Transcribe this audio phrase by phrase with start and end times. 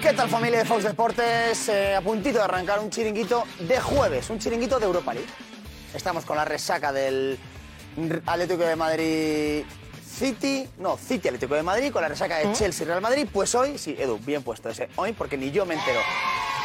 [0.00, 1.68] ¿Qué tal familia de Fox Deportes?
[1.68, 5.28] Eh, a puntito de arrancar un chiringuito de jueves, un chiringuito de Europa League.
[5.92, 7.38] Estamos con la resaca del
[8.24, 9.64] Atlético de Madrid
[10.02, 13.28] City, no, City Atlético de Madrid, con la resaca de Chelsea Real Madrid.
[13.30, 16.00] Pues hoy, sí, Edu, bien puesto ese hoy, porque ni yo me entero.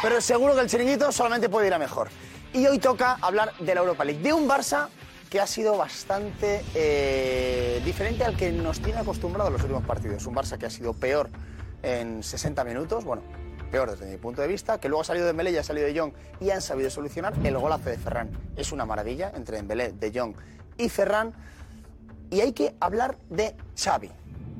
[0.00, 2.08] Pero seguro que el chiringuito solamente puede ir a mejor.
[2.54, 4.88] Y hoy toca hablar de la Europa League, de un Barça
[5.28, 10.24] que ha sido bastante eh, diferente al que nos tiene acostumbrado los últimos partidos.
[10.24, 11.28] Un Barça que ha sido peor
[11.86, 13.22] en 60 minutos, bueno,
[13.70, 15.86] peor desde mi punto de vista, que luego ha salido de Dembélé y ha salido
[15.86, 18.30] de Jong y han sabido solucionar el golazo de Ferran.
[18.56, 20.34] Es una maravilla entre Dembélé, de Jong
[20.76, 21.32] y Ferran.
[22.28, 24.10] Y hay que hablar de Xavi.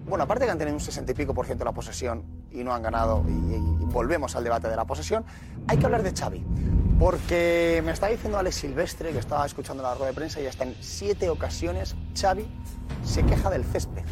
[0.06, 2.62] Bueno, aparte que han tenido un 60 y pico por ciento de la posesión y
[2.62, 5.24] no han ganado, y, y volvemos al debate de la posesión,
[5.66, 6.45] hay que hablar de Xavi.
[7.01, 10.62] Porque me está diciendo Alex Silvestre, que estaba escuchando la rueda de prensa, y hasta
[10.62, 12.46] en siete ocasiones Xavi
[13.04, 14.04] se queja del césped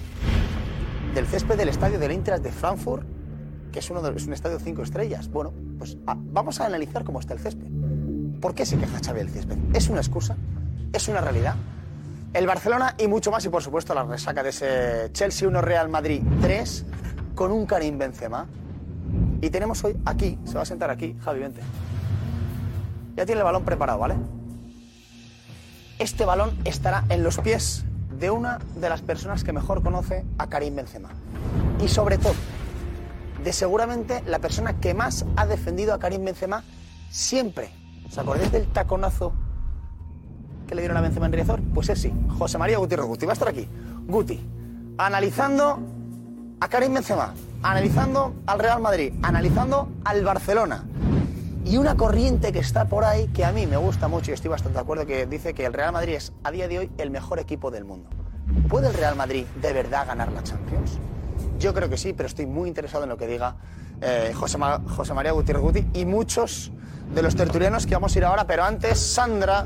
[1.15, 3.07] del césped del estadio del Eintracht de Frankfurt,
[3.73, 5.29] que es, uno es un estadio cinco estrellas.
[5.29, 7.67] Bueno, pues a- vamos a analizar cómo está el césped.
[8.41, 9.56] ¿Por qué se queja Xavi del césped?
[9.73, 10.37] ¿Es una excusa?
[10.93, 11.55] ¿Es una realidad?
[12.33, 15.89] El Barcelona y mucho más, y por supuesto la resaca de ese Chelsea 1 Real
[15.89, 16.84] Madrid 3
[17.34, 18.47] con un Karim Benzema.
[19.41, 21.61] Y tenemos hoy aquí, se va a sentar aquí, Javi, vente.
[23.17, 24.17] Ya tiene el balón preparado, ¿vale?
[25.99, 27.84] Este balón estará en los pies
[28.25, 31.11] de una de las personas que mejor conoce a Karim Benzema.
[31.78, 32.33] Y sobre todo,
[33.44, 36.64] de seguramente la persona que más ha defendido a Karim Benzema
[37.11, 37.69] siempre.
[38.08, 39.34] ¿Os acordáis del taconazo
[40.66, 41.61] que le dieron a Benzema en Riazor?
[41.75, 43.27] Pues es sí, José María Gutiérrez Guti.
[43.27, 43.69] Va a estar aquí.
[44.06, 44.41] Guti,
[44.97, 45.81] analizando
[46.61, 50.83] a Karim Benzema, analizando al Real Madrid, analizando al Barcelona.
[51.65, 54.51] Y una corriente que está por ahí que a mí me gusta mucho y estoy
[54.51, 57.11] bastante de acuerdo que dice que el Real Madrid es a día de hoy el
[57.11, 58.11] mejor equipo del mundo.
[58.69, 60.98] ¿Puede el Real Madrid de verdad ganar la Champions?
[61.59, 63.56] Yo creo que sí, pero estoy muy interesado en lo que diga
[64.03, 66.71] eh, José, Ma- José María Gutiérrez Guti y muchos
[67.15, 69.65] de los tertulianos que vamos a ir ahora, pero antes Sandra.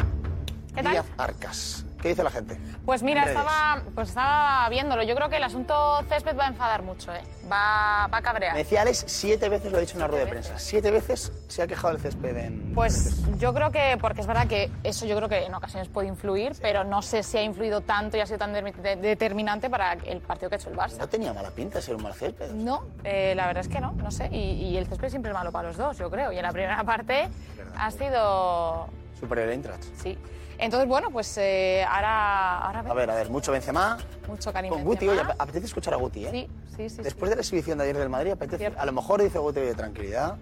[0.80, 1.84] Díaz Arcas.
[2.00, 2.56] ¿Qué dice la gente?
[2.86, 5.02] Pues mira, estaba, pues estaba viéndolo.
[5.02, 7.22] Yo creo que el asunto césped va a enfadar mucho, ¿eh?
[7.50, 8.52] Va, va a cabrear.
[8.52, 10.58] Me decía Alex, siete veces lo ha dicho en una rueda de prensa.
[10.58, 12.72] Siete veces se ha quejado el césped en...
[12.72, 16.06] Pues yo creo que, porque es verdad que eso yo creo que en ocasiones puede
[16.06, 19.68] influir, pero no sé si ha influido tanto y ha sido tan de- de- determinante
[19.68, 20.98] para el partido que ha hecho el Barça.
[20.98, 22.52] No tenía mala pinta ser un mal césped.
[22.52, 24.28] No, eh, la verdad es que no, no sé.
[24.30, 26.30] Y, y el césped siempre es malo para los dos, yo creo.
[26.30, 27.28] Y en la primera parte
[27.76, 28.86] ha sido...
[29.18, 29.82] Superior Eintracht.
[30.00, 30.16] Sí.
[30.58, 33.96] Entonces, bueno, pues eh, ahora, ahora A ver, a ver, mucho Benzema.
[34.26, 34.74] mucho cariño.
[34.74, 36.30] Con Guti, oye, ap- apetece escuchar a Guti, ¿eh?
[36.30, 37.02] Sí, sí, sí.
[37.02, 38.66] Después de la exhibición de ayer del Madrid, apetece.
[38.76, 40.34] A lo mejor dice Guti de tranquilidad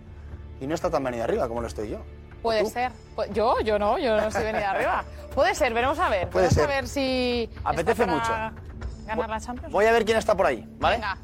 [0.60, 1.98] y no está tan venido arriba como lo estoy yo.
[2.42, 2.92] Puede ser.
[3.16, 5.04] Pu- Yo, yo no, yo no estoy venida arriba.
[5.34, 6.28] Puede ser, veremos a ver.
[6.30, 6.64] Puede Veremos ser.
[6.64, 7.50] a ver si.
[7.64, 8.32] Apetece para mucho.
[9.06, 9.72] Ganar la Champions.
[9.72, 10.96] Voy a ver quién está por ahí, ¿vale?
[10.96, 11.18] Venga.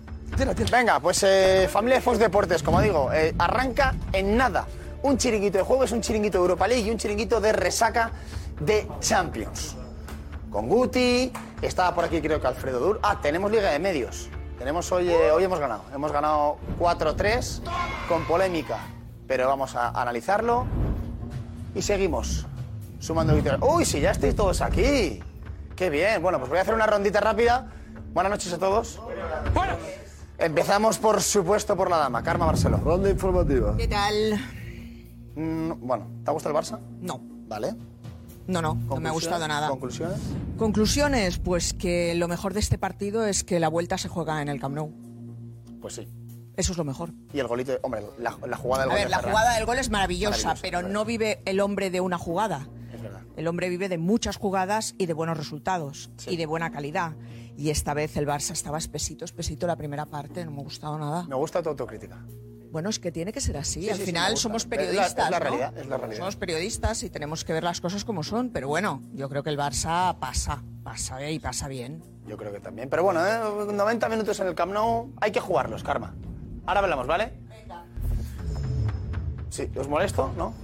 [0.70, 4.66] Venga, pues eh, familia de Fox Deportes, como digo, eh, arranca en nada.
[5.02, 8.10] Un chiringuito de juego es un chiringuito de Europa League y un chiringuito de resaca
[8.64, 9.76] de Champions.
[10.50, 13.00] Con Guti, estaba por aquí creo que Alfredo Dur.
[13.02, 14.28] Ah, tenemos Liga de Medios.
[14.58, 15.82] Tenemos hoy, eh, hoy hemos ganado.
[15.94, 17.62] Hemos ganado 4-3
[18.08, 18.78] con polémica.
[19.26, 20.66] Pero vamos a analizarlo
[21.74, 22.46] y seguimos
[23.00, 23.62] sumando victorias.
[23.62, 25.22] Uy, si ya estáis todos aquí.
[25.74, 26.22] Qué bien.
[26.22, 27.72] Bueno, pues voy a hacer una rondita rápida.
[28.12, 29.00] Buenas noches a todos.
[30.38, 32.76] Empezamos, por supuesto, por la dama, Karma Barceló.
[32.78, 33.76] Ronda informativa.
[33.76, 34.40] ¿Qué tal?
[35.34, 36.78] Mm, bueno, ¿te ha gustado el Barça?
[37.00, 37.20] No.
[37.48, 37.74] Vale.
[38.46, 39.68] No, no, no me ha gustado nada.
[39.68, 40.18] ¿Conclusiones?
[40.58, 44.48] Conclusiones, pues que lo mejor de este partido es que la vuelta se juega en
[44.48, 44.90] el Camp Nou.
[45.80, 46.08] Pues sí.
[46.56, 47.12] Eso es lo mejor.
[47.32, 49.32] Y el golito, hombre, la, la jugada del A gol ver, de la Ferran.
[49.32, 52.68] jugada del gol es maravillosa, Maravillosa, pero no vive el hombre de una jugada.
[52.92, 53.22] Es verdad.
[53.36, 57.16] El hombre vive de muchas jugadas y de buenos resultados y de buena calidad.
[57.56, 60.98] Y esta vez el Barça estaba espesito, espesito la primera parte, no me ha gustado
[60.98, 61.24] nada.
[61.24, 62.22] Me gusta tu autocrítica.
[62.72, 63.82] Bueno, es que tiene que ser así.
[63.82, 65.24] Sí, Al sí, final somos Es la- periodistas.
[65.26, 65.44] es la ¿no?
[65.44, 66.18] realidad, es la realidad.
[66.18, 68.48] Somos periodistas y tenemos que ver las cosas como son.
[68.50, 72.02] Pero bueno, yo creo que el Barça pasa, pasa y pasa bien.
[72.26, 72.88] Yo creo que también.
[72.88, 73.72] Pero bueno, ¿eh?
[73.72, 76.14] 90 minutos en el Camp Nou, hay que jugarlos, Karma.
[76.64, 77.34] Ahora hablamos, ¿vale?
[79.50, 80.32] Sí, ¿os molesto?
[80.38, 80.54] ¿No?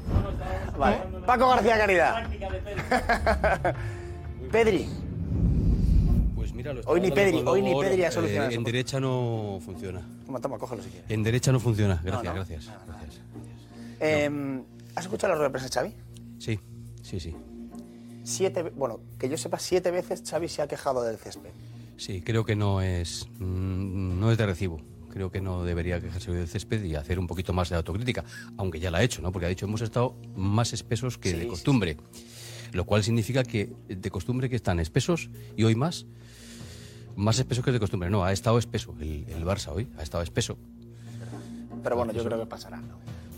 [0.79, 0.97] Vale.
[1.27, 2.27] Paco García Caridad.
[4.51, 4.89] Pedri.
[6.87, 8.55] Hoy ni Pedri, hoy ni Pedri ha solucionado Eh.
[8.55, 10.03] En derecha no funciona.
[10.27, 11.11] Toma, toma, cógelo si quieres.
[11.11, 12.01] En derecha no funciona.
[12.03, 12.35] Gracias, no.
[12.35, 12.71] gracias.
[12.87, 13.21] gracias.
[14.01, 14.61] Eh,
[14.95, 15.95] ¿Has escuchado la rueda de prensa, Xavi?
[16.39, 16.59] Sí,
[17.03, 17.35] sí, sí.
[18.25, 21.51] Siete, bueno, que yo sepa, siete veces Xavi se ha quejado del césped.
[21.97, 24.81] Sí, creo que no es, mm, no es de recibo.
[25.11, 28.25] Creo que no debería quejarse del césped y hacer un poquito más de autocrítica,
[28.57, 29.33] aunque ya la ha hecho, ¿no?
[29.33, 31.97] Porque ha dicho hemos estado más espesos que Sí, de sí, costumbre,
[32.73, 36.07] lo cual significa que de costumbre que están espesos y hoy más,
[37.19, 38.09] más espesos que de costumbre.
[38.11, 40.57] No, ha estado espeso el, el Barça hoy, ha estado espeso.
[41.83, 42.81] Pero bueno, yo creo que pasará.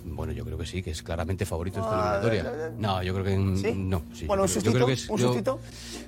[0.05, 2.67] Bueno, yo creo que sí, que es claramente favorito en Ah, esta eliminatoria.
[2.67, 3.75] eh, eh, No, yo creo que ¿Sí?
[3.77, 4.03] no.
[4.15, 5.61] sí, Bueno, un creo- yo creo que sustito, es- un yo- sustito.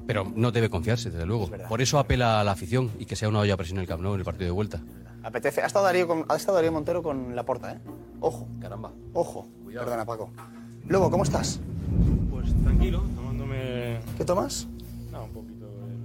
[0.06, 1.46] Pero no debe confiarse, desde luego.
[1.48, 1.68] verdad.
[1.68, 3.88] Por eso apela a la afición y que sea una olla a presión en el
[3.88, 4.80] Camp Nou en el partido de vuelta.
[5.22, 5.62] Apetece.
[5.62, 7.78] Ha estado Darío, con- ha estado Darío Montero con la porta, ¿eh?
[8.20, 8.92] Ojo, Caramba.
[9.12, 9.46] ojo.
[9.72, 10.30] Perdona, Paco.
[10.88, 11.60] Lobo, ¿cómo estás?
[12.30, 14.66] Pues tranquilo, tomándome ¿Qué tomas?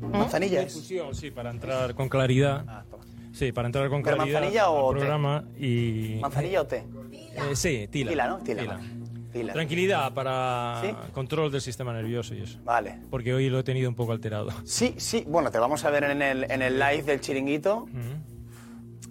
[0.02, 0.76] ¿Manzanilla es?
[0.76, 2.64] infusión, sí, para entrar con claridad.
[2.68, 2.84] Ah.
[3.34, 5.00] Sí, para entrar con ¿Pero claridad manzanilla o al té?
[5.00, 6.84] programa y ¿Manzanilla o té?
[7.14, 8.10] Eh, sí, tila.
[8.12, 8.38] Tila, ¿no?
[8.40, 8.80] Tila.
[9.54, 11.12] Tranquilidad para ¿Sí?
[11.14, 12.58] control del sistema nervioso y eso.
[12.64, 12.98] Vale.
[13.12, 14.50] Porque hoy lo he tenido un poco alterado.
[14.64, 15.24] Sí, sí.
[15.28, 17.88] Bueno, te vamos a ver en el, en el live del chiringuito.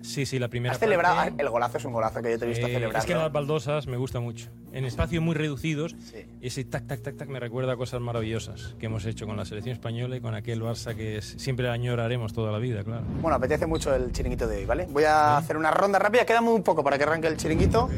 [0.06, 1.30] Sí, sí, la primera Has celebrado.
[1.36, 3.00] El golazo es un golazo que yo te he visto Eh, celebrar.
[3.00, 4.48] es que las baldosas me gusta mucho.
[4.72, 6.24] En espacios muy reducidos, Sí.
[6.40, 9.44] ese tac, tac, tac, tac me recuerda a cosas maravillosas que hemos hecho con la
[9.44, 13.02] selección española y con aquel Barça que es- siempre añoraremos toda la vida, claro.
[13.20, 14.86] Bueno, apetece mucho el chiringuito de hoy, ¿vale?
[14.90, 17.88] Voy a hacer una ronda rápida, queda muy poco para que arranque el chiringuito.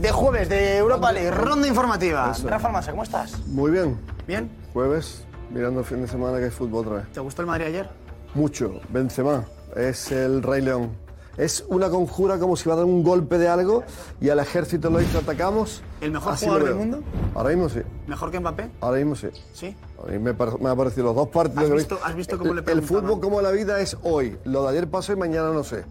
[0.00, 2.32] De jueves de Europa League, ronda informativa.
[2.44, 3.38] Rafa Almansa, ¿cómo estás?
[3.48, 3.98] Muy bien.
[4.26, 4.48] ¿Bien?
[4.72, 7.12] Jueves, mirando el fin de semana que hay fútbol otra vez.
[7.12, 7.88] ¿Te gustó el Madrid ayer?
[8.34, 8.80] Mucho.
[8.88, 9.44] Benzema.
[9.76, 10.90] Es el Rey León.
[11.36, 13.82] Es una conjura como si va a dar un golpe de algo
[14.20, 15.82] y al ejército lo dice atacamos.
[16.00, 17.00] ¿El mejor Así jugador del mundo?
[17.34, 17.80] Ahora mismo sí.
[18.06, 18.70] ¿Mejor que Mbappé?
[18.80, 19.28] Ahora mismo sí.
[19.54, 19.76] Sí.
[20.02, 21.64] A mí me, me ha parecido los dos partidos.
[21.70, 24.36] ¿Has visto- has visto cómo el, le El fútbol como la vida es hoy.
[24.44, 25.84] Lo de ayer pasó y mañana no sé.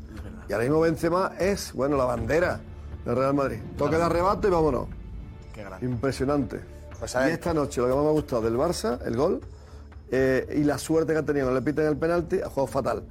[0.50, 2.60] Y ahora mismo Benzema es, bueno, la bandera
[3.06, 3.60] del Real Madrid.
[3.78, 4.88] Toque de arrebato y vámonos.
[5.54, 5.86] Qué grande.
[5.86, 6.60] Impresionante.
[7.00, 9.40] Pues y esta noche lo que más me ha gustado del Barça, el gol,
[10.12, 13.04] eh, y la suerte que ha tenido, le piten el penalti, ha jugado fatal.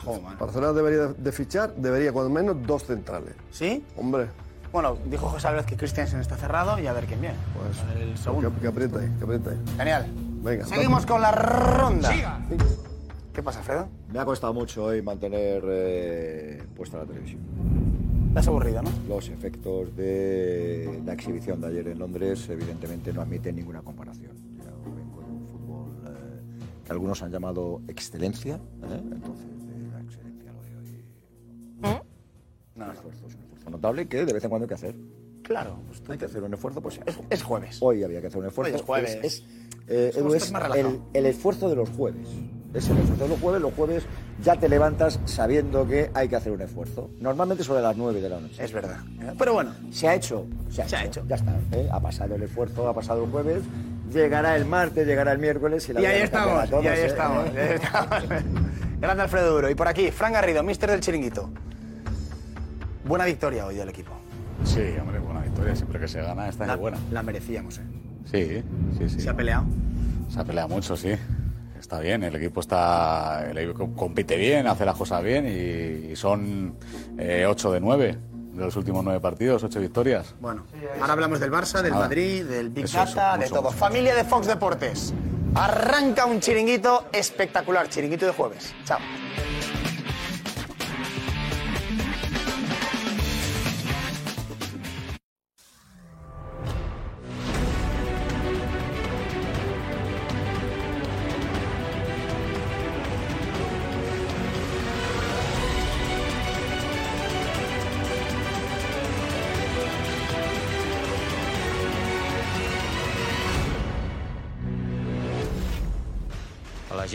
[0.00, 0.36] Jugado mal.
[0.36, 3.34] Barcelona debería de, fichar, debería cuando menos dos centrales.
[3.50, 3.84] ¿Sí?
[3.96, 4.26] Hombre,
[4.72, 7.36] Bueno, dijo José Álvarez que Christensen está cerrado y a ver quién viene.
[7.54, 8.52] pues A ver el segundo.
[8.54, 9.58] que, que aprieta ahí, que aprieta ahí.
[9.78, 10.06] Genial.
[10.42, 12.10] Venga, Seguimos con la ronda.
[13.32, 13.88] ¿Qué pasa, Fredo?
[14.12, 17.40] Me ha costado mucho hoy mantener eh, puesta la televisión.
[18.32, 18.90] Te has aburrido, ¿no?
[19.08, 24.32] Los efectos de la exhibición de ayer en Londres evidentemente no admiten ninguna comparación.
[24.58, 26.40] Ya vengo de un fútbol eh,
[26.84, 29.00] que algunos han llamado excelencia, ¿eh?
[29.12, 29.46] entonces
[32.76, 34.94] No, Un esfuerzo, es un esfuerzo notable que de vez en cuando hay que hacer.
[35.42, 35.78] Claro.
[35.86, 37.78] pues Hay que hacer un esfuerzo, pues Es, es jueves.
[37.80, 38.72] Hoy había que hacer un esfuerzo.
[38.72, 39.14] Hoy es jueves.
[39.22, 39.44] Es, es,
[39.88, 42.26] eh, Edu, es el, el esfuerzo de los jueves.
[42.74, 43.62] Es el esfuerzo de los jueves.
[43.62, 44.02] Los jueves
[44.42, 47.10] ya te levantas sabiendo que hay que hacer un esfuerzo.
[47.20, 48.62] Normalmente sobre las 9 de la noche.
[48.62, 48.98] Es verdad.
[49.38, 50.46] Pero bueno, Se ha hecho.
[50.68, 51.20] Se ha, Se ha hecho.
[51.20, 51.28] hecho.
[51.28, 51.54] Ya está.
[51.72, 51.88] ¿eh?
[51.92, 53.62] Ha pasado el esfuerzo, ha pasado el jueves.
[54.12, 56.86] Llegará el martes, llegará el miércoles y la y ahí estamos, a y ahí todos,
[56.86, 57.06] ¿eh?
[57.06, 58.24] estamos, y ahí estamos.
[59.00, 59.70] Grande Alfredo Duro.
[59.70, 61.50] Y por aquí, Fran Garrido, mister del chiringuito.
[63.06, 64.12] Buena victoria hoy del equipo.
[64.64, 65.76] Sí, hombre, buena victoria.
[65.76, 66.98] Siempre que se gana, esta La, es buena.
[67.10, 67.82] la merecíamos, ¿eh?
[68.30, 68.62] Sí,
[68.98, 69.20] sí, sí.
[69.20, 69.64] Se ha peleado.
[70.28, 71.12] Se ha peleado mucho, sí.
[71.78, 76.16] Está bien, el equipo está el equipo compite bien, hace las cosas bien y, y
[76.16, 76.74] son
[77.18, 78.18] 8 de 9
[78.54, 80.34] de los últimos 9 partidos, 8 victorias.
[80.40, 80.64] Bueno,
[81.00, 82.04] ahora hablamos del Barça, del Nada.
[82.06, 83.62] Madrid, del Big Eso, eso, Data, de todo.
[83.64, 83.74] mucho.
[83.76, 85.12] Familia de Fox Deportes.
[85.54, 88.74] Arranca un chiringuito espectacular, chiringuito de jueves.
[88.84, 88.98] Chao.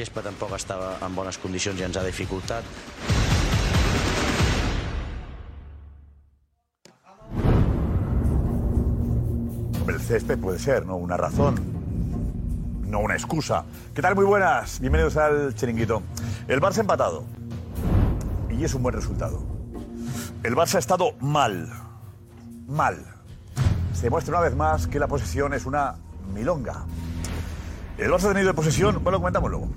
[0.01, 2.65] Gespa tampoc estava en bones condicions i ens ha dificultat.
[9.91, 10.97] El césped puede ser, ¿no?
[10.97, 11.59] Una razón,
[12.87, 13.63] no una excusa.
[13.93, 14.15] ¿Qué tal?
[14.15, 14.79] Muy buenas.
[14.79, 16.01] Bienvenidos al Chiringuito.
[16.47, 17.23] El Barça ha empatado.
[18.49, 19.43] Y es un buen resultado.
[20.43, 21.69] El Barça ha estado mal.
[22.67, 23.05] Mal.
[23.93, 25.95] Se demuestra una vez más que la posesión es una
[26.33, 26.85] milonga.
[27.97, 29.69] El Barça ha tenido de posesión, bueno, lo comentamos luego,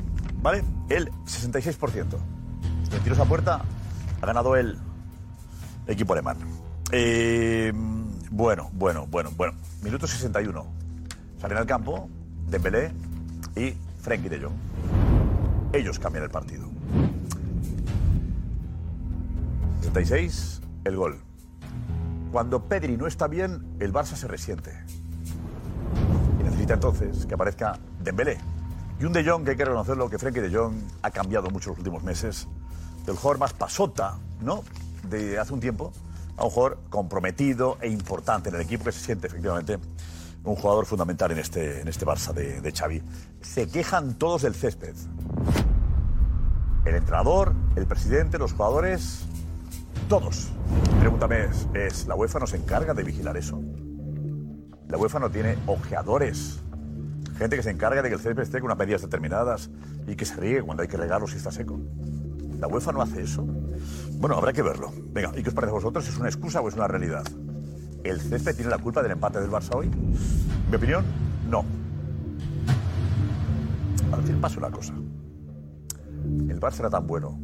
[0.45, 0.63] ¿vale?
[0.91, 2.19] El 66%.
[2.91, 3.63] De tiros a puerta
[4.21, 4.79] ha ganado el
[5.87, 6.37] equipo alemán.
[6.93, 7.73] Eh,
[8.31, 9.55] bueno, bueno, bueno, bueno.
[9.83, 10.67] Minuto 61.
[11.41, 12.11] Salen al campo
[12.47, 12.93] Dembélé
[13.57, 14.53] y Frenkie de Jong.
[15.73, 16.69] Ellos cambian el partido.
[19.81, 21.21] 66, el gol.
[22.33, 24.73] Cuando Pedri no está bien, el Barça se resiente.
[26.39, 28.39] Y necesita entonces que aparezca Dembélé.
[29.05, 31.69] Y un De Jong que hay que reconocerlo, que Frenkie de Jong ha cambiado mucho
[31.69, 32.49] los últimos meses.
[33.05, 34.65] Del jugador más pasota, ¿no?
[35.11, 35.93] De hace un tiempo,
[36.39, 39.79] a un jugador comprometido e importante en el equipo que se siente efectivamente
[40.43, 43.03] un jugador fundamental en este, en este Barça de, de Xavi.
[43.43, 44.95] Se quejan todos del césped.
[46.87, 49.27] El entrenador, el presidente, los jugadores
[50.09, 50.49] Todos.
[50.95, 51.29] Mi pregunta
[51.75, 53.61] es, ¿la UEFA no se encarga de vigilar eso?
[54.89, 56.64] La UEFA no tiene ojeadores.
[57.39, 59.71] Gente que se encarga de que el césped esté con unas medidas determinadas
[60.07, 61.81] y que se riegue cuando hay que regarlo si está seco.
[62.61, 63.45] ¿La UEFA no hace eso?
[64.19, 64.93] Bueno, habrá que verlo.
[65.13, 66.09] Venga, ¿y qué os parece a vosotros?
[66.09, 67.25] ¿Es una excusa o es una realidad?
[68.05, 69.91] ¿El césped tiene la culpa del empate del Barça hoy?
[70.71, 71.05] Mi opinión,
[71.51, 71.65] no.
[74.13, 74.95] Al fin paso una cosa.
[76.49, 77.39] El Barça era tan bueno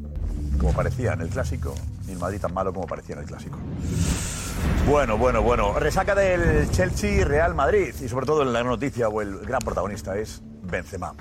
[0.58, 1.74] como parecía en el clásico
[2.06, 3.58] y el Madrid tan malo como parecía en el clásico.
[4.88, 5.78] Bueno, bueno, bueno.
[5.78, 10.16] Resaca del Chelsea Real Madrid y sobre todo la gran noticia o el gran protagonista
[10.16, 11.14] es Benzema.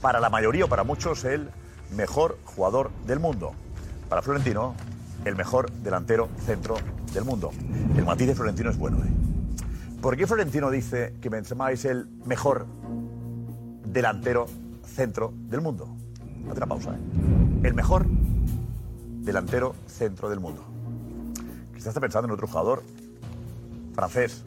[0.00, 1.48] Para la mayoría o para muchos el
[1.96, 3.52] mejor jugador del mundo.
[4.08, 4.74] Para Florentino,
[5.24, 6.76] el mejor delantero centro
[7.12, 7.50] del mundo.
[7.96, 8.98] El matiz de Florentino es bueno.
[8.98, 9.10] ¿eh?
[10.02, 12.66] ¿Por qué Florentino dice que Benzema es el mejor
[13.86, 14.46] delantero
[14.84, 15.96] centro del mundo?
[16.44, 16.90] Una pausa.
[16.90, 16.98] ¿eh?
[17.62, 18.04] El mejor
[19.22, 20.73] delantero centro del mundo.
[21.84, 22.82] Quizás está pensando en otro jugador
[23.94, 24.42] francés.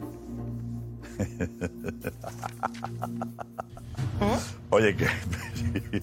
[4.70, 5.06] Oye, que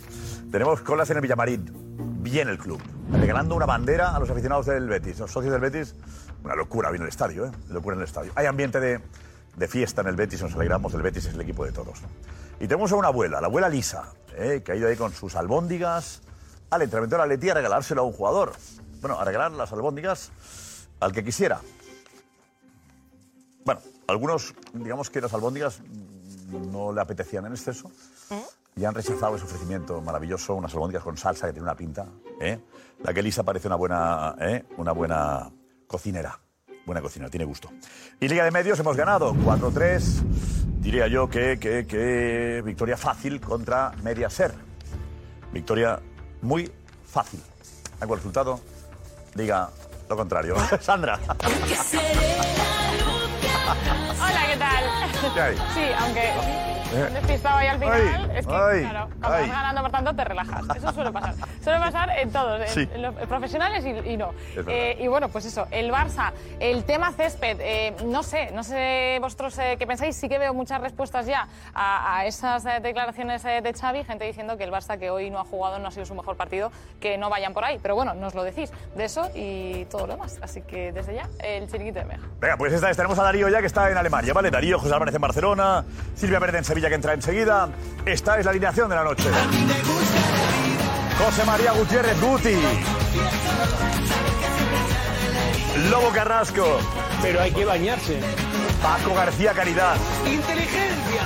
[0.50, 2.24] tenemos colas en el Villamarín.
[2.24, 2.82] Bien el club.
[3.12, 5.94] Regalando una bandera a los aficionados del Betis, los socios del Betis.
[6.42, 7.52] Una locura, vino el estadio, ¿eh?
[7.68, 8.32] Locura en el estadio.
[8.36, 9.02] Hay ambiente de,
[9.58, 10.94] de fiesta en el Betis, nos alegramos.
[10.94, 12.02] El Betis es el equipo de todos.
[12.02, 12.08] ¿no?
[12.62, 14.62] Y tenemos a una abuela, la abuela Lisa, ¿eh?
[14.64, 16.22] que ha ido ahí con sus albóndigas
[16.70, 18.54] al entrenamiento de la Leti a regalárselo a un jugador.
[19.02, 20.32] Bueno, a regalar las albóndigas
[21.00, 21.62] al que quisiera.
[23.64, 25.82] Bueno, algunos, digamos que las albóndigas
[26.52, 27.92] no le apetecían en exceso
[28.76, 32.06] y han rechazado ese ofrecimiento maravilloso, unas albóndigas con salsa que tiene una pinta.
[32.40, 32.60] ¿eh?
[33.04, 34.66] La que Elisa parece una buena, ¿eh?
[34.78, 35.50] una buena
[35.88, 36.40] cocinera.
[36.86, 37.72] Buena cocinera, tiene gusto.
[38.20, 40.02] Y Liga de Medios hemos ganado 4-3.
[40.80, 44.54] Diría yo que, que, que victoria fácil contra Mediaser.
[45.52, 46.00] Victoria
[46.44, 46.72] muy
[47.08, 47.42] fácil.
[48.00, 48.60] Hago el resultado.
[49.34, 49.72] Diga
[50.10, 50.56] lo contrario.
[50.80, 51.20] Sandra.
[54.18, 55.34] Hola, ¿qué tal?
[55.34, 55.56] ¿Qué hay?
[55.74, 57.10] Sí, aunque Eh.
[57.14, 59.42] despistado ahí al final, Ay, es que, ay, claro, cuando ay.
[59.44, 60.62] vas ganando, por tanto, te relajas.
[60.78, 61.34] Eso suele pasar.
[61.64, 62.90] Suele pasar en todos, Sí.
[62.94, 64.32] en los profesionales y, y no.
[64.68, 69.18] Eh, y bueno, pues eso, el Barça, el tema césped, eh, no sé, no sé
[69.22, 73.44] vosotros eh, qué pensáis, sí que veo muchas respuestas ya a, a esas eh, declaraciones
[73.46, 75.92] eh, de Xavi, gente diciendo que el Barça que hoy no ha jugado, no ha
[75.92, 77.80] sido su mejor partido, que no vayan por ahí.
[77.82, 80.40] Pero bueno, nos lo decís de eso y todo lo demás.
[80.42, 82.22] Así que desde ya, el chiringuito de Meja.
[82.40, 84.50] Venga, pues esta tenemos a Darío ya que está en Alemania, ¿vale?
[84.52, 85.84] Darío, José Álvarez en Barcelona,
[86.16, 87.70] Silvia Pérez en Sevilla que entra enseguida.
[88.06, 89.30] Esta es la alineación de la noche.
[91.18, 92.56] José María Gutiérrez Guti.
[95.90, 96.80] Lobo Carrasco.
[97.22, 98.20] Pero hay que bañarse.
[98.82, 99.96] Paco García Caridad.
[100.26, 101.24] ¡Inteligencia!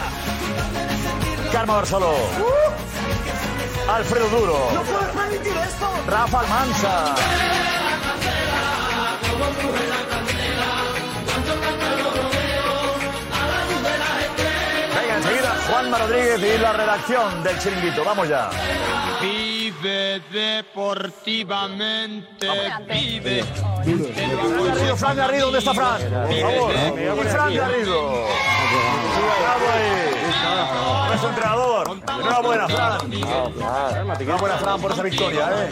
[1.51, 2.13] Carmen Barceló.
[3.89, 4.69] Alfredo Duro.
[4.73, 5.89] ¡No puedes permitir esto!
[6.07, 7.15] Rafa Almanza.
[15.79, 18.03] Juanma Rodríguez y la redacción del chiringuito.
[18.03, 18.49] Vamos ya.
[19.69, 22.47] Vive deportivamente,
[22.87, 23.43] vive.
[23.43, 26.01] Fran Garrido, Fran Garrido, ¿dónde está Fran?
[26.01, 26.71] Por favor.
[26.73, 28.25] Y Fran Garrido.
[29.39, 30.09] Bravo ahí.
[31.07, 32.01] Nuestro entrenador.
[32.19, 33.13] Enhorabuena, Fran.
[33.13, 35.69] Enhorabuena, Fran, por esa victoria, ¿eh?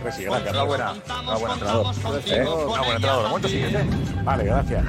[0.00, 0.50] Pues sí, gracias.
[0.50, 0.94] Enhorabuena.
[1.20, 1.86] Enhorabuena, entrenador.
[1.96, 1.98] ¿Eh?
[2.42, 3.28] Enhorabuena, entrenador.
[3.28, 3.84] Momento sigues, ¿eh?
[4.22, 4.84] Vale, gracias.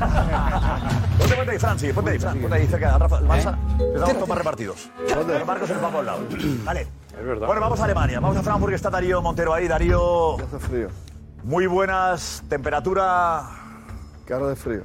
[1.17, 2.39] Ponte, ponte ahí, Fran, sí, ponte ahí, Fran.
[2.39, 3.57] Ponte ahí cerca de Rafa, el Barça.
[3.79, 4.91] Les damos tomar repartidos.
[5.07, 6.19] Pero Marcos el papo al lado.
[6.63, 6.87] Vale.
[7.23, 8.19] Bueno, vamos a Alemania.
[8.19, 9.67] Vamos a Frankfurt, que está Darío Montero ahí.
[9.67, 10.35] Darío.
[10.39, 10.89] Hace frío.
[11.43, 12.43] Muy buenas.
[12.49, 13.43] Temperatura.
[14.25, 14.83] Cara de frío.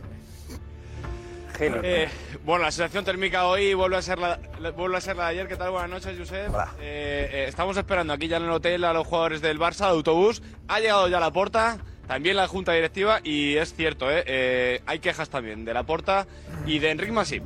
[1.61, 2.09] Eh,
[2.45, 5.31] bueno, la sensación térmica hoy vuelve a ser la, la- vuelve a ser la de
[5.31, 5.49] ayer.
[5.49, 5.71] ¿Qué tal?
[5.71, 6.49] Buenas noches, Josep.
[6.81, 9.91] Eh, eh, estamos esperando aquí ya en el hotel a los jugadores del Barça, de
[9.93, 10.43] autobús.
[10.69, 11.77] Ha llegado ya la porta,
[12.09, 14.25] también la junta directiva y es cierto, ¿eh?
[14.27, 16.27] Eh, hay quejas también de la porta
[16.67, 17.45] y de Enric Masip.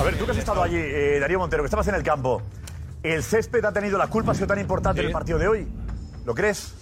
[0.00, 2.42] A ver, tú que has estado allí, eh, Darío Montero, que estabas en el campo.
[3.06, 5.68] ¿El césped ha tenido la culpa, ha sido tan importante en el partido de hoy?
[6.24, 6.74] ¿Lo crees?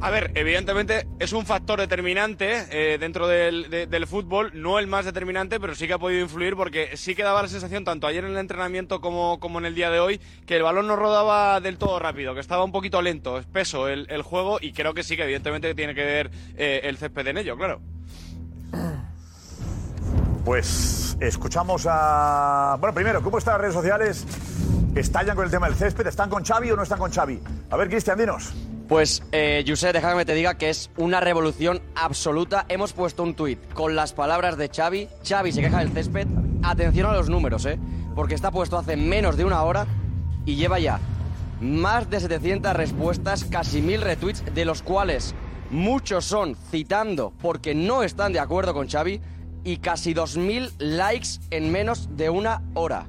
[0.00, 4.86] A ver, evidentemente es un factor determinante eh, dentro del, de- del fútbol, no el
[4.86, 8.06] más determinante, pero sí que ha podido influir porque sí que daba la sensación, tanto
[8.06, 10.94] ayer en el entrenamiento como, como en el día de hoy, que el balón no
[10.94, 14.94] rodaba del todo rápido, que estaba un poquito lento, espeso el, el juego y creo
[14.94, 17.80] que sí que evidentemente tiene que ver eh, el césped en ello, claro.
[20.46, 22.76] Pues escuchamos a.
[22.78, 24.24] Bueno, primero, ¿cómo están las redes sociales?
[24.94, 26.06] ¿Estallan con el tema del césped?
[26.06, 27.42] ¿Están con Xavi o no están con Xavi?
[27.68, 28.52] A ver, Cristian, dinos.
[28.86, 32.64] Pues, eh, déjame que te diga que es una revolución absoluta.
[32.68, 35.08] Hemos puesto un tuit con las palabras de Xavi.
[35.28, 36.28] Xavi se queja del césped.
[36.62, 37.76] Atención a los números, ¿eh?
[38.14, 39.84] Porque está puesto hace menos de una hora
[40.44, 41.00] y lleva ya
[41.60, 45.34] más de 700 respuestas, casi mil retweets, de los cuales
[45.70, 49.20] muchos son citando porque no están de acuerdo con Xavi
[49.66, 53.06] y casi 2.000 likes en menos de una hora.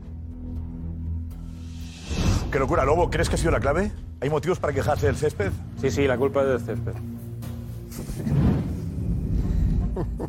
[2.51, 3.91] Qué locura, Lobo, ¿crees que ha sido la clave?
[4.21, 5.51] ¿Hay motivos para quejarse del césped?
[5.79, 6.93] Sí, sí, la culpa es del césped.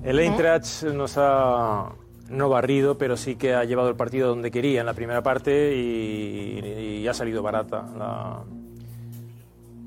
[0.03, 1.93] El Eintracht nos ha
[2.29, 5.75] no barrido, pero sí que ha llevado el partido donde quería en la primera parte
[5.75, 8.45] y, y ha salido barata la-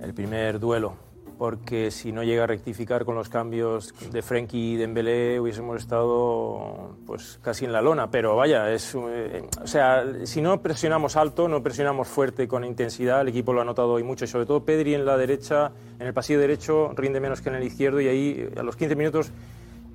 [0.04, 0.96] el primer duelo.
[1.42, 6.96] Porque si no llega a rectificar con los cambios de Frenkie y Dembélé hubiésemos estado
[7.08, 8.12] pues casi en la lona.
[8.12, 13.22] Pero vaya, es, eh, o sea, si no presionamos alto, no presionamos fuerte con intensidad,
[13.22, 16.06] el equipo lo ha notado hoy mucho y sobre todo Pedri en la derecha, en
[16.06, 19.32] el pasillo derecho rinde menos que en el izquierdo y ahí a los 15 minutos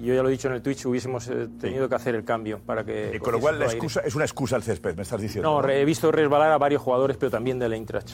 [0.00, 2.58] yo ya lo he dicho en el Twitch, hubiésemos eh, tenido que hacer el cambio
[2.58, 3.12] para que...
[3.14, 5.48] Y con lo cual la excusa, es una excusa el césped, me estás diciendo.
[5.48, 8.10] no, re- he visto resbalar a varios jugadores, pero también del Eintracht.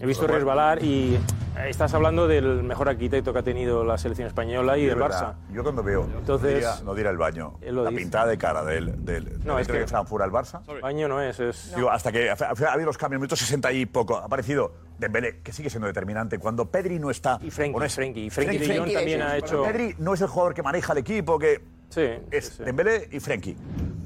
[0.00, 0.36] He visto bueno.
[0.36, 4.82] resbalar y eh, estás hablando del mejor arquitecto que ha tenido la selección española y
[4.82, 4.98] Sí, del.
[4.98, 5.34] Barça.
[5.52, 8.02] Yo cuando veo, Entonces- no, dirá, no dirá el baño, la dice.
[8.02, 10.60] pintada de cara del, del, No, del es que- de Frankfurt al Barça.
[10.82, 11.72] Baño no es, es...
[11.76, 14.72] Digo, hasta que ha, ha- ha habido los cambios, minuto 60 y poco, ha aparecido
[14.98, 16.38] Dembélé, que sigue siendo determinante.
[16.38, 17.38] Cuando Pedri no está...
[17.42, 18.24] Y Frenkie, no es- Frenkie.
[18.26, 20.98] Y Frenkie de Jong también ha hecho- Pedri no es el jugador que maneja el
[20.98, 23.56] equipo, que Sí, es Dembélé y Frenkie.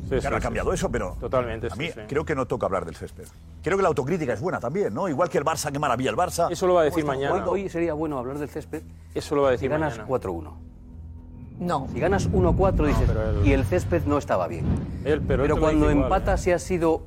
[0.08, 0.74] Sí, Claro, sí, ha cambiado sí.
[0.76, 2.00] eso, pero Totalmente, a mí sí.
[2.08, 3.24] creo que no toca hablar del césped.
[3.62, 5.08] Creo que la autocrítica es buena también, ¿no?
[5.08, 6.50] Igual que el Barça, qué maravilla el Barça.
[6.50, 7.30] Eso lo va a decir ¿Cómo está mañana.
[7.42, 7.50] jugando?
[7.52, 8.82] Hoy sería bueno hablar del césped.
[9.14, 10.08] Eso lo va a decir si ganas mañana.
[10.08, 10.52] 4-1.
[11.60, 11.88] No.
[11.92, 14.64] Si ganas 1-4 dices, pero él- y el césped no estaba bien.
[15.04, 17.02] Él- pero él te lo cuando empatas y has sido,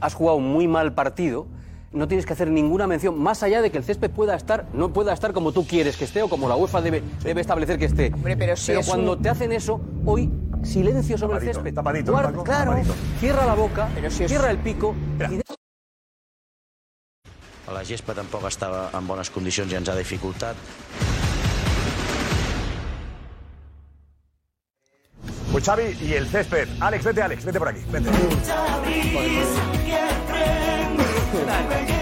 [0.00, 1.46] has jugado un muy mal partido,
[1.92, 4.92] no tienes que hacer ninguna mención más allá de que el césped pueda estar, no
[4.92, 7.86] pueda estar como tú quieres que esté o como la UEFA debe, debe establecer que
[7.86, 8.12] esté.
[8.38, 10.30] pero si es cuando un- te hacen eso, hoy
[10.66, 11.74] silencio sobre Tapadito, el césped.
[11.74, 12.94] tapadito, Guarda- claro, tapadito.
[13.20, 14.94] cierra la boca, Pero si es- cierra el pico.
[15.30, 15.40] y
[17.72, 20.54] La gespa tampoc estava en bones condicions i ens ha dificultat.
[25.52, 26.68] Pues Xavi y el césped.
[26.80, 27.80] Alex, vete, Alex, vete por aquí.
[27.90, 28.08] Vete.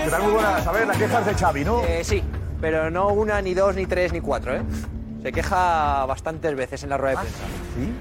[0.05, 0.23] ¿Qué tal?
[0.23, 0.67] Muy buenas.
[0.67, 1.83] A ver, las quejas de Xavi, ¿no?
[1.85, 2.23] Eh, sí,
[2.61, 4.63] pero no una, ni dos, ni tres, ni cuatro, ¿eh?
[5.23, 7.45] Se queja bastantes veces en la rueda de prensa.
[7.77, 7.93] ¿Sí?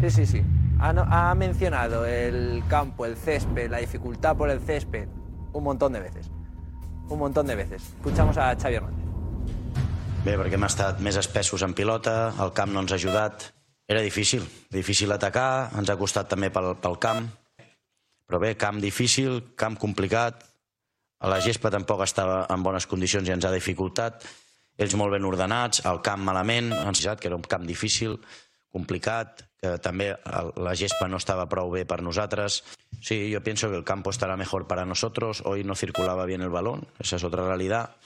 [0.00, 0.42] Sí, sí, sí.
[0.78, 5.08] Ha, ha mencionado el campo, el césped, la dificultad por el césped,
[5.52, 6.30] un montón de veces.
[7.08, 7.82] Un montón de veces.
[7.96, 9.06] Escuchamos a Xavi Hernández.
[10.26, 13.44] Bé, perquè hem estat més espessos en pilota, el camp no ens ha ajudat.
[13.86, 14.42] Era difícil,
[14.74, 17.28] difícil atacar, ens ha costat també pel, pel camp.
[18.26, 20.42] Però bé, camp difícil, camp complicat,
[21.22, 24.26] a la gespa tampoc estava en bones condicions i ens ha dificultat.
[24.76, 28.18] Ells molt ben ordenats, el camp malament, ens ha que era un camp difícil,
[28.76, 30.12] complicat, que també
[30.60, 32.60] la gespa no estava prou bé per nosaltres.
[33.00, 35.42] Sí, yo pienso que el campo estará mejor para nosotros.
[35.46, 37.96] Hoy no circulaba bien el balón, esa es otra realidad.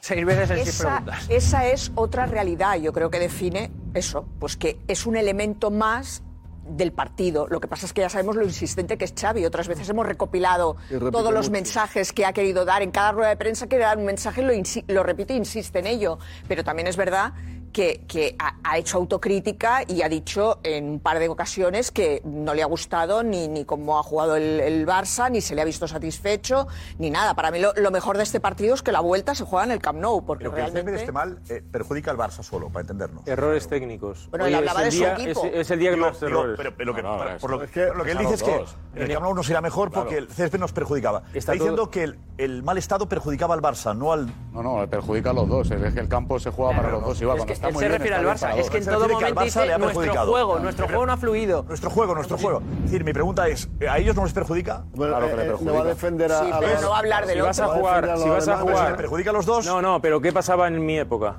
[0.00, 1.26] Seis veces en Esa, preguntas.
[1.30, 6.22] esa es otra realidad, yo creo que define eso, pues que es un elemento más
[6.64, 7.46] del partido.
[7.48, 9.44] Lo que pasa es que ya sabemos lo insistente que es Xavi.
[9.44, 10.76] Otras veces hemos recopilado
[11.10, 11.52] todos los mucho.
[11.52, 12.82] mensajes que ha querido dar.
[12.82, 14.52] En cada rueda de prensa quiere dar un mensaje, lo,
[14.88, 16.18] lo repite e insiste en ello.
[16.48, 17.32] Pero también es verdad
[17.72, 22.20] que, que ha, ha hecho autocrítica y ha dicho en un par de ocasiones que
[22.24, 25.62] no le ha gustado ni, ni cómo ha jugado el, el Barça, ni se le
[25.62, 26.66] ha visto satisfecho,
[26.98, 27.34] ni nada.
[27.34, 29.70] Para mí lo, lo mejor de este partido es que la vuelta se juega en
[29.72, 31.00] el Camp Nou, porque Pero que el césped realmente...
[31.00, 33.26] esté mal eh, perjudica al Barça solo, para entendernos.
[33.26, 34.28] Errores técnicos.
[34.30, 35.44] Bueno, Hoy él hablaba el de su día- equipo.
[35.46, 36.54] Es, es el día que Digo, más digo, errores.
[36.56, 38.34] pero, pero que- No, no, para- es- por lo, es que lo que él dice
[38.34, 38.54] es que
[38.94, 41.22] en el Camp Nou no sería mejor porque el césped nos perjudicaba.
[41.28, 44.26] Está, Está diciendo todo- que el, el mal estado perjudicaba al Barça, no al...
[44.52, 45.70] No, no, perjudica a los dos.
[45.70, 47.20] Es que el campo se juega para los dos.
[47.22, 48.56] Igual, está él muy se bien, refiere al Barça.
[48.56, 51.64] Es que en todo momento dice nuestro juego, nuestro juego no ha fluido.
[51.68, 52.62] Nuestro juego, nuestro juego.
[52.76, 54.84] Es decir, mi pregunta es, ¿a ellos no les perjudica?
[54.94, 55.72] Bueno, Claro que le eh, eh, perjudica.
[55.72, 57.42] no va a defender a, Sí, a pero los- no va a hablar del Si
[57.42, 58.88] vas a jugar, si vas a jugar...
[58.88, 59.66] les perjudica a los dos...
[59.66, 61.36] No, no, pero ¿qué pasaba en mi época?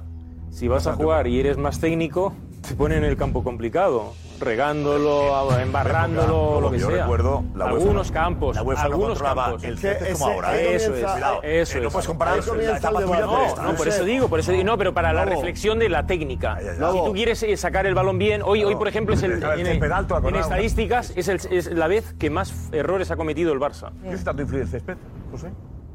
[0.52, 2.34] Si vas a jugar y eres más técnico,
[2.68, 7.02] te ponen el campo complicado, regándolo, embarrándolo, lo que yo sea.
[7.04, 9.64] recuerdo la UEFA algunos no- campos, la UEFA no algunos controlaba campos.
[9.64, 10.58] el césped como ahora.
[10.58, 10.76] ¿eh?
[10.76, 11.94] Eso es, Cuidado, eso eh, no es.
[11.94, 13.24] puedes comparar Ahí la etapa tuya debate.
[13.26, 13.64] con No, esta.
[13.64, 16.58] no, por eso digo, por eso digo, no, pero para la reflexión de la técnica.
[16.62, 16.92] ya, ya.
[16.92, 19.60] Si tú quieres eh, sacar el balón bien, hoy, hoy por ejemplo, es el, Dejar
[19.60, 23.60] el en, en estadísticas es, el- es la vez que más errores ha cometido el
[23.60, 23.92] Barça.
[24.10, 24.98] ¿Qué tanto influye el césped,
[25.32, 25.50] José?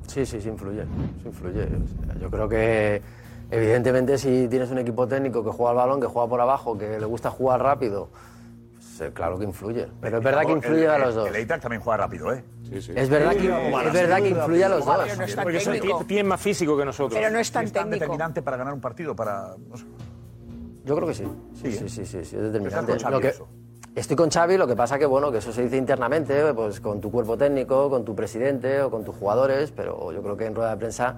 [0.07, 0.85] Sí, sí, sí influye.
[1.23, 1.65] Sí influye.
[1.65, 3.03] O sea, yo creo que,
[3.51, 6.99] evidentemente, si tienes un equipo técnico que juega al balón, que juega por abajo, que
[6.99, 8.09] le gusta jugar rápido,
[8.75, 9.87] pues, eh, claro que influye.
[10.01, 11.29] Pero es verdad que influye el- a los dos.
[11.35, 12.45] El también juega rápido, ¿eh?
[12.69, 12.93] Sí, sí.
[12.95, 14.97] Es verdad que, es verdad que influye a los dos.
[15.05, 16.05] Pero no es tan Porque técnico.
[16.07, 17.19] tienen más físico que nosotros.
[17.19, 18.05] Pero no es tan ¿Es tan técnico.
[18.05, 19.15] determinante para ganar un partido?
[19.17, 19.85] Para, no sé.
[20.85, 21.25] Yo creo que sí.
[21.55, 21.89] Sí, Sí, sí, ¿eh?
[21.89, 22.93] sí, sí, sí, es determinante.
[22.93, 23.49] con Xavi, Lo que- eso.
[23.95, 27.01] Estoy con Xavi, lo que pasa que bueno, que eso se dice internamente, pues con
[27.01, 30.55] tu cuerpo técnico, con tu presidente o con tus jugadores, pero yo creo que en
[30.55, 31.17] rueda de prensa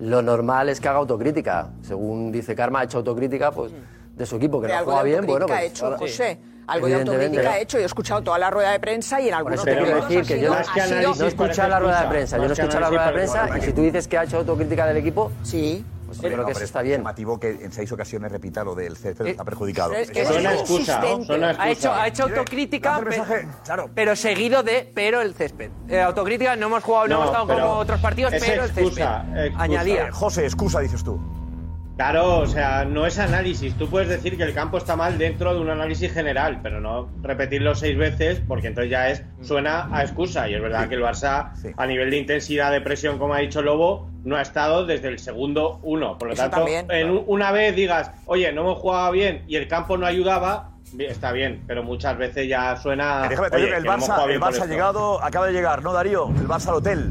[0.00, 1.70] lo normal es que haga autocrítica.
[1.82, 3.72] Según dice Karma, ha hecho autocrítica pues,
[4.16, 5.26] de su equipo, que no algo juega de bien.
[5.26, 6.38] Bueno, autocrítica pues, ha hecho, ahora- José.
[6.68, 7.78] Algo de autocrítica ha hecho.
[7.78, 10.22] Yo he escuchado toda la rueda de prensa y en algunos eso quiero decir ha
[10.22, 12.80] que sido- yo sido- no he escuchado la rueda de prensa, yo no he escuchado
[12.80, 15.82] la rueda de prensa y si tú dices que ha hecho autocrítica del equipo, sí.
[16.08, 16.98] Pues yo Pero creo no, que pero eso es está bien.
[16.98, 19.92] llamativo que en seis ocasiones repita lo del césped Eh, está perjudicado.
[19.94, 21.34] es que Eso es es insistente.
[21.58, 25.70] Ha hecho, ha hecho autocrítica, Lanza el pe- mensaje, pero seguido de pero el césped.
[25.88, 28.64] Eh, autocrítica, no hemos jugado, no, No, hemos estado pero como otros partidos, es pero
[28.64, 29.44] excusa, el césped.
[29.46, 29.62] excusa.
[29.62, 30.06] Añadía.
[30.08, 31.20] Eh, José, excusa, dices tú.
[31.96, 33.74] Claro, o sea, no es análisis.
[33.74, 37.08] Tú puedes decir que el campo está mal dentro de un análisis general, pero no
[37.22, 40.48] repetirlo seis veces porque entonces ya es suena a excusa.
[40.48, 43.62] Y es verdad que el Barça, a nivel de intensidad de presión, como ha dicho
[43.62, 46.18] Lobo, no ha estado desde el segundo uno.
[46.18, 46.86] Por lo Eso tanto, también.
[46.90, 50.70] en un- una vez digas, oye, no hemos jugado bien y el campo no ayudaba,
[50.98, 53.26] está bien, pero muchas veces ya suena.
[53.26, 56.28] Eh, Déjame te oye, el Barça, el Barça ha llegado, acaba de llegar, ¿no, Darío?
[56.28, 57.10] El Barça al hotel.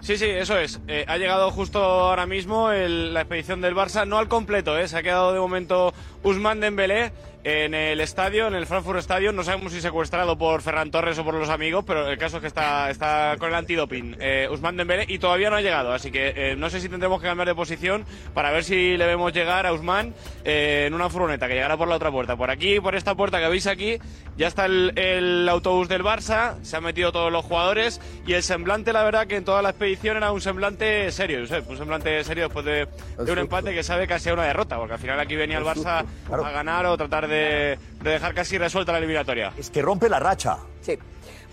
[0.00, 0.80] Sí, sí, eso es.
[0.88, 4.88] Eh, ha llegado justo ahora mismo el- la expedición del Barça, no al completo, ¿eh?
[4.88, 7.12] se ha quedado de momento Usman Dembélé
[7.44, 9.34] en el estadio, en el Frankfurt Stadium.
[9.34, 12.40] No sabemos si secuestrado por Ferran Torres o por los amigos, pero el caso es
[12.42, 15.92] que está, está con el antidoping eh, Usman Dembélé y todavía no ha llegado.
[15.92, 19.06] Así que eh, no sé si tendremos que cambiar de posición para ver si le
[19.06, 22.36] vemos llegar a Usman eh, en una furgoneta que llegará por la otra puerta.
[22.36, 23.98] Por aquí, por esta puerta que veis aquí,
[24.36, 28.42] ya está el, el autobús del Barça, se han metido todos los jugadores y el
[28.42, 32.22] semblante, la verdad, que en toda la expedición era un semblante serio, Josep, un semblante
[32.24, 32.86] serio después de,
[33.18, 35.64] de un empate que sabe casi a una derrota, porque al final aquí venía el
[35.64, 37.78] Barça a ganar o tratar de, de
[38.10, 39.52] dejar casi resuelta la eliminatoria.
[39.56, 40.58] Es que rompe la racha.
[40.82, 40.98] Sí.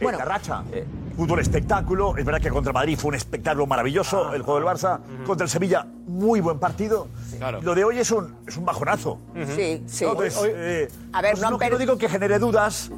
[0.01, 0.63] Bueno, la racha.
[1.15, 2.15] Fútbol espectáculo.
[2.17, 4.31] Es verdad que contra Madrid fue un espectáculo Ah, maravilloso.
[4.33, 4.99] el juego del Barça.
[5.25, 7.07] Contra el Sevilla, muy buen partido.
[7.61, 9.19] Lo de hoy es un, es un bajonazo.
[9.55, 10.05] Sí, sí.
[10.05, 12.91] Entonces, Hoy- eh, A ver, no, no han no- digo que genere dudas,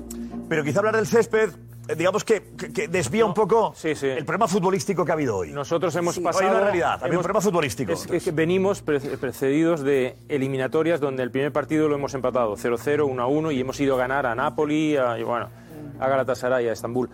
[0.49, 1.53] pero quizá hablar del césped, eh,
[1.97, 5.51] digamos que, que- que desvía un poco el problema futbolístico que ha habido hoy.
[5.51, 6.21] Nosotros hemos Sí.
[6.21, 6.45] pasado.
[6.45, 7.91] Hay una realidad, había un hemos- problema futbolístico.
[7.93, 12.55] Es que- que venimos pre- precedidos de eliminatorias donde el primer partido lo hemos empatado
[12.57, 15.49] 0-0, 1-1 y hemos ido a ganar a Napoli, a, y bueno,
[15.99, 17.09] a Galatasaray, a Estambul.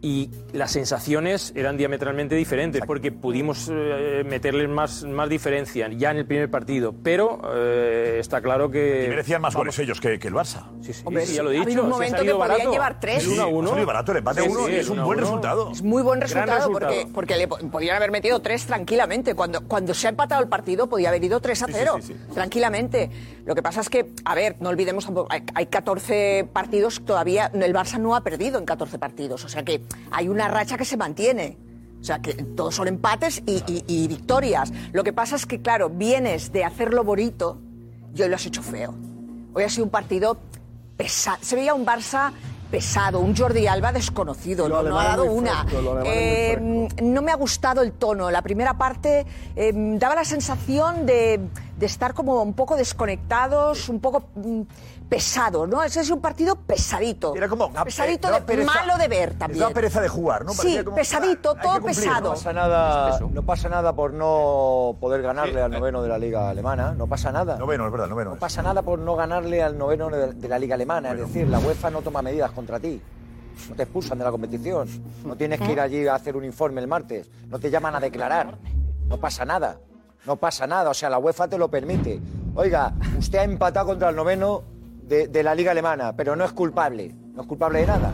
[0.00, 6.18] Y las sensaciones eran diametralmente diferentes porque pudimos eh, meterles más, más diferencia ya en
[6.18, 6.94] el primer partido.
[7.02, 9.06] Pero eh, está claro que.
[9.06, 10.66] Y merecían más vamos- goles ellos que, que el Barça.
[10.82, 11.64] Sí, sí, Hombre, sí, ya lo he ha dicho.
[11.68, 12.70] habido un ha momento que podían barato.
[12.72, 13.24] llevar tres.
[13.26, 13.64] El 1-1.
[13.64, 15.20] ha salido barato el empate Sí, uno sí, y es un buen 1-1.
[15.22, 15.70] resultado.
[15.72, 16.92] Es muy buen resultado, resultado.
[16.92, 19.34] porque, porque le po- podían haber metido tres tranquilamente.
[19.34, 21.96] Cuando, cuando se ha empatado el partido, podía haber ido 3 a Sí, sí, 0,
[22.00, 22.34] sí, sí.
[22.34, 23.10] tranquilamente.
[23.44, 27.50] Lo que pasa es que, a ver, no olvidemos tampoco, hay, hay 14 partidos todavía,
[27.52, 29.44] el Barça no ha perdido en 14 partidos.
[29.44, 29.80] O sea que
[30.10, 31.56] hay una racha que se mantiene.
[32.00, 34.72] O sea que todos son empates y, y- y victorias.
[34.92, 37.58] Lo que pasa es que, claro, vienes de hacerlo bonito
[38.14, 38.94] y hoy lo has hecho feo.
[39.52, 40.38] Hoy ha sido un partido
[40.96, 41.38] pesado.
[41.42, 42.30] Se veía un Barça
[42.70, 45.64] pesado, un Jordi Alba desconocido, Lo no, no ha dado una.
[45.64, 48.30] fresco, Eh, no me ha gustado el tono.
[48.30, 49.24] La primera parte
[49.56, 51.40] eh, daba la sensación de,
[51.78, 54.26] de estar como un poco desconectados, un poco
[55.08, 55.82] pesados, ¿no?
[55.82, 57.34] Ese es un partido pesadito.
[57.34, 59.60] Era como pesadito, eh, de, pereza- malo de ver también.
[59.60, 60.52] daba pereza de jugar, ¿no?
[60.52, 62.28] Sí, como, pesadito, que todo cumplir, pesado.
[62.28, 66.50] No pasa nada, no pasa nada por no poder ganarle al noveno de la liga
[66.50, 67.56] alemana, no pasa nada.
[67.56, 68.30] Noveno, es verdad, noveno.
[68.34, 71.48] No pasa nada por no ganarle al noveno de de la liga alemana, es decir,
[71.48, 73.00] la UEFA no toma medidas contra ti.
[73.68, 74.88] No te expulsan de la competición.
[75.24, 77.28] No tienes que ir allí a hacer un informe el martes.
[77.48, 78.56] No te llaman a declarar.
[79.08, 79.78] No pasa nada.
[80.26, 80.90] No pasa nada.
[80.90, 82.20] O sea, la UEFA te lo permite.
[82.54, 84.62] Oiga, usted ha empatado contra el noveno
[85.08, 87.14] de, de la liga alemana, pero no es culpable.
[87.34, 88.12] No es culpable de nada.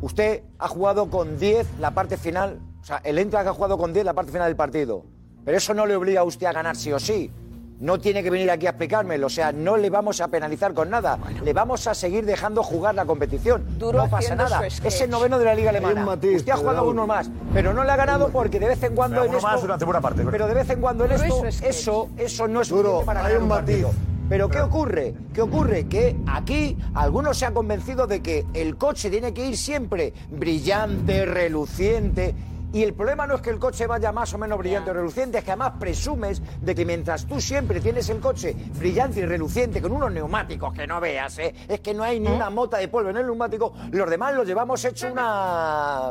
[0.00, 2.58] Usted ha jugado con 10 la parte final.
[2.80, 5.04] O sea, el entra que ha jugado con 10 la parte final del partido.
[5.44, 7.30] Pero eso no le obliga a usted a ganar sí o sí.
[7.78, 9.26] No tiene que venir aquí a explicármelo.
[9.26, 11.18] O sea, no le vamos a penalizar con nada.
[11.42, 13.64] Le vamos a seguir dejando jugar la competición.
[13.76, 14.64] Duro no pasa nada.
[14.66, 16.04] Es el noveno de la Liga Alemana.
[16.04, 17.28] matiz, usted ha jugado uno más.
[17.52, 19.48] Pero no le ha ganado porque de vez en cuando Pero en uno esto...
[19.50, 20.24] más durante buena parte.
[20.30, 23.34] Pero de vez en cuando en Duro esto, eso, eso no es Duro, para hay
[23.34, 23.82] ganar un un matiz.
[23.84, 24.11] partido.
[24.32, 25.14] Pero ¿qué ocurre?
[25.34, 25.86] ¿Qué ocurre?
[25.88, 31.26] Que aquí algunos se han convencido de que el coche tiene que ir siempre brillante,
[31.26, 32.34] reluciente.
[32.72, 35.36] Y el problema no es que el coche vaya más o menos brillante o reluciente,
[35.36, 39.82] es que además presumes de que mientras tú siempre tienes el coche brillante y reluciente
[39.82, 41.54] con unos neumáticos que no veas, ¿eh?
[41.68, 44.46] es que no hay ni una mota de polvo en el neumático, los demás los
[44.46, 46.10] llevamos hecho una...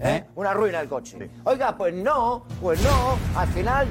[0.00, 0.06] ¿Mm?
[0.06, 0.24] ¿Eh?
[0.34, 1.30] Una ruina el coche.
[1.44, 3.86] Oiga, pues no, pues no, al final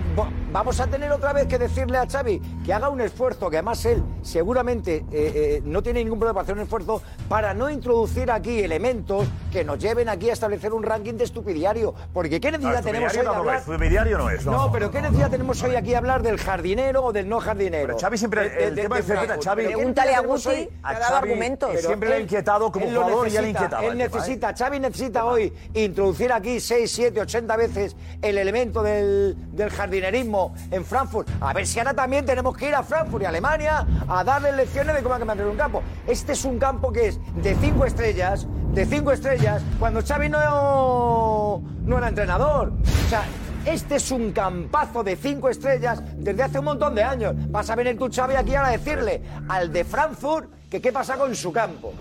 [0.52, 3.86] vamos a tener otra vez que decirle a Xavi que haga un esfuerzo, que además
[3.86, 8.32] él seguramente eh, eh, no tiene ningún problema para hacer un esfuerzo para no introducir
[8.32, 11.94] aquí elementos que nos lleven aquí a establecer un ranking de estupidiario.
[12.14, 13.56] Porque ¿qué necesidad tenemos hoy de hablar?
[13.56, 14.52] es, estupidiario no es, no.
[14.52, 17.86] No, pero ¿qué necesidad tenemos hoy aquí de hablar del jardinero o del no jardinero?
[17.88, 21.16] Pero Xavi siempre- el tema del césped a Xavi- ¿Qué Pregúntale a Guti, ha dado
[21.18, 21.80] argumentos.
[21.80, 23.96] siempre le ha inquietado como jugador y ya le necesita, inquietaba Él ¿eh?
[24.10, 25.54] necesita, Xavi necesita hoy
[26.00, 31.28] introducir aquí 6, 7, 80 veces el elemento del, del jardinerismo en Frankfurt.
[31.42, 34.56] A ver si ahora también tenemos que ir a Frankfurt y a Alemania a darles
[34.56, 35.84] lecciones de cómo hay que mantener un campo.
[36.08, 41.62] Este es un campo que es de 5 estrellas, de 5 estrellas, cuando Xavi no,
[41.84, 42.72] no era entrenador.
[43.06, 43.24] O sea,
[43.66, 47.34] este es un campazo de cinco estrellas desde hace un montón de años.
[47.52, 51.18] Vas a venir tú, Xavi, aquí ahora a decirle al de Frankfurt que qué pasa
[51.18, 51.92] con su campo.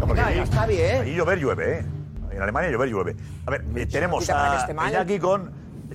[0.00, 1.02] No, porque Venga, ahí- ya está bien.
[1.02, 1.84] Ahí llover llueve, ¿eh?
[2.34, 3.16] En Alemania llover llueve.
[3.46, 4.90] A ver, eh, tenemos a mal.
[4.90, 5.52] Iñaki con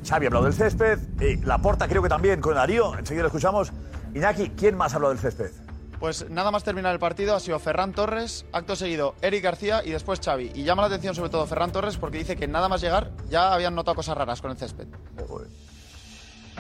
[0.07, 3.71] Xavi ha hablado del césped, eh, Laporta creo que también con Darío, enseguida lo escuchamos.
[4.13, 5.51] Iñaki, ¿quién más ha hablado del césped?
[5.99, 9.91] Pues nada más terminar el partido ha sido Ferran Torres, acto seguido Eric García y
[9.91, 10.51] después Xavi.
[10.55, 13.53] Y llama la atención sobre todo Ferran Torres porque dice que nada más llegar ya
[13.53, 14.87] habían notado cosas raras con el césped.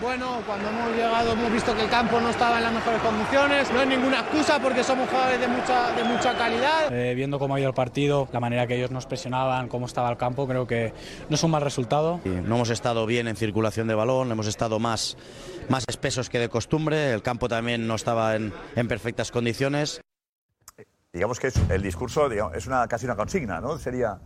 [0.01, 3.69] Bueno, cuando hemos llegado hemos visto que el campo no estaba en las mejores condiciones.
[3.71, 6.93] No es ninguna excusa porque somos jugadores de mucha, de mucha calidad.
[6.93, 10.09] Eh, viendo cómo ha ido el partido, la manera que ellos nos presionaban, cómo estaba
[10.09, 10.93] el campo, creo que
[11.27, 12.21] no es un mal resultado.
[12.23, 15.17] Y No hemos estado bien en circulación de balón, hemos estado más,
[15.67, 19.99] más espesos que de costumbre, el campo también no estaba en, en perfectas condiciones.
[21.11, 23.77] Digamos que es el discurso, digamos, es una casi una consigna, ¿no?
[23.77, 24.17] Sería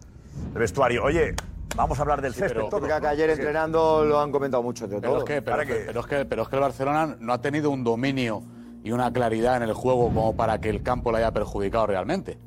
[0.53, 1.03] el vestuario.
[1.03, 1.33] Oye,
[1.76, 2.49] vamos a hablar del césped.
[2.49, 3.08] pero- todos, porque ¿no?
[3.08, 3.36] ayer Sí.
[3.38, 5.19] entrenando lo han comentado mucho de Pero todo.
[5.19, 7.69] es, que, pero, que- pero es que, pero es que el Barcelona no ha tenido
[7.71, 8.43] un dominio
[8.84, 12.38] y una claridad en el juego como para que el campo le haya perjudicado realmente.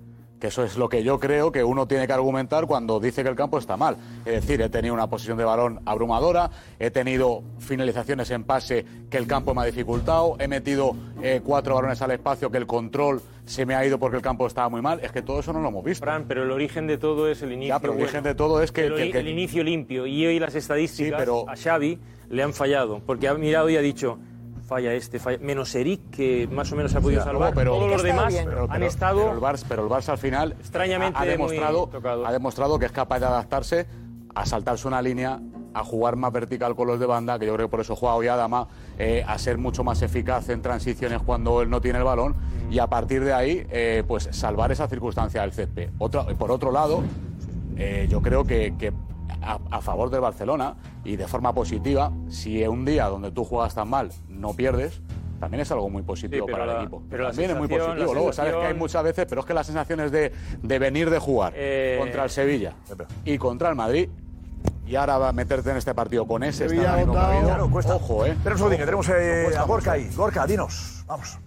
[0.41, 3.31] Que eso es lo que yo creo que uno tiene que argumentar cuando dice que
[3.31, 3.97] el campo está mal.
[4.27, 9.17] Es decir, he tenido una posición de balón abrumadora, he tenido finalizaciones en pase que
[9.17, 13.23] el campo me ha dificultado, he metido eh, cuatro balones al espacio que el control
[13.47, 15.01] se me ha ido porque el campo estaba muy mal.
[15.03, 16.05] Es que todo eso no lo hemos visto.
[16.05, 17.75] Fran, pero el origen de todo es el inicio.
[17.75, 18.05] Ya, pero el bueno.
[18.11, 20.07] origen de todo es que- el, que- que- el inicio limpio.
[20.07, 23.01] Y hoy las estadísticas Sí, pero- a Xavi le han fallado.
[23.07, 24.19] Porque ha mirado y ha dicho,
[24.67, 25.39] falla este, falla.
[25.41, 27.55] Menos Eric, que más o menos ha podido Sí, salvar.
[27.55, 29.21] pero- Todos los demás Pero- han estado.
[29.21, 31.91] Pero el, Barça, pero el Barça al final Extrañamente ha, demostrado,
[32.27, 33.87] ha demostrado que es capaz de adaptarse
[34.35, 35.41] a saltarse una línea,
[35.73, 38.15] a jugar más vertical con los de banda, que yo creo que por eso juega
[38.15, 38.67] hoy Adama,
[38.99, 42.35] eh, a ser mucho más eficaz en transiciones cuando él no tiene el balón
[42.71, 45.91] y a partir de ahí, eh, pues salvar esa circunstancia del césped.
[45.99, 47.03] Otra- por otro lado,
[47.77, 48.93] eh, yo creo que, que
[49.47, 53.75] a, a favor del Barcelona y de forma positiva, si un día donde tú juegas
[53.75, 55.01] tan mal no pierdes,
[55.41, 57.03] también es algo muy positivo Sí, para el equipo.
[57.11, 58.13] pero también es muy positivo.
[58.15, 60.33] Luego, sabes que hay muchas veces, pero es que las sensaciones de,
[60.63, 62.73] de venir de jugar Eh, contra el Sevilla
[63.25, 64.09] y contra el Madrid,
[64.87, 67.97] y ahora va a meterte en este partido con ese Sevilla Claro, cuesta.
[67.97, 68.31] Ojo, ¿eh?
[68.31, 70.07] Espera un que tenemos eh, Cuesta a Gorka mucho.
[70.09, 70.15] ahí.
[70.15, 71.05] Gorka, dinos.
[71.07, 71.39] Vamos.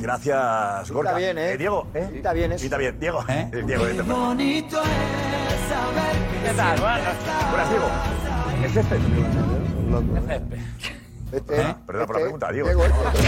[0.00, 1.10] Gracias, Gorka.
[1.10, 1.56] Está bien, ¿eh?
[1.56, 2.10] Diego, ¿eh?
[2.14, 2.64] Está bien eso.
[2.64, 3.24] Está bien, Diego.
[3.28, 3.50] ¿Eh?
[3.66, 4.02] Diego, vete.
[4.02, 6.80] bonito es saber ¿Qué tal?
[6.80, 7.88] Buenas, Diego.
[8.64, 8.96] ¿El césped?
[11.32, 12.68] Este, Ah, Perdona por la pregunta, Diego.
[12.68, 13.18] Diego, este.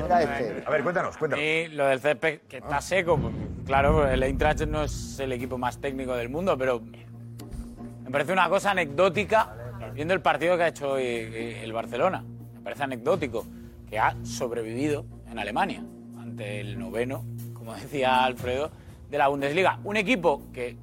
[0.00, 0.64] Este.
[0.66, 1.44] A ver, cuéntanos, cuéntanos.
[1.44, 3.32] Y lo del césped, que está seco, pues,
[3.66, 8.48] claro, el Eintracht no es el equipo más técnico del mundo, pero me parece una
[8.48, 9.54] cosa anecdótica,
[9.94, 12.24] viendo el partido que ha hecho hoy eh, el Barcelona.
[12.54, 13.46] Me parece anecdótico
[13.88, 15.84] que ha sobrevivido en Alemania
[16.20, 18.70] ante el noveno, como decía Alfredo,
[19.08, 19.78] de la Bundesliga.
[19.84, 20.76] Un equipo que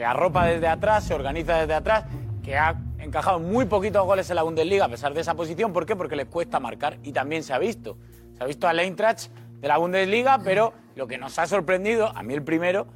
[0.00, 2.06] se arropa desde atrás, se organiza desde atrás,
[2.42, 5.74] que ha encajado muy poquitos goles en la Bundesliga a pesar de esa posición.
[5.74, 5.94] ¿Por qué?
[5.94, 7.98] Porque les cuesta marcar y también se ha visto.
[8.34, 9.28] Se ha visto al Eintracht
[9.60, 12.86] de la Bundesliga, pero lo que nos ha sorprendido, a mí el primero,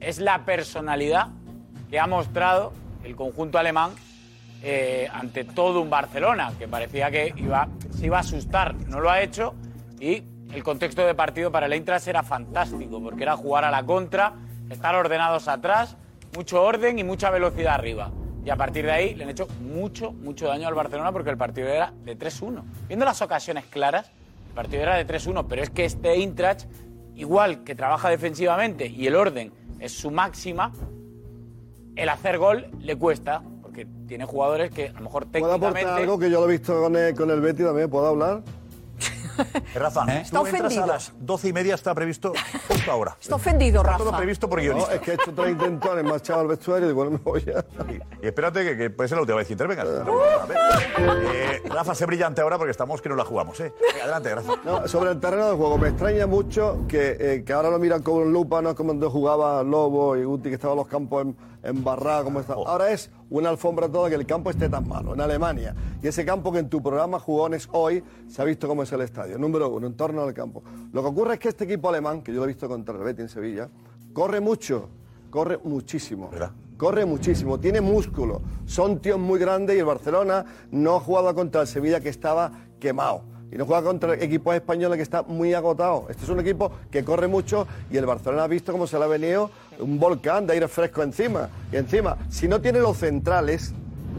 [0.00, 1.28] es la personalidad
[1.90, 2.72] que ha mostrado
[3.02, 3.90] el conjunto alemán
[4.62, 8.74] eh, ante todo un Barcelona, que parecía que iba, se iba a asustar.
[8.74, 9.52] No lo ha hecho
[10.00, 13.84] y el contexto de partido para el Eintracht era fantástico, porque era jugar a la
[13.84, 14.32] contra,
[14.70, 15.98] estar ordenados atrás,
[16.34, 18.10] mucho orden y mucha velocidad arriba.
[18.44, 21.38] Y a partir de ahí le han hecho mucho, mucho daño al Barcelona porque el
[21.38, 22.62] partido era de 3-1.
[22.88, 24.10] Viendo las ocasiones claras,
[24.48, 26.66] el partido era de 3-1, pero es que este Eintracht,
[27.14, 30.72] igual que trabaja defensivamente y el orden es su máxima,
[31.96, 36.02] el hacer gol le cuesta, porque tiene jugadores que a lo mejor ¿Puedo aportar técnicamente...
[36.02, 37.88] algo que yo lo he visto con el, con el Betty también?
[37.88, 38.42] ¿Puedo hablar?
[39.38, 40.86] Eh, Rafa, Está tú entras a ofendido.
[40.86, 42.32] las doce y media, está previsto
[42.68, 43.16] justo ahora.
[43.20, 44.04] Está ofendido, Está Rafa.
[44.04, 44.94] todo previsto por No, guionista.
[44.94, 47.64] es que he hecho tres intentones, me al vestuario y digo, bueno, me voy ya.
[48.22, 49.86] Y espérate que, que puede ser la última vez que intervengas.
[49.86, 50.58] A ver.
[50.98, 53.72] Eh, Rafa, sé brillante ahora porque estamos que no la jugamos, ¿eh?
[54.02, 54.52] Adelante, Rafa.
[54.64, 58.02] No, sobre el terreno de juego, me extraña mucho que, eh, que ahora lo miran
[58.02, 61.22] como un lupa, no es como cuando jugaba Lobo y Guti, que estaban los campos
[61.22, 62.52] en, embarrados, como está.
[62.54, 65.14] Ahora es una alfombra toda que el campo esté tan malo.
[65.14, 65.74] En Alemania.
[66.00, 69.00] Y ese campo que en tu programa Jugones hoy se ha visto cómo es el
[69.00, 69.38] estadio.
[69.38, 70.62] Número uno, en torno al campo.
[70.92, 73.02] Lo que ocurre es que este equipo alemán, que yo lo he visto contra el
[73.02, 73.68] Betis en Sevilla,
[74.12, 74.88] corre mucho,
[75.30, 76.30] corre muchísimo.
[76.76, 81.60] Corre muchísimo, tiene músculo, son tíos muy grandes y el Barcelona no ha jugado contra
[81.60, 83.22] el Sevilla que estaba quemado.
[83.52, 86.06] Y no juega contra equipos españoles que está muy agotado.
[86.10, 89.04] Este es un equipo que corre mucho y el Barcelona ha visto cómo se le
[89.04, 91.48] ha venido un volcán de aire fresco encima.
[91.72, 93.72] Y encima, si no tiene los centrales,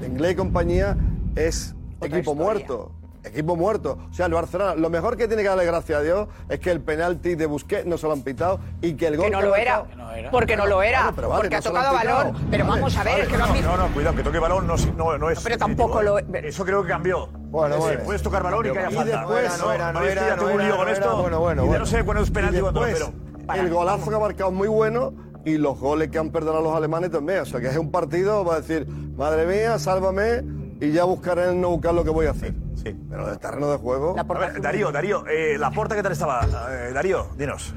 [0.06, 0.98] Inglés y compañía,
[1.36, 2.92] es equipo muerto.
[3.26, 3.98] Equipo muerto.
[4.10, 6.72] O sea, el Barcelona, lo mejor que tiene que darle gracias a Dios es que
[6.72, 9.26] el penalti de Busquets no se lo han pitado y que el gol.
[9.26, 9.84] Que no lo era.
[10.32, 11.00] Porque no lo era.
[11.00, 12.48] Claro, pero vale, porque no ha tocado balón.
[12.52, 13.70] Pero Vale, vamos a ver, vale, es que no han no, visto.
[13.70, 15.40] No, no, cuidado, que toque balón no, no, no es.
[15.44, 16.20] Pero tampoco lo.
[16.20, 17.28] Eso creo que cambió.
[17.28, 18.00] Bueno, Sí, bueno.
[18.06, 19.18] Puedes tocar balón y que haya Y falta.
[19.18, 21.18] después- no era, no era, no era, lío con no era, esto.
[21.22, 21.80] bueno, bueno, y ya bueno.
[21.80, 23.14] no sé cuándo es penalti después, pero.
[23.56, 25.14] El golazo que ha marcado es muy bueno
[25.46, 27.40] y los goles que han perdido los alemanes también.
[27.42, 30.42] O sea, que es un partido, va a decir, madre mía, sálvame
[30.80, 32.54] y ya buscaré en no buscar lo que voy a hacer.
[32.76, 32.96] Sí.
[33.10, 34.16] Pero del terreno de juego.
[34.18, 36.48] A ver, Darío, Darío, eh, la porta, ¿qué tal estaba?
[36.72, 37.74] Eh, Darío, dinos.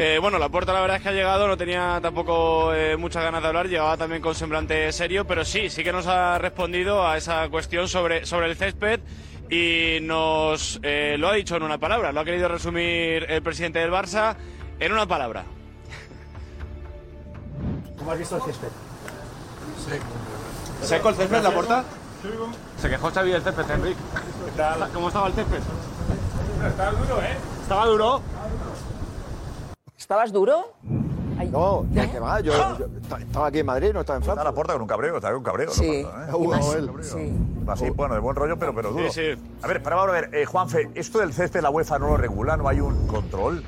[0.00, 3.20] Eh, bueno, la puerta la verdad es que ha llegado, no tenía tampoco eh, muchas
[3.24, 7.04] ganas de hablar, llegaba también con semblante serio, pero sí, sí que nos ha respondido
[7.04, 9.00] a esa cuestión sobre, sobre el césped
[9.50, 13.80] y nos eh, lo ha dicho en una palabra, lo ha querido resumir el presidente
[13.80, 14.36] del Barça
[14.78, 15.42] en una palabra.
[17.98, 18.68] ¿Cómo has visto el césped?
[20.82, 21.84] ¿Seco el césped, la puerta?
[22.80, 24.00] Se quejó Xavi del césped, Enrique.
[24.94, 25.58] ¿Cómo estaba el césped?
[26.66, 27.36] Estaba duro, ¿eh?
[27.62, 28.20] Estaba duro.
[29.96, 30.72] ¿Estabas duro?
[31.52, 32.86] No, ya que va, yo, yo
[33.18, 34.40] estaba aquí en Madrid, no estaba en Francia.
[34.40, 35.70] Está la puerta con un cabreo, está con un cabreo.
[35.70, 35.84] Sí.
[35.86, 36.06] ¿eh?
[36.48, 36.66] más-
[37.02, 37.32] sí.
[37.68, 39.10] Así, bueno, de buen rollo, pero, pero duro.
[39.12, 39.42] Sí, sí.
[39.62, 42.16] A ver, para ahora, a ver, eh, Juanfe, esto del césped la UEFA no lo
[42.16, 43.62] regula, no hay un control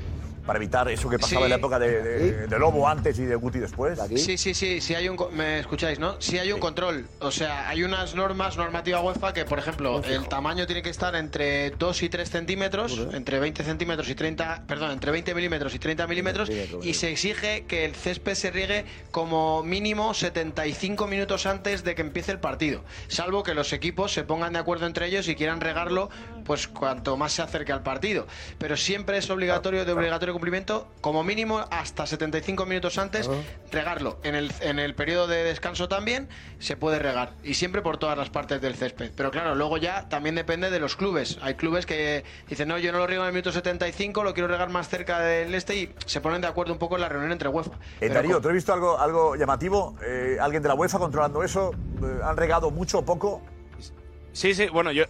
[0.45, 1.43] para evitar eso que pasaba Sí.
[1.45, 3.99] en la época de, de- de Lobo antes y de Guti después.
[4.15, 6.19] Sí, sí, sí, sí hay un, co- me escucháis, ¿no?
[6.19, 7.07] Sí hay un control.
[7.19, 11.15] O sea, hay unas normas, normativa UEFA, que, por ejemplo, el tamaño tiene que estar
[11.15, 15.79] entre 2 y 3 centímetros, entre 20 centímetros y 30, perdón, entre 20 milímetros y
[15.79, 16.49] 30 milímetros,
[16.81, 22.01] y se exige que el césped se riegue como mínimo 75 minutos antes de que
[22.01, 25.61] empiece el partido, salvo que los equipos se pongan de acuerdo entre ellos y quieran
[25.61, 26.09] regarlo,
[26.43, 28.27] pues cuanto más se acerque al partido.
[28.57, 33.29] Pero siempre es obligatorio, de obligatorio cumplimiento, como mínimo hasta 75 minutos antes,
[33.71, 34.19] regarlo.
[34.23, 36.27] En el, en el periodo de descanso también
[36.59, 37.33] se puede regar.
[37.43, 39.11] Y siempre por todas las partes del césped.
[39.15, 41.37] Pero claro, luego ya también depende de los clubes.
[41.41, 44.47] Hay clubes que dicen, no, yo no lo riego en el minuto 75, lo quiero
[44.47, 47.31] regar más cerca del este y se ponen de acuerdo un poco en la reunión
[47.31, 47.71] entre UEFA.
[48.01, 49.95] Eh, Darío, con- ¿tú has visto algo, algo llamativo?
[50.03, 51.71] Eh, ¿Alguien de la UEFA controlando eso?
[52.03, 53.41] Eh, ¿Han regado mucho o poco?
[54.33, 55.03] Sí, sí, bueno, yo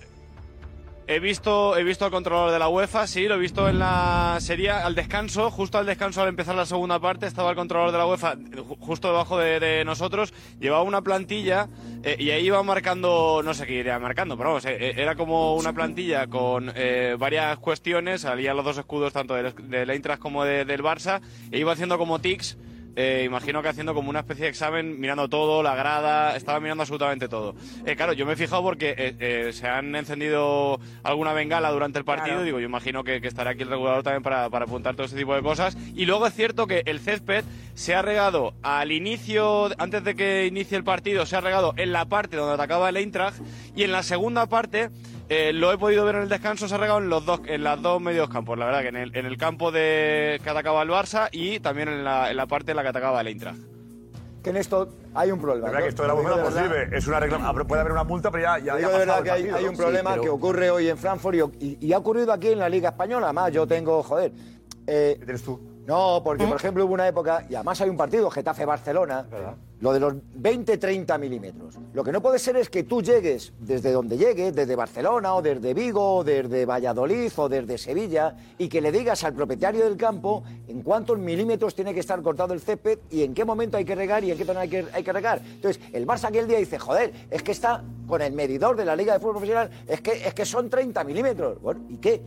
[1.13, 4.37] he visto, he visto al controlador de la UEFA, sí, lo he visto en la
[4.39, 7.97] serie al descanso, justo al descanso al empezar la segunda parte, estaba el controlador de
[7.97, 11.67] la UEFA ju- justo debajo de, nosotros, llevaba una plantilla
[12.03, 15.15] eh, y ahí iba marcando, no sé qué iría marcando, pero vamos, eh, eh, era
[15.15, 16.71] como una plantilla con
[17.19, 21.21] varias cuestiones, salían los dos escudos tanto del, del Eintracht como de- del Barça,
[21.51, 22.57] e iba haciendo como tics
[22.95, 26.83] eh, imagino que haciendo como una especie de examen, mirando todo, la grada, estaba mirando
[26.83, 27.55] absolutamente todo.
[27.85, 32.05] Eh, claro, yo me he fijado porque eh, se han encendido alguna bengala durante el
[32.05, 32.43] partido, Claro.
[32.43, 35.15] digo, yo imagino que, que estará aquí el regulador también para, para apuntar todo ese
[35.17, 35.77] tipo de cosas.
[35.95, 40.45] Y luego es cierto que el césped se ha regado al inicio, antes de que
[40.45, 43.39] inicie el partido, se ha regado en la parte donde atacaba el Eintracht
[43.75, 44.89] y en la segunda parte
[45.33, 47.63] eh, lo he podido ver en el descanso, se ha regado en los dos, en
[47.63, 50.81] las dos medios campos, la verdad, que en el, en el campo de que atacaba
[50.83, 53.57] el Barça y también en la, en la parte en la que atacaba el Eintracht.
[54.43, 55.67] Que en esto hay un problema.
[55.67, 56.63] La verdad que esto de la verdad.
[56.63, 56.97] sirve.
[56.97, 57.19] Es una
[57.63, 59.69] Puede haber una multa, pero ya, ya, ya de verdad que hay, partido, hay ¿no?
[59.71, 62.47] un problema Sí, pero- que ocurre hoy en Frankfurt y, y- y ha ocurrido aquí
[62.49, 63.27] en la Liga Española.
[63.27, 64.31] Además, yo tengo, joder.
[64.85, 65.61] ¿Qué tienes tú?
[65.85, 69.25] No, porque por ejemplo hubo una época, y además hay un partido, Getafe-Barcelona,
[69.81, 71.75] lo de los 20-30 milímetros.
[71.93, 75.41] Lo que no puede ser es que tú llegues desde donde llegues, desde Barcelona o
[75.41, 79.97] desde Vigo, o desde Valladolid o desde Sevilla, y que le digas al propietario del
[79.97, 83.85] campo en cuántos milímetros tiene que estar cortado el césped y en qué momento hay
[83.85, 85.41] que regar y en qué zona hay que, hay que regar.
[85.43, 88.95] Entonces, el Barça aquel día dice, joder, es que está con el medidor de la
[88.95, 91.59] Liga de Fútbol Profesional, es que, es que son 30 milímetros.
[91.59, 92.21] Bueno, ¿y qué?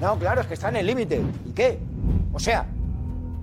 [0.00, 1.20] No, claro, es que está en el límite.
[1.44, 1.78] ¿Y qué?
[2.32, 2.66] O sea,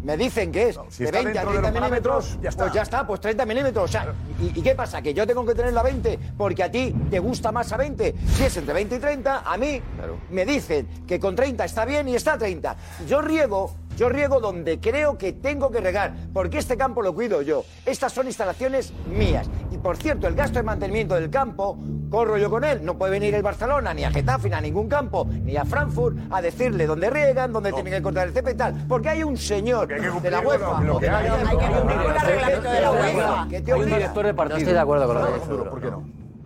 [0.07, 2.41] me dicen que es si de está 20 a dentro de 30 los milímetros, parámetros,
[2.41, 2.63] ya está.
[2.63, 3.83] pues ya está, pues 30 milímetros.
[3.83, 5.01] O sea, ¿y, y qué pasa?
[5.01, 8.15] ¿Que yo tengo que tener la 20 porque a ti te gusta más a 20?
[8.25, 9.81] Si es entre 20 y 30, a mí
[10.29, 12.77] me dicen que con 30 está bien y está a 30.
[13.05, 17.41] Yo riego, yo riego donde creo que tengo que regar, porque este campo lo cuido
[17.41, 17.65] yo.
[17.85, 19.49] Estas son instalaciones mías.
[19.71, 21.77] Y por cierto, el gasto de mantenimiento del campo,
[22.09, 24.87] corro yo con él, no puede venir el Barcelona ni a Getafe, ni a ningún
[24.87, 28.57] campo, ni a Frankfurt a decirle dónde riegan, dónde tienen que cortar el césped y
[28.57, 31.23] tal, porque hay un señor de la UEFA, lo o de que la hay.
[31.23, 34.25] Liga, Hay que cumplir con el reglamento de la UEFA, que te Hay un director
[34.25, 34.55] de partido.
[34.55, 35.47] No estoy de acuerdo con lo que dice.
[35.47, 36.03] ¿Por qué no?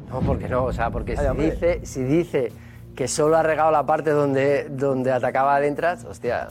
[0.09, 2.51] No, porque no, o sea, porque Ay, si dice, si dice
[2.95, 6.47] que solo ha regado la parte donde, donde atacaba al Entras, hostia,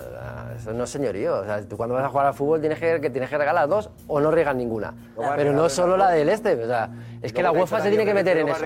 [0.61, 1.39] eso no es señorío.
[1.41, 3.55] O sea, tú cuando vas a jugar al fútbol tienes que, que tienes que regar
[3.55, 4.95] las dos o no riegas ninguna.
[5.17, 6.89] Luego Pero no solo la- del este, o sea,
[7.23, 8.59] es que la UEFA se tiene que meter en eso.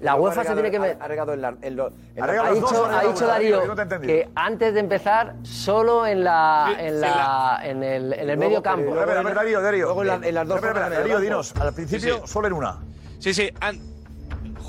[0.00, 0.96] La UEFA se tiene que meter...
[1.00, 1.48] Ha regado en la...
[1.48, 4.12] Ha dicho, ha dicho Darío no te he entendido.
[4.14, 8.92] que antes de empezar, solo en, la, en, la, en el, en el medio campo.
[8.98, 9.84] A ver, a ver, Darío, Darío.
[9.86, 12.78] Luego en la- en las dos Darío, dinos, al principio solo en una.
[13.18, 13.50] Sí, sí.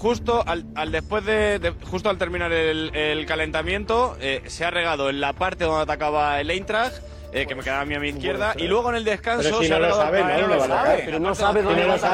[0.02, 5.22] Justo al, después de, justo al terminar el, el calentamiento eh, se ha regado en
[5.22, 6.96] la parte donde atacaba el Eintracht.
[7.34, 9.62] Eh, que me quedaba a mí a mi izquierda y luego en el descanso Pero
[9.62, 10.48] si no lo sabe, ¿no?
[10.48, 11.02] Lo atacar.
[11.06, 11.84] Pero no sabe dónde.
[11.84, 12.06] Sí,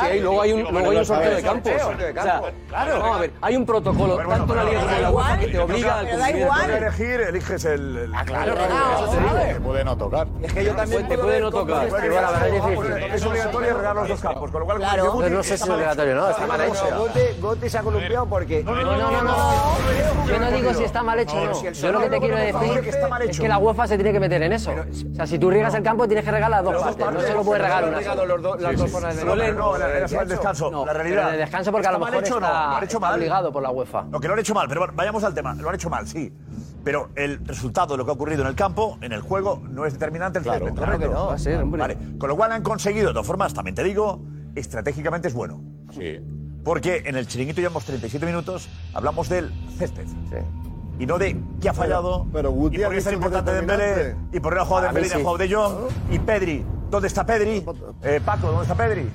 [0.00, 1.36] hay- luego hay un, Digo, luego no hay lo un sorteo sabe.
[1.36, 1.70] de campo.
[1.78, 2.48] Sorteo de O sea, campo.
[2.68, 5.38] claro, vamos a ver, hay un protocolo, tanto la Liga como da la igual, UEFA
[5.40, 6.38] que te obliga al cumplimiento.
[6.38, 6.70] igual.
[6.70, 8.12] Elegir, eliges el.
[8.14, 10.26] Ah, claro, te puede no tocar.
[10.42, 11.86] Es que yo también Te puedo puede no tocar.
[11.86, 15.14] es obligatorio regar los dos campos, con lo cual, Claro.
[15.28, 17.08] no sé si es obligatorio, no, está mal hecho.
[17.40, 18.62] Gote se ha columpiado porque...
[18.62, 20.26] No, no, no, no.
[20.28, 21.72] Yo no digo si está mal hecho o no.
[21.72, 22.94] Yo lo que te quiero decir
[23.28, 24.72] es que la UEFA se tiene que meter en eso.
[24.72, 27.06] O sea, si tú riegas el campo, tienes que regar las dos partes.
[27.12, 28.24] No solo puedes regar una sola.
[28.24, 28.92] los las dos
[29.56, 30.70] No, el descanso.
[30.70, 31.28] No, la pero realidad.
[31.28, 33.00] en el descanso porque a lo ¿Está mal mejor hecho está, Lo han hecho está
[33.08, 33.18] mal.
[33.18, 34.02] obligado por la UEFA.
[34.04, 35.54] No, que lo han hecho mal, pero bueno, vayamos al tema.
[35.54, 36.32] Lo han hecho mal, sí.
[36.84, 39.84] Pero el resultado de lo que ha ocurrido en el campo, en el juego, no
[39.84, 40.98] es determinante el césped, claro ¿correcto?
[41.00, 41.80] que no, va a ser, hombre.
[41.80, 44.20] Vale, con lo cual han conseguido, de todas formas, también te digo,
[44.54, 45.60] estratégicamente es bueno.
[45.92, 46.18] Sí.
[46.64, 50.06] Porque en el chiringuito llevamos 37 minutos, hablamos del césped.
[50.98, 54.16] Y no de qué ha fallado, pero Guti y por qué es tan importante Dembélé,
[54.32, 55.74] y por qué no ha jugado Para Dembélé y ha jugado De Jong,
[56.10, 56.64] y Pedri.
[56.90, 57.64] ¿Dónde está Pedri?
[58.02, 59.08] Eh, Paco, ¿dónde está Pedri?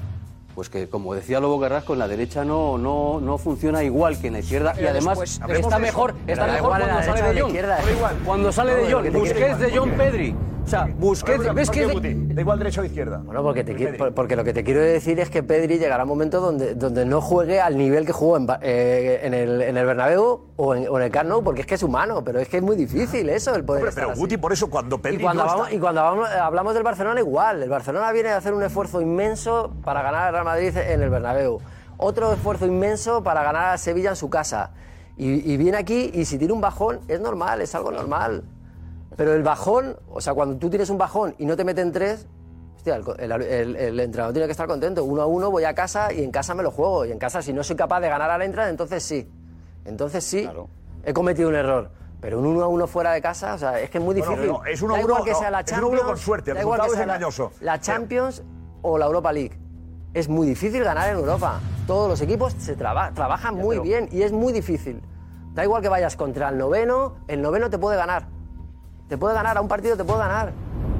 [0.55, 4.27] Pues que, como decía Lobo Carrasco, en la derecha no, no, no funciona igual que
[4.27, 7.33] en la izquierda y Pero además después- está mejor, está Pero mejor cuando la sale
[7.33, 7.53] de Jong.
[8.23, 10.35] Cuando sale de Jong, Busquets de Jong Pedri.
[10.63, 12.15] O sea, Busquets, ¿Por ves qué, que?
[12.33, 13.17] Da igual derecha o izquierda.
[13.23, 16.03] Bueno, porque, te, qui- por- porque lo que te quiero decir es que Pedri llegará
[16.03, 19.61] un momento donde, donde no juegue al nivel que jugó en, Ba- eh, en, el,
[19.61, 22.23] en el Bernabéu o en, o en el Camp Nou, porque es que es humano,
[22.23, 24.21] pero es que es muy difícil eso, el poder Hombre, estar pero así.
[24.21, 26.83] Guti, por eso, cuando Pedri Y cuando, no vamos- está- y cuando vamos- hablamos del
[26.83, 27.61] Barcelona, igual.
[27.61, 31.09] El Barcelona viene a hacer un esfuerzo inmenso para ganar al Real Madrid en el
[31.09, 31.59] Bernabéu.
[31.97, 34.71] Otro esfuerzo inmenso para ganar a Sevilla en su casa.
[35.17, 38.43] Y, y viene aquí y si tiene un bajón, es normal, es algo normal.
[39.15, 42.27] Pero el bajón, o sea, cuando tú tienes un bajón y no te meten tres,
[42.75, 45.03] hostia, el, el- el- el entrenador tiene que estar contento.
[45.03, 47.05] Uno a uno voy a casa y en casa me lo juego.
[47.05, 49.29] Y en casa, si no soy capaz de ganar al entrada, entonces sí.
[49.85, 50.49] Entonces sí,
[51.03, 51.91] he cometido un error.
[52.21, 54.47] Pero un uno a uno fuera de casa, o sea, es que es muy difícil.
[54.47, 56.01] no, es uno a da igual uno, que no, sea la es uno a Champions,
[56.01, 57.51] uno con suerte, el da igual que resultado es la- engañoso.
[57.59, 58.43] La, Champions
[58.81, 59.59] o la Europa League.
[60.13, 61.59] Es muy difícil ganar en Europa.
[61.85, 65.01] Todos los equipos se traba- trabajan muy bien y es muy difícil.
[65.53, 68.27] Da igual que vayas contra el noveno, el noveno te puede ganar.
[69.13, 70.51] Te puede ganar, a un partido te puede ganar.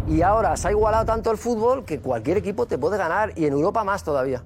[0.07, 3.47] Y ahora se ha igualado tanto el fútbol que cualquier equipo te puede ganar y
[3.47, 4.43] en Europa más todavía.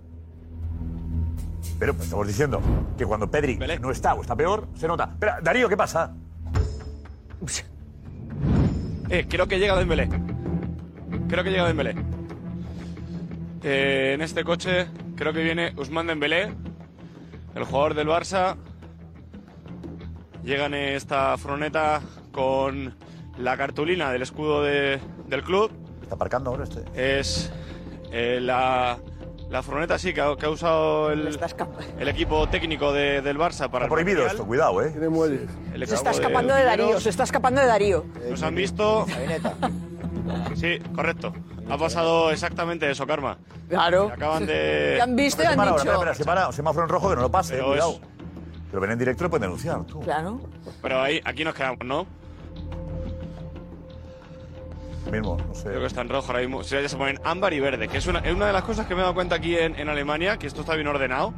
[1.77, 2.61] Pero pues, estamos diciendo
[2.97, 5.09] que cuando Pedri no está o está peor, se nota.
[5.11, 6.13] Espera, Darío, ¿qué pasa?
[9.09, 10.09] Eh, creo que llega Dembélé.
[11.27, 11.95] Creo que llega Dembélé.
[13.63, 16.53] Eh, en este coche creo que viene Usman Dembélé,
[17.55, 18.55] el jugador del Barça.
[20.43, 22.01] Llega en esta froneta
[22.33, 22.95] con
[23.37, 25.71] la cartulina del escudo de- del club.
[26.01, 26.83] Está aparcando ahora este.
[26.95, 27.51] Es
[28.11, 28.97] eh, la,
[29.49, 31.37] la furgoneta sí que ha, que ha usado el,
[31.99, 34.31] el equipo técnico de- del Barça para Está el prohibido Mundial.
[34.35, 34.91] esto, cuidado, ¿eh?
[34.91, 35.49] Tiene muelles.
[35.73, 37.03] El Se está escapando de Darío, Pineros.
[37.03, 38.05] se está escapando de Darío.
[38.29, 39.05] Nos han visto.
[40.55, 41.33] Sí, correcto.
[41.69, 43.37] Ha pasado exactamente eso, Karma.
[43.69, 44.09] Claro.
[44.13, 44.93] Acaban de.
[44.95, 45.75] Te han visto y han dicho.
[45.77, 47.91] espera, espera, se para, semáforo en rojo que no lo pase, Pero cuidado.
[47.91, 47.99] es-
[48.69, 49.99] Pero ven en directo y lo pueden denunciar, tú.
[50.01, 50.39] Claro.
[50.81, 52.05] Pero ahí, aquí nos quedamos, ¿no?
[55.11, 55.63] Mismo, no sé.
[55.69, 56.63] Creo que está en rojo ahora mismo.
[56.63, 58.85] Sí, ya se ponen ámbar y verde, que es una, es una de las cosas
[58.87, 61.33] que me he dado cuenta aquí en, en Alemania, que esto está bien ordenado.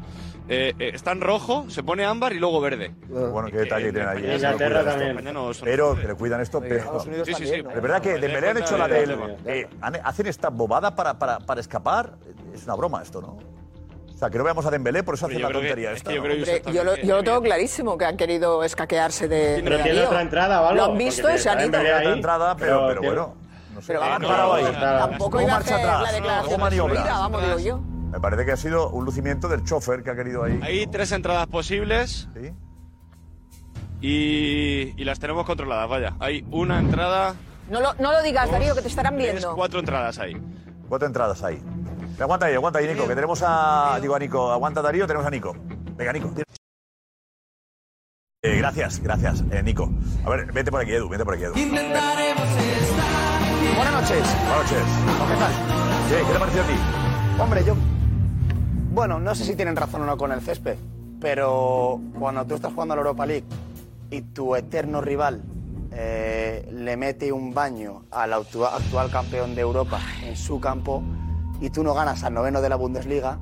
[0.52, 2.92] Eh, eh, está en rojo, se pone ámbar y luego verde.
[3.08, 4.18] Bueno, qué detalle tienen ahí.
[4.18, 5.34] En eso no Inglaterra cuidan también.
[5.34, 6.76] no Pero que le cuidan esto, pero.
[6.78, 7.64] Estados Unidos Sí, sí, también, sí.
[7.64, 7.72] ¿no?
[7.76, 9.10] Es verdad que Te das Dembélé han hecho la del.
[9.10, 9.28] tema.
[9.46, 9.68] eh,
[10.04, 12.14] hacen esta bobada para, para, para escapar.
[12.54, 13.38] Es una broma esto, ¿no?
[13.38, 16.10] O sea, que no veamos a Dembélé, por eso yo la tontería es esta.
[16.10, 16.28] que yo ¿no?
[16.30, 19.62] creo que Hombre, yo, lo, yo lo tengo clarísimo que han querido escaquearse de.
[19.64, 21.80] Pero de tiene otra entrada o algo, Lo han visto y se han ido.
[21.80, 23.49] Otra entrada, pero, Pero pero tiene- bueno.
[23.74, 23.88] No sé.
[23.88, 24.66] Pero vamos, parado ahí.
[24.80, 26.02] tampoco iba a marcha hacer atrás.
[26.04, 26.94] la declaración Hubo maniobra.
[26.94, 27.78] destruida, vamos, digo yo.
[28.12, 30.60] Me parece que ha sido un lucimiento del chofer que ha querido ahí.
[30.64, 32.28] Hay tres entradas posibles.
[32.34, 32.52] Sí.
[34.02, 36.16] Y, y las tenemos controladas, vaya.
[36.20, 37.36] Hay una entrada,
[37.70, 39.54] No lo, no lo digas, Dos, Darío, que te estarán tres, viendo.
[39.56, 40.36] cuatro entradas ahí.
[40.88, 41.62] Cuatro entradas ahí.
[42.20, 44.00] Aguanta ahí, aguanta ahí, Nico, que tenemos a.
[44.02, 45.56] Digo a Nico, aguanta Darío, tenemos a Nico.
[45.96, 46.34] Venga, Nico.
[48.42, 49.90] Eh, gracias, gracias, eh, Nico.
[50.26, 51.54] A ver, vete por aquí, Edu, vete por aquí, Edu.
[53.76, 54.20] Buenas noches.
[54.22, 54.84] Buenas noches.
[55.30, 55.52] ¿Qué tal?
[56.08, 56.74] Sí, ¿qué te ha parecido a ti?
[57.42, 57.76] Hombre, yo.
[58.92, 60.76] Bueno, no sé si tienen razón o no con el césped,
[61.22, 63.46] pero cuando tú estás jugando a la Europa League
[64.10, 65.42] y tu eterno rival
[65.92, 71.04] eh, le mete un baño al actua- actual campeón de Europa en su campo
[71.62, 73.40] y tú no ganas al noveno de la Bundesliga,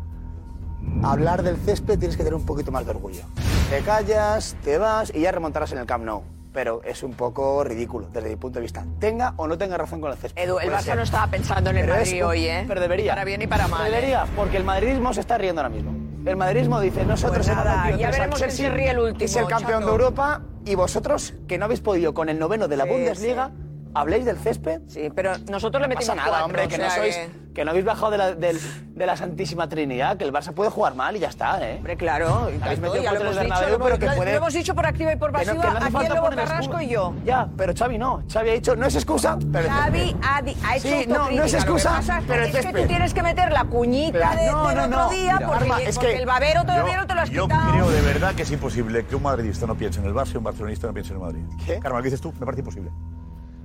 [1.04, 3.22] hablar del césped tienes que tener un poquito más de orgullo.
[3.70, 6.24] Te callas, te vas y ya remontarás en el Camp Nou.
[6.58, 8.84] Pero es un poco ridículo desde mi punto de vista.
[9.00, 10.42] Tenga o no tenga razón con el césped.
[10.42, 12.66] Edu, el Barça no estaba pensando en el Pero es Madrid hoy, ¿eh?
[12.68, 13.12] Pero debería.
[13.12, 13.86] Para bien ni para mal.
[13.86, 13.92] ¿eh?
[13.92, 15.92] Debería, porque el madridismo se está riendo ahora mismo.
[16.26, 18.76] El madridismo dice, nosotros Pues hemos nada, metido ya tres al veremos quién Chelsea, se
[18.76, 19.86] ríe el último, es el campeón chato.
[19.86, 23.52] de Europa, y vosotros, que no habéis podido con el noveno de la Sí, Bundesliga,
[23.94, 24.82] habléis del césped.
[24.88, 27.16] Sí, pero nosotros le No pasa metimos nada, cuatro, hombre, o que sea no sois,
[27.16, 28.60] que- que no habéis bajado de la, del-
[28.96, 31.78] de la Santísima Trinidad, que el Barça puede jugar mal y ya está, ¿eh?
[31.78, 32.28] Hombre, claro.
[32.46, 34.32] Habéis tanto, metido ya lo hemos el dicho, Bernabéu, lo pero que lo- puede...
[34.32, 36.10] Lo hemos dicho por activa y por que no- pasiva, que no hace aquí falta
[36.14, 36.84] luego poner Carrasco excusa.
[36.84, 37.14] y yo.
[37.26, 38.24] Ya, pero Xavi no.
[38.32, 41.14] Xavi ha dicho, no es excusa, pero el Xavi ha, di- ha hecho Sí, no,
[41.16, 41.42] no es autocrítica.
[41.42, 42.82] Lo que excusa, pasa pero el es que césped.
[42.82, 45.10] tú tienes que meter la cuñita Claro, de, no, del no, otro no.
[45.10, 47.44] día Mira, porque, Arma, es porque que el babero todavía no te lo has Yo
[47.48, 47.72] quitado.
[47.72, 50.38] creo de verdad que es imposible que un madridista no piense en el Barça y
[50.38, 51.42] un barcelonista no piense en el Madrid.
[51.66, 51.80] ¿Qué?
[51.80, 52.32] Carmen, ¿qué dices tú?
[52.40, 52.92] Me parece imposible.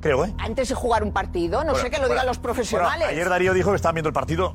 [0.03, 0.35] Creo, ¿eh?
[0.39, 2.99] Antes de jugar un partido, no Bueno, sé que lo digan los profesionales.
[2.99, 4.55] bueno, ayer Darío dijo que estaban viendo el partido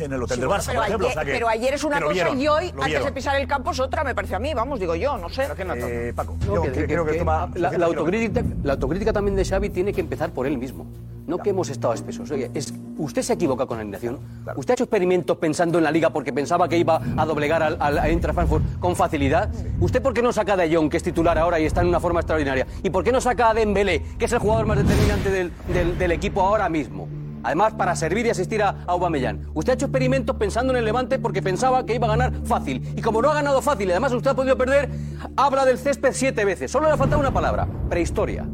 [0.00, 1.06] en el hotel Sí, del Barça, pero, por ejemplo.
[1.06, 3.36] ayer, o sea que- pero ayer es una cosa vieron, y hoy, antes de pisar
[3.40, 4.52] el campo, es otra, me parece a mí.
[4.54, 5.44] Vamos, digo yo, no sé.
[5.56, 8.72] Eh, Paco, No, yo que- que- que- creo que que toma- la, la autocrítica, la
[8.74, 10.84] autocrítica también de Xavi tiene que empezar por él mismo.
[11.28, 12.30] No que hemos estado espesos.
[12.32, 14.18] Oye, es, usted se equivoca con la alineación.
[14.56, 17.76] Usted ha hecho experimentos pensando en la liga porque pensaba que iba a doblegar al,
[17.80, 19.50] al Eintracht Frankfurt con facilidad.
[19.80, 21.88] ¿Usted por qué no saca a De Jong, que es titular ahora y está en
[21.88, 22.66] una forma extraordinaria?
[22.82, 25.96] ¿Y por qué no saca a Dembélé, que es el jugador más determinante del, del-
[25.98, 27.08] del equipo ahora mismo?
[27.44, 29.46] Además, para servir y asistir a, a Aubameyang.
[29.54, 32.82] Usted ha hecho experimentos pensando en el Levante porque pensaba que iba a ganar fácil.
[32.96, 34.90] Y como no ha ganado fácil y además usted ha podido perder,
[35.36, 36.70] habla del césped siete veces.
[36.70, 38.44] Solo le ha faltado una palabra, prehistoria.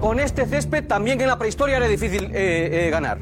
[0.00, 3.20] Con este césped también en la prehistoria era difícil eh, eh, ganar.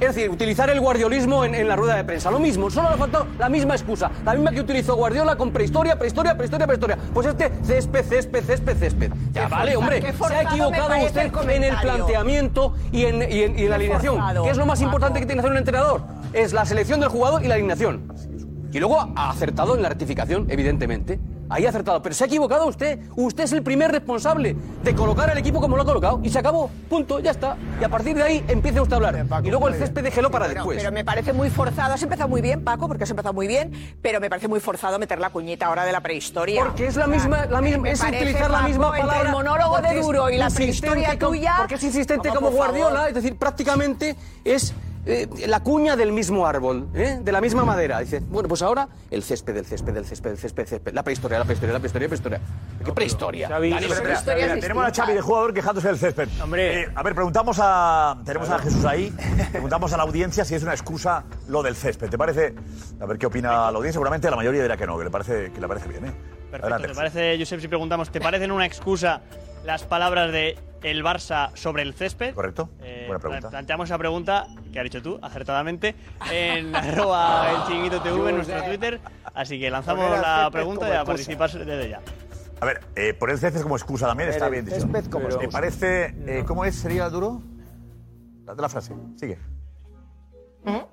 [0.00, 2.30] Es decir, utilizar el guardiolismo en, en la rueda de prensa.
[2.30, 4.10] Lo mismo, solo le ha faltado la misma excusa.
[4.24, 6.98] La misma que utilizó Guardiola con prehistoria, prehistoria, prehistoria, prehistoria.
[7.12, 9.12] Pues este césped, césped, césped, césped.
[9.32, 10.00] Ya Qué vale, forza- hombre.
[10.28, 13.74] Se ha equivocado usted en el planteamiento y en, y en- y en Qué la
[13.76, 14.14] alineación.
[14.16, 16.02] forzado, ¿Qué es lo más importante que tiene que hacer un entrenador?
[16.32, 18.12] Es la selección del jugador y la alineación.
[18.72, 21.18] Y luego ha acertado en la rectificación, evidentemente.
[21.50, 22.02] Ahí ha acertado.
[22.02, 22.98] Pero se ha equivocado usted.
[23.16, 26.20] Usted es el primer responsable de colocar al equipo como lo ha colocado.
[26.22, 26.70] Y se acabó.
[26.88, 27.20] Punto.
[27.20, 27.56] Ya está.
[27.80, 29.26] Y a partir de ahí empiece usted a hablar.
[29.44, 30.78] Y luego el césped déjelo para Bueno, después.
[30.78, 31.94] Pero me parece muy forzado.
[31.94, 33.72] Has empezado muy bien, Paco, porque has empezado muy bien,
[34.02, 36.64] pero me parece muy forzado meter la cuñita ahora de la prehistoria.
[36.64, 39.22] Porque es la misma, la misma Me es parece, utilizar la misma palabra.
[39.22, 41.54] El monólogo de Duro y la prehistoria como- tuya.
[41.58, 42.56] Porque es insistente como favor.
[42.58, 44.74] Guardiola, es decir, prácticamente es
[45.08, 47.18] eh, la cuña del mismo árbol, ¿eh?
[47.22, 47.98] de la misma madera.
[48.00, 51.02] Dice, bueno, pues ahora el césped, el césped, el césped, el césped, el césped, la
[51.02, 52.40] prehistoria, la prehistoria, la prehistoria, la prehistoria.
[52.84, 53.48] ¿Qué prehistoria?
[53.48, 56.28] Dani, espera, espera, espera, tenemos a Xavi de jugador quejándose del césped.
[56.58, 58.18] Eh, a ver, preguntamos a.
[58.26, 59.10] Tenemos a Jesús ahí.
[59.52, 62.10] Preguntamos a la audiencia si es una excusa lo del césped.
[62.10, 62.54] ¿Te parece?
[63.00, 63.92] A ver qué opina la audiencia.
[63.92, 66.12] Seguramente la mayoría dirá que no, que le parece, que le parece bien, ¿eh?
[66.50, 66.88] Perfecto, Adelante.
[66.88, 69.22] ¿te parece, Josep, si preguntamos, ¿te parecen una excusa
[69.64, 72.34] las palabras de el Barça sobre el césped?
[72.34, 72.70] Correcto.
[72.82, 73.50] Eh, Buena pregunta.
[73.50, 75.94] Planteamos esa pregunta que has dicho tú, acertadamente,
[76.32, 79.00] en arroba el chiringuito TV, en nuestro Twitter.
[79.34, 82.00] Así que lanzamos la pregunta y a participar desde ya.
[82.60, 84.80] A ver, eh, poner el césped como excusa también está bien el dicho.
[84.80, 85.50] césped como ¿Te excusa.
[85.58, 86.14] parece.
[86.26, 86.74] eh, ¿Cómo es?
[86.74, 87.40] ¿Sería duro?
[88.44, 88.94] Date la frase.
[89.16, 89.38] Sigue.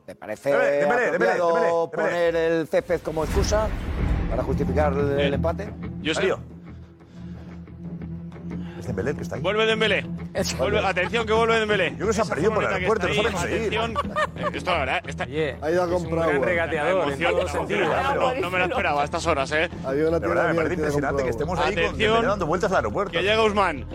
[0.05, 0.53] ¿Te parece
[0.83, 2.07] apropiado Dembélé.
[2.07, 3.67] poner el césped como excusa
[4.29, 5.73] para justificar el, el empate?
[6.01, 6.33] Yo sé.
[8.85, 9.41] Es Dembélé que está ahí.
[9.41, 10.05] Vuelve Dembélé.
[10.59, 11.89] Vuelve, atención que vuelve Dembélé.
[11.91, 13.73] Yo creo que se han perdido por el aeropuerto, no saben seguir.
[13.73, 13.93] Eh,
[14.53, 15.23] Esto, la verdad, está...
[15.23, 17.87] Ha ido a un comprar regateador, en todo sentido.
[18.41, 19.69] No, me lo esperaba a estas horas, ¿eh?
[19.69, 21.97] De verdad, me parece impresionante que estemos ahí con.
[21.97, 23.11] Dembélé dando vueltas al aeropuerto.
[23.11, 23.85] Que llega Usman.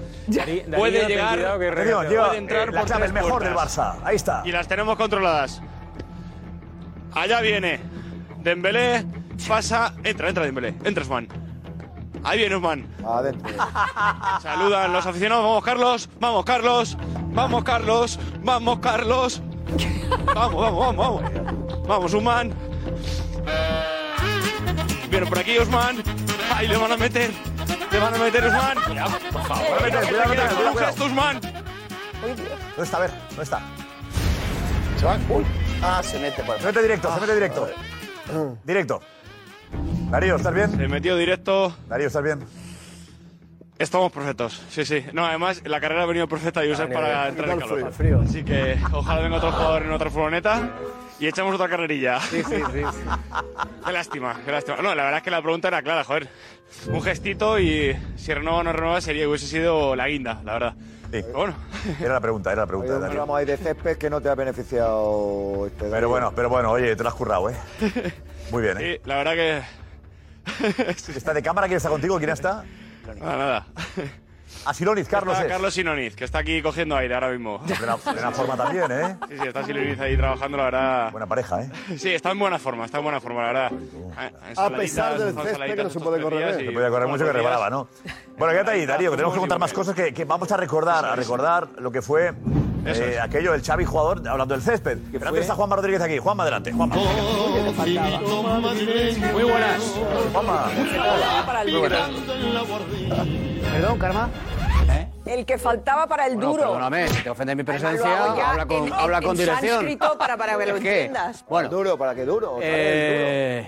[0.77, 3.55] Puede llegar, puede entrar eh, la por el tres mejor del.
[3.55, 3.95] Barça.
[4.03, 4.43] Ahí está.
[4.45, 5.63] Y las tenemos controladas.
[7.13, 7.79] Allá viene.
[8.43, 9.05] Dembélé
[9.47, 9.95] pasa.
[10.03, 10.75] Entra, entra Dembélé.
[10.85, 11.29] Entra Usman.
[12.25, 12.87] Ahí viene Usman.
[13.07, 13.51] Adentro.
[14.43, 15.45] Saludan los aficionados.
[15.45, 16.09] Vamos, Carlos.
[16.21, 16.97] Vamos, Carlos.
[17.33, 18.19] Vamos, Carlos.
[18.43, 19.43] Vamos, Carlos.
[20.35, 21.87] Vamos, vamos, vamos, vamos.
[21.87, 22.55] Vamos, Usman.
[25.11, 26.03] Viene por aquí Usman.
[26.55, 27.31] Ahí le van a meter.
[27.91, 28.79] Le van a meter Usman.
[28.87, 29.67] Cuidado, por favor.
[29.79, 31.41] Cuidado, cuidado, cuidado, cuidado, Un gesto, Usman.
[32.21, 32.97] ¿Dónde está?
[32.97, 33.61] A ver, ¿dónde está?
[34.99, 35.19] ¿Se va?
[35.29, 35.45] Uy.
[35.83, 37.69] Ah, se mete por Se mete directo, se mete directo.
[38.65, 39.01] Directo.
[40.11, 40.71] Darío, ¿estás bien?
[40.73, 41.75] Se metió directo.
[41.89, 42.41] Darío, ¿estás bien?
[43.79, 45.05] Estamos perfectos, sí, sí.
[45.15, 47.93] No, además, la carrera ha venido perfecta, Josep, Ah, para entrar en calor.
[47.93, 48.21] frío.
[48.21, 50.71] Así que ojalá venga otro jugador en otra furgoneta
[51.19, 52.21] y echamos otra carrerilla.
[52.21, 52.83] Sí, sí, sí.
[53.87, 54.79] Qué lástima, qué lástima.
[54.83, 56.29] No, la verdad es que la pregunta era clara, joder.
[56.89, 60.75] Un gestito y si renueva o no renueva sería, hubiese sido la guinda, la verdad.
[61.11, 61.23] Sí.
[61.35, 61.55] Bueno.
[62.01, 62.93] Era la pregunta, era la pregunta.
[62.99, 63.07] Darío.
[63.09, 66.95] programa ahí de césped que no te ha beneficiado este Pero bueno, pero bueno, oye,
[66.95, 67.55] te lo has currado, ¿eh?
[68.51, 68.95] Muy bien, ¿eh?
[69.03, 69.80] Sí, la verdad que...
[71.17, 71.67] ¿Está de cámara?
[71.67, 72.19] ¿Quién está contigo?
[72.19, 72.65] ¿Quién está?
[73.19, 73.67] Nada, nada.
[74.67, 75.53] A Siloniz, Carlos Está es.
[75.53, 77.63] Carlos Sinoniz, que está aquí cogiendo aire ahora mismo.
[77.65, 79.17] De una, de una forma también, ¿eh?
[79.29, 81.13] Sí, sí, está Siloniz ahí trabajando, la verdad.
[81.13, 81.71] Buena pareja, ¿eh?
[81.97, 83.73] Sí, está en buena forma, está en buena forma, la verdad.
[84.57, 86.57] A pesar del césped que no se puede correr.
[86.57, 87.89] Se podía correr mucho que rebalaba, ¿no?
[88.37, 91.05] Bueno, quédate ahí, Darío, que tenemos que contar más cosas que, que vamos a recordar,
[91.05, 92.35] a recordar lo que fue
[92.85, 93.21] Eso eh, es.
[93.21, 94.99] aquello del Xavi jugador hablando del césped.
[95.13, 96.19] Pero antes está Juanma Rodríguez aquí.
[96.19, 96.73] Juanma, adelante.
[96.73, 96.97] Juanma.
[99.33, 99.95] Muy buenas.
[100.33, 100.65] Juanma.
[101.47, 101.97] Para el Muy duro.
[101.97, 102.11] buenas.
[103.73, 104.29] Perdón, Karma.
[105.27, 106.63] El que faltaba para el Bueno, duro.
[106.65, 108.05] perdóname, si te ofende mi presencia,
[108.37, 109.99] ya habla con, en- habla en- con en dirección.
[110.19, 111.45] para- para que lo entiendas.
[111.49, 112.59] Bueno, duro, ¿para qué duro?
[112.61, 113.65] Eh,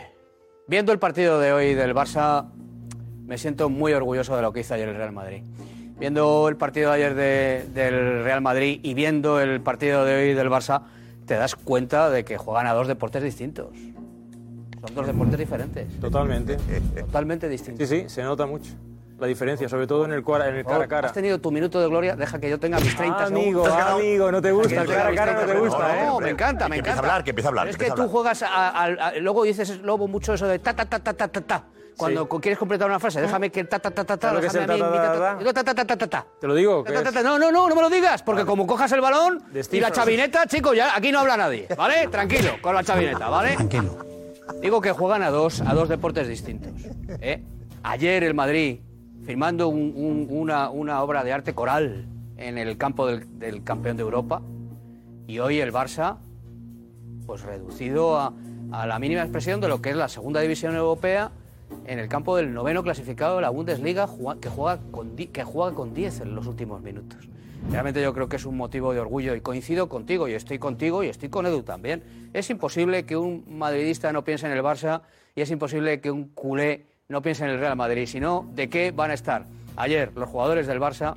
[0.67, 2.51] viendo el partido de hoy del Barça,
[3.27, 5.43] me siento muy orgulloso de lo que hizo ayer el Real Madrid.
[5.99, 10.34] Viendo el partido de ayer de- del Real Madrid y viendo el partido de hoy
[10.34, 10.82] del Barça,
[11.26, 13.68] te das cuenta de que juegan a dos deportes distintos.
[14.84, 15.86] Son dos deportes diferentes.
[16.01, 16.57] Totalmente.
[17.01, 17.88] Totalmente distintos.
[17.88, 18.72] Sí, sí, se nota mucho.
[19.20, 21.07] La diferencia, sobre todo en el, cuara- en el cara a cara.
[21.07, 23.93] Has tenido tu minuto de gloria, deja que yo tenga mis 30 Amigo, segundos.
[23.93, 26.07] amigo, no te gusta, el cara a cara no te gusta, 30 ¿eh?
[26.07, 27.01] No, me encanta, me Que empiece a encanta.
[27.12, 29.45] hablar, que empiece a hablar, Es que que a tú juegas, a- a- a- luego
[29.45, 31.64] dices, lobo, mucho eso de ta, ta, ta, ta, ta, ta, ta.
[31.97, 34.47] Cuando quieres completar una frase, déjame que ta, ta, ta, ta, ta, ¿Sabes lo que
[34.47, 36.07] es déjame a mí ta, ta, ta, ta, ta, digo, ta, ta, ta, ta, ta,
[36.09, 36.26] ta.
[36.40, 36.82] Te lo digo.
[36.84, 37.22] Ta, que ta, ta, es- ta.
[37.22, 40.47] No, no, no, no me lo digas, porque como cojas el balón y la chavineta,
[40.47, 42.09] chicos, ya aquí no habla nadie, ¿vale?
[42.09, 43.55] Tranquilo, con la chavineta, ¿vale?
[43.57, 43.99] Tranquilo.
[44.61, 46.72] Digo que juegan a dos, a dos deportes distintos.
[47.20, 47.43] ¿eh?
[47.82, 48.80] Ayer el Madrid,
[49.24, 53.97] firmando un- un- una, una obra de arte coral en el campo del, del campeón
[53.97, 54.43] de Europa,
[55.26, 56.16] y hoy el Barça,
[57.26, 58.32] pues reducido a,
[58.72, 61.30] a la mínima expresión de lo que es la segunda división europea
[61.87, 64.09] en el campo del noveno clasificado de la Bundesliga
[64.41, 67.29] que juega con que juega con 10 en los últimos minutos.
[67.70, 71.05] Realmente yo creo que es un motivo de orgullo y coincido contigo y estoy contigo
[71.05, 72.03] y estoy con Edu también.
[72.33, 75.03] Es imposible que un madridista no piense en el Barça
[75.35, 78.91] y es imposible que un culé no piense en el Real Madrid, sino de qué
[78.91, 79.47] van a estar
[79.77, 81.16] ayer los jugadores del Barça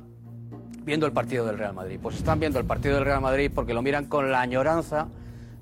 [0.84, 1.98] viendo el partido del Real Madrid.
[2.00, 5.08] Pues están viendo el partido del Real Madrid porque lo miran con la añoranza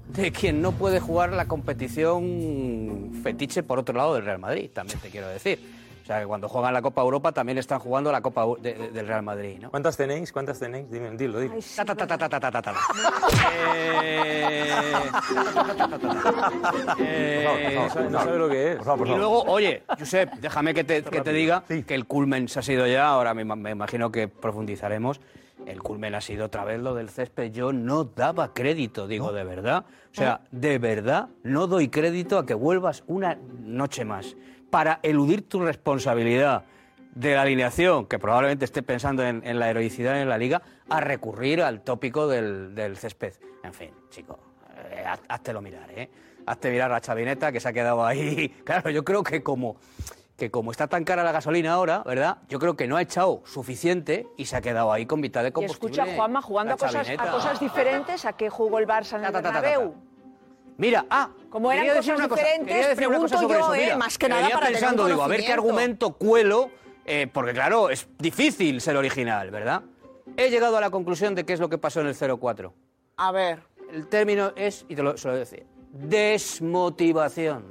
[0.09, 4.99] de quien no puede jugar la competición fetiche por otro lado del Real Madrid, también
[5.01, 5.59] te quiero decir.
[6.03, 9.23] O sea, que cuando juegan la Copa Europa también están jugando la Copa del Real
[9.23, 9.71] Madrid, ¿no?
[9.71, 10.33] ¿Cuántas tenéis?
[10.33, 10.91] ¿Cuántas tenéis?
[10.91, 11.55] Dime, dilo, dilo.
[11.55, 11.63] No
[18.21, 18.79] sabe lo que es.
[18.83, 22.63] Y luego, oye, Josep, déjame que te, que te diga que el culmen se ha
[22.63, 25.23] sido ya, ahora me, me imagino que profundizaremos.
[25.67, 27.53] El culmen ha sido otra vez lo del césped.
[27.53, 29.85] Yo no daba crédito, digo, de verdad.
[30.13, 34.37] O sea, de verdad, no doy crédito a que vuelvas una noche más
[34.71, 36.65] para eludir tu responsabilidad
[37.15, 41.01] de la alineación, que probablemente esté pensando en, en la heroicidad en la liga, a
[41.01, 43.35] recurrir al tópico del, del césped.
[43.63, 44.39] En fin, chico,
[44.91, 46.11] eh, háztelo mirar, ¿eh?
[46.47, 48.55] Hazte mirar a Chavineta, que se ha quedado ahí.
[48.65, 49.77] Claro, yo creo que como,
[50.37, 52.39] que como está tan cara la gasolina ahora, ¿verdad?
[52.49, 55.51] Yo creo que no ha echado suficiente y se ha quedado ahí con mitad de
[55.51, 56.03] Y combustible.
[56.03, 59.33] escucha, Juanma, jugando a cosas, a cosas diferentes a qué jugó el Barça en el
[59.33, 59.95] ta, ta, ta, ta, Bernabéu.
[60.77, 63.55] Mira, ah, Como eran quería decir cosas una cosa, diferentes, quería decir pregunto cosa yo,
[63.55, 66.71] eso, eh, mira, más que nada para tener pensando, digo, a ver qué argumento cuelo,
[67.05, 69.83] eh, porque claro, es difícil ser original, ¿verdad?
[70.37, 72.73] He llegado a la conclusión de qué es lo que pasó en el 0-4.
[73.19, 73.63] A ver.
[73.93, 77.67] El término es, y te lo suelo decir, desmotivación.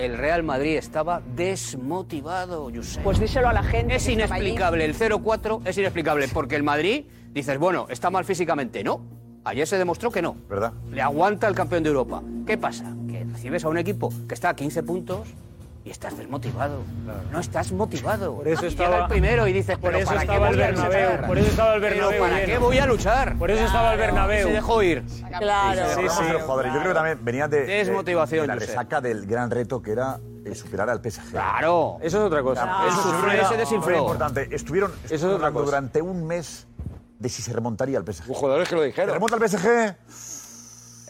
[0.00, 3.02] El Real Madrid estaba desmotivado, Josep.
[3.02, 3.96] Pues díselo a la gente.
[3.96, 8.82] Es que inexplicable, el 0-4 es inexplicable, porque el Madrid, dices, bueno, está mal físicamente.
[8.82, 9.02] No,
[9.44, 10.36] ayer se demostró que no.
[10.48, 10.72] ¿Verdad?
[10.90, 12.22] Le aguanta el campeón de Europa.
[12.46, 12.96] ¿Qué pasa?
[13.10, 15.28] Que recibes a un equipo que está a 15 puntos
[15.84, 16.82] y estás desmotivado.
[17.32, 18.36] No estás motivado.
[18.36, 20.44] Por eso Y estaba- Llega el primero y dices, por pero eso ¿para estaba qué
[20.44, 23.38] el voy Bernabéu, por eso estaba el Pero Bernabéu ¿para qué voy a luchar?
[23.38, 24.46] Por eso estaba el Bernabéu.
[24.48, 25.04] Se dejó ir.
[25.38, 25.82] Claro.
[25.94, 26.72] Sí, sí, los jugadores.
[26.74, 29.92] Yo creo que también venían de, de- Desmotivación, de la resaca del gran reto que
[29.92, 31.30] era eh, superar al PSG.
[31.30, 31.96] Claro.
[32.02, 32.86] Eso es otra cosa.
[32.88, 33.90] Eso Eso es una- se desinfló.
[33.90, 34.48] muy importante.
[34.54, 35.76] Estuvieron, es estuvieron otra hablando cosa.
[35.76, 36.66] durante un mes
[37.18, 38.24] de si se remontaría al PSG.
[38.28, 39.12] Hubo jugadores que lo Se dijeron.
[39.14, 39.96] remonta al PSG,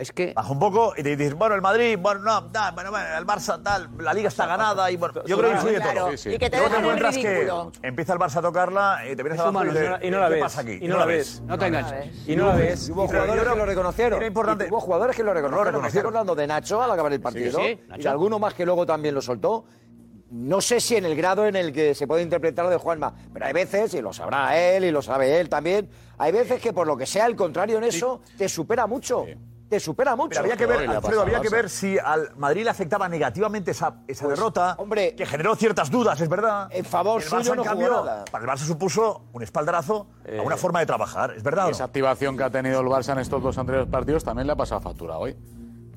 [0.01, 2.90] Es que baja un poco y te dices, bueno, el Madrid, bueno, no, da, bueno,
[2.90, 6.01] bueno, el Barça, tal, la Liga está ganada y bueno, yo creo que influye Claro,
[6.07, 6.12] todo.
[6.14, 7.72] y que te Luego te encuentras ridículo.
[7.82, 10.28] que empieza el Barça a tocarla y te vienes Es abajo y, y no la
[10.28, 10.78] ¿qué ves, pasa aquí?
[10.80, 11.42] y no la ves.
[11.44, 12.28] no te enganches.
[12.28, 12.88] Y no la ves.
[12.88, 14.16] Y hubo jugadores que lo reconocieron.
[14.18, 14.68] era importante.
[14.70, 15.84] Hubo jugadores que lo reconocieron.
[15.84, 17.61] Estoy acordando de Nacho al acabar el partido.
[17.61, 19.64] sí, y alguno más que luego también lo soltó.
[20.30, 23.12] No sé si en el grado en el que se puede interpretar lo de Juanma,
[23.34, 26.72] pero hay veces, y lo sabrá él y lo sabe él también, hay veces que
[26.72, 29.26] por lo que sea el contrario en eso te supera mucho.
[29.70, 30.30] Te supera mucho.
[30.30, 34.02] Pero había que ver, Alfredo, había que ver si al Madrid le afectaba negativamente esa,
[34.08, 36.68] esa derrota, hombre, que generó ciertas dudas, es verdad.
[36.72, 38.24] En favor el Barça, suyo no en jugó cambio.
[38.32, 40.08] Para el Barça supuso un espaldarazo
[40.38, 41.66] a una forma de trabajar, ¿es verdad?
[41.66, 41.70] no?
[41.70, 44.56] Esa activación que ha tenido el Barça en estos dos anteriores partidos también le ha
[44.56, 45.36] pasado factura hoy.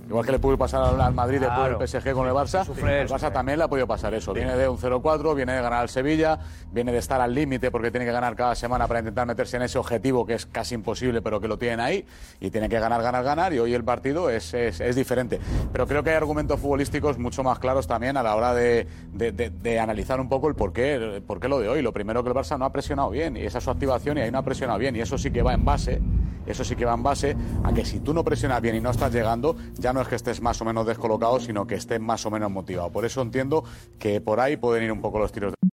[0.05, 1.77] Igual que le pudo pasar al- Madrid después Claro.
[1.79, 4.33] del PSG con el Barça, Sufre, el Barça también le ha podido pasar eso.
[4.33, 6.37] Viene de un 0-4, viene de ganar al Sevilla,
[6.71, 9.63] viene de estar al límite porque tiene que ganar cada semana para intentar meterse en
[9.63, 12.05] ese objetivo que es casi imposible, pero que lo tienen ahí,
[12.41, 15.39] y tiene que ganar, ganar, ganar, y hoy el partido es, es- es diferente.
[15.71, 19.31] Pero creo que hay argumentos futbolísticos mucho más claros también a la hora de, de-
[19.31, 21.81] de- de analizar un poco el por qué, el por qué lo de hoy.
[21.81, 24.21] Lo primero que el Barça no ha presionado bien, y esa es su activación, y
[24.21, 26.01] ahí no ha presionado bien, y eso sí que va en base
[26.45, 28.89] eso sí que va en base a que si tú no presionas bien y no
[28.89, 32.25] estás llegando, ya no es que estés más o menos descolocado, sino que estés más
[32.25, 32.91] o menos motivado.
[32.91, 33.63] Por eso entiendo
[33.99, 35.53] que por ahí pueden ir un poco los tiros.
[35.53, 35.69] de-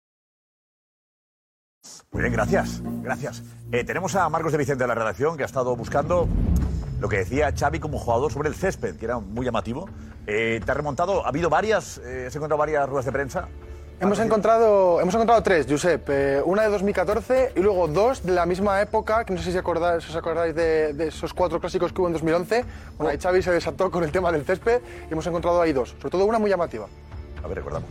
[2.11, 2.81] Muy bien, gracias.
[3.03, 3.43] Gracias.
[3.71, 6.27] Eh, tenemos a Marcos de Vicente de la redacción que ha estado buscando
[6.99, 9.89] lo que decía Xavi como jugador sobre el césped, que era muy llamativo.
[10.25, 11.25] Eh, ¿Te ha remontado?
[11.25, 11.97] ¿Ha habido varias?
[11.99, 13.47] Eh, ¿Has encontrado varias ruedas de prensa?
[13.99, 16.09] Hemos encontrado, hemos encontrado tres, Josep.
[16.09, 19.57] Eh, una de 2014 y luego dos de la misma época, que no sé si
[19.57, 22.65] acordáis, si os acordáis de, de esos cuatro clásicos que hubo en 2011.
[22.97, 25.95] Bueno, ahí Xavi se desató con el tema del césped y hemos encontrado ahí dos.
[25.97, 26.87] Sobre todo una muy llamativa.
[27.41, 27.89] A ver, recordamos.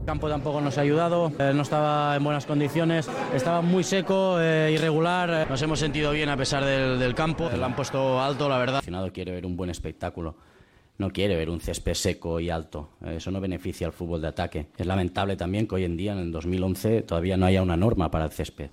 [0.00, 4.36] El campo tampoco nos ha ayudado, eh, no estaba en buenas condiciones, estaba muy seco,
[4.38, 5.48] eh, irregular.
[5.50, 8.74] Nos hemos sentido bien a pesar del, del campo, lo han puesto alto, la verdad.
[8.74, 10.36] El aficionado quiere ver un buen espectáculo,
[10.98, 12.90] no quiere ver un césped seco y alto.
[13.04, 14.66] Eso no beneficia al fútbol de ataque.
[14.76, 18.10] Es lamentable también que hoy en día, en el 2011, todavía no haya una norma
[18.10, 18.70] para el césped.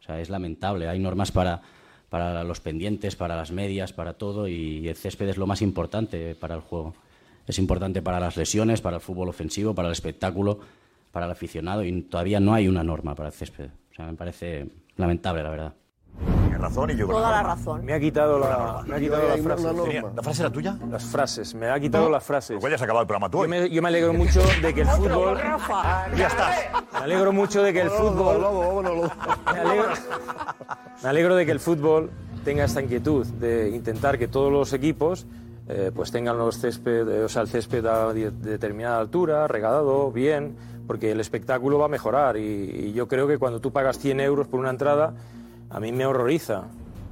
[0.00, 0.88] O sea, es lamentable.
[0.88, 1.62] Hay normas para,
[2.08, 6.34] para los pendientes, para las medias, para todo, y el césped es lo más importante
[6.34, 6.94] para el juego.
[7.46, 10.60] Es importante para las lesiones, para el fútbol ofensivo, para el espectáculo,
[11.12, 13.70] para el aficionado, y todavía no hay una norma para el césped.
[13.92, 14.66] O sea, me parece
[14.96, 15.74] lamentable, la verdad.
[16.58, 17.84] Razón y yo Toda la razón.
[17.86, 20.04] Me ha quitado la, me ha quitado las frases.
[20.14, 20.76] ¿La frase era tuya?
[20.90, 22.58] Las frases, me ha quitado las frases.
[22.60, 23.42] Pues ya has acabado el programa tú.
[23.42, 25.38] Yo me, yo me alegro mucho de que el fútbol.
[26.16, 26.58] Ya estás.
[26.92, 28.40] Me alegro mucho de que el fútbol.
[29.52, 29.84] Me alegro,
[31.02, 32.10] me alegro de que el fútbol
[32.44, 35.26] tenga esta inquietud de intentar que todos los equipos
[35.68, 40.10] eh, pues tengan los césped, eh, o sea, el césped a de- determinada altura, regadado,
[40.10, 40.56] bien,
[40.86, 42.36] porque el espectáculo va a mejorar.
[42.36, 45.14] Y, y yo creo que cuando tú pagas 100 euros por una entrada,
[45.70, 46.64] a mí me horroriza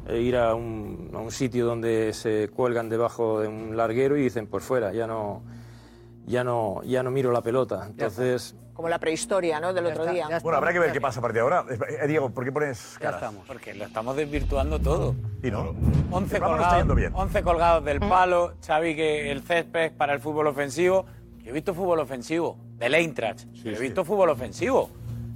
[0.08, 4.22] eh, ir a un, a un sitio donde se cuelgan debajo de un larguero y
[4.22, 5.42] dicen, pues fuera, ya no,
[6.26, 7.86] ya no, ya no miro la pelota.
[7.86, 8.54] Entonces...
[8.74, 9.72] Como la prehistoria, ¿no?
[9.72, 10.28] Del otro día.
[10.40, 11.64] Bueno, habrá que ver qué pasa a partir de ahora.
[11.68, 13.34] Eh, Diego, ¿por qué pones caras?
[13.44, 15.16] Porque lo estamos desvirtuando todo.
[15.42, 15.74] Y no.
[16.12, 17.12] 11 El programa no está yendo colgados, bien.
[17.12, 21.06] 11 colgados del palo, Xavi que el césped para el fútbol ofensivo.
[21.38, 23.46] Yo he visto fútbol ofensivo del Eintracht.
[23.64, 24.90] he visto fútbol ofensivo.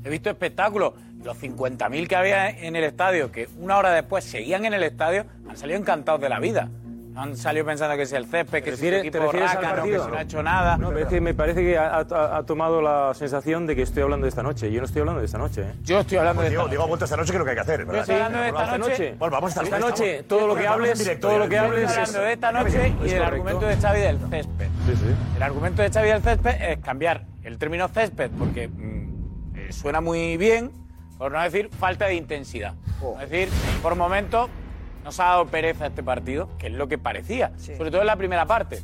[0.04, 0.92] He visto espectáculos.
[1.24, 5.24] Los 50.000 que había en el estadio, que una hora después seguían en el estadio,
[5.48, 6.68] han salido encantados de la vida.
[7.12, 9.98] No han salido pensando que es el césped, que ¿Te si el equipo rácano, que
[10.00, 10.78] si no ha hecho nada.
[10.78, 14.02] No, es que me parece que ha, ha- ha tomado la sensación de que estoy
[14.02, 14.72] hablando de esta noche.
[14.72, 15.60] Yo no estoy hablando de esta noche.
[15.60, 15.74] ¿eh?
[15.84, 17.56] Yo estoy hablando Pues Diego, Diego ha vuelto esta noche que es lo que hay
[17.56, 18.00] que hacer, ¿verdad?
[18.00, 19.14] estoy hablando de esta noche.
[19.18, 22.02] Bueno, vamos a estar Esta noche, todo lo que hables, todo lo que hables Estoy
[22.02, 22.08] es...
[22.08, 24.66] hablando de esta noche y del argumento de Xavi del césped.
[25.36, 30.00] El argumento de Xavi del césped es cambiar el término césped porque mm, eh, suena
[30.00, 30.70] muy bien,
[31.22, 32.74] por no decir falta de intensidad.
[33.22, 33.48] Es decir,
[33.80, 34.50] por momentos
[35.04, 38.16] nos ha dado pereza este partido, que es lo que parecía, sobre todo en la
[38.16, 38.80] primera parte.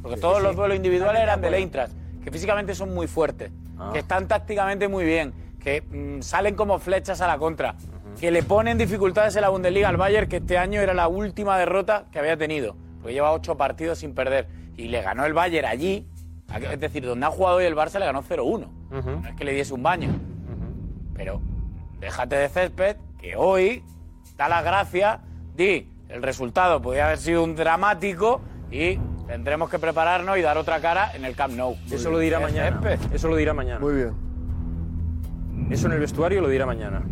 [0.00, 0.44] Porque Sí, todos sí.
[0.44, 1.54] los duelos individuales eran del.
[1.54, 3.90] Eintracht, que físicamente son muy fuertes, Ah.
[3.92, 7.74] que están tácticamente muy bien, que mm, salen como flechas a la contra,
[8.20, 11.58] que le ponen dificultades en la Bundesliga al Bayern, que este año era la última
[11.58, 14.46] derrota que había tenido, porque lleva ocho partidos sin perder.
[14.76, 16.06] Y le ganó el Bayern allí,
[16.70, 18.68] es decir, donde ha jugado hoy el Barça le ganó 0-1.
[18.90, 20.10] No es que le diese un baño.
[21.14, 21.40] Pero
[22.00, 23.82] déjate de césped, que hoy
[24.36, 25.20] da las gracias,
[25.54, 28.40] di, el resultado podría haber sido un dramático
[28.70, 31.76] y tendremos que prepararnos y dar otra cara en el Camp Nou.
[31.90, 32.80] Eso lo dirá mañana.
[32.80, 33.14] césped.
[33.14, 33.78] Eso lo dirá mañana.
[33.80, 34.30] Muy bien.
[35.70, 37.02] Eso en el vestuario lo dirá mañana.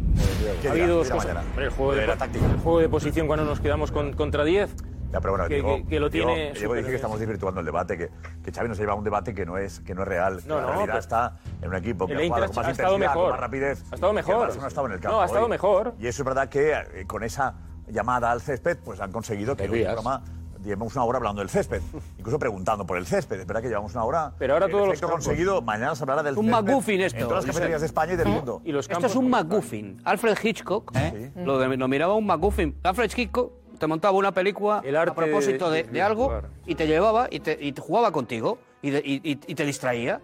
[0.62, 1.36] ¿Qué ha habido dos cosas.
[1.56, 2.44] El juego, de, táctica.
[2.46, 4.74] el juego de posición cuando nos quedamos con- contra 10.
[5.12, 6.52] Ya, pero bueno, que, Diego, que- que lo Diego- tiene.
[6.52, 8.10] Diego dice que estamos desvirtuando el debate, que,
[8.44, 10.42] que Xavi nos lleva a un debate que no es, que no es real.
[10.42, 12.66] que No, la no, realidad pero- está en un equipo que ha jugado con más
[12.66, 13.30] ha intensidad, con mejor.
[13.30, 13.84] más rapidez.
[13.90, 14.56] Ha estado mejor.
[14.56, 15.50] No ha estado en el campo No, ha estado hoy.
[15.50, 15.94] mejor.
[15.98, 17.54] Y eso es verdad que eh, con esa
[17.86, 20.22] llamada al césped, pues han conseguido que hoy el programa
[20.62, 21.80] llevemos una hora hablando del césped,
[22.18, 23.40] incluso preguntando por el césped.
[23.40, 24.32] Es verdad que llevamos una hora.
[24.38, 27.18] Pero ahora todos los campos- conseguido, mañana se hablará del Un césped McGuffin esto.
[27.20, 28.60] En todas las cafeterías de España y del mundo.
[28.66, 30.02] esto es un McGuffin.
[30.04, 31.32] Alfred Hitchcock ¿eh?
[31.36, 32.76] lo denominaba un McGuffin.
[32.82, 36.44] Alfred Hitchcock te montaba una película a propósito de, de- de de algo jugar.
[36.66, 38.58] y te llevaba y te, y te jugaba contigo.
[38.82, 40.20] y, de- y- y- y te distraía.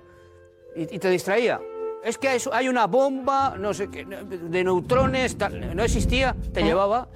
[0.77, 1.61] Y, y te distraía.
[2.05, 7.09] Es que hay una bomba, no sé qué, de neutrones, tal, no existía, te llevaba.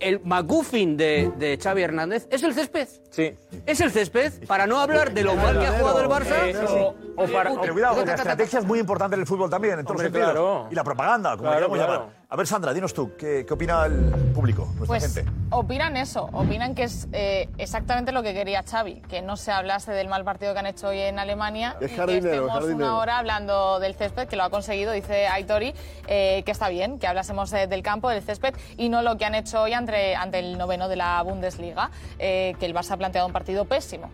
[0.00, 2.88] El McGuffin de, de Xavi Hernández es el césped.
[3.10, 3.32] Sí.
[3.64, 6.46] Es el césped, para no hablar de lo mal que ha jugado el Barça.
[6.48, 9.26] Eh, o- o para- Eh, Pero cuidado, que la estrategia es muy importante en el
[9.26, 10.30] fútbol también, en todos los sentidos.
[10.32, 10.68] claro.
[10.70, 11.92] Y la propaganda, como Claro, queramos claro.
[11.92, 12.23] llamar.
[12.30, 15.30] A ver, Sandra, dinos tú, ¿qué, qué opina el público, nuestra Pues gente?
[15.50, 19.92] opinan eso, opinan que es eh, exactamente lo que quería Xavi, que no se hablase
[19.92, 22.76] del mal partido que han hecho hoy en Alemania Es y jardinero, que estemos jardinero.
[22.86, 25.74] una hora hablando del césped, que lo ha conseguido, dice Aitori,
[26.08, 29.26] eh, que está bien, que hablásemos eh, del campo, del césped y no lo que
[29.26, 32.96] han hecho hoy ante, ante el noveno de la Bundesliga, eh, que el Barça ha
[32.96, 34.10] planteado un partido pésimo.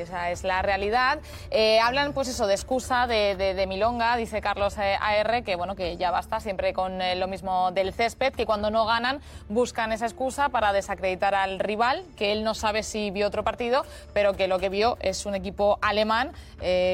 [0.00, 1.20] Esa es la realidad.
[1.50, 5.96] Eh, hablan, pues eso, de excusa de, Milonga, dice Carlos eh, AR, que bueno, que
[5.96, 10.06] ya basta siempre con eh, lo mismo del césped, que cuando no ganan buscan esa
[10.06, 14.48] excusa para desacreditar al rival, que él no sabe si vio otro partido, pero que
[14.48, 16.32] lo que vio es un equipo alemán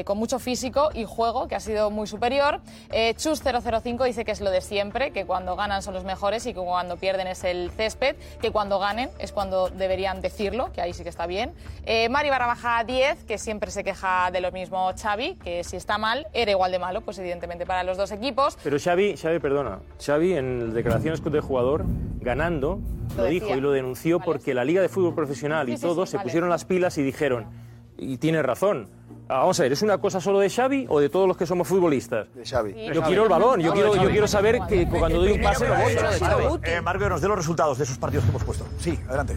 [0.05, 2.59] con mucho físico y juego, que ha sido muy superior.
[2.91, 6.53] Eh, Chus005 dice que es lo de siempre, que cuando ganan son los mejores y
[6.53, 10.93] que cuando pierden es el césped, que cuando ganen es cuando deberían decirlo, que ahí
[10.93, 11.53] sí que está bien.
[12.09, 15.97] Mari barra baja 10, que siempre se queja de lo mismo Xavi, que si está
[15.97, 18.57] mal, era igual de malo, pues evidentemente para los dos equipos.
[18.63, 21.85] Pero Xavi, Xavi, perdona, Xavi en declaraciones del jugador,
[22.19, 22.79] ganando,
[23.15, 26.09] lo, Lo dijo y lo denunció porque la Liga de Fútbol Profesional y Sí, todos
[26.09, 26.25] sí, se vale.
[26.27, 27.47] pusieron las pilas y dijeron,
[27.97, 28.89] y tiene razón,
[29.39, 31.67] vamos a ver, ¿es una cosa solo de Xavi o de todos los que somos
[31.67, 32.33] futbolistas?
[32.33, 32.73] De Xavi.
[32.73, 33.07] Sí, Yo Xavi.
[33.07, 35.75] quiero el balón, yo No, quiero, yo quiero saber que cuando doy un pase lo
[35.75, 36.59] voy.
[36.63, 38.65] Eh, Marco, nos dé los resultados de esos partidos que hemos puesto.
[38.79, 39.35] Sí, adelante.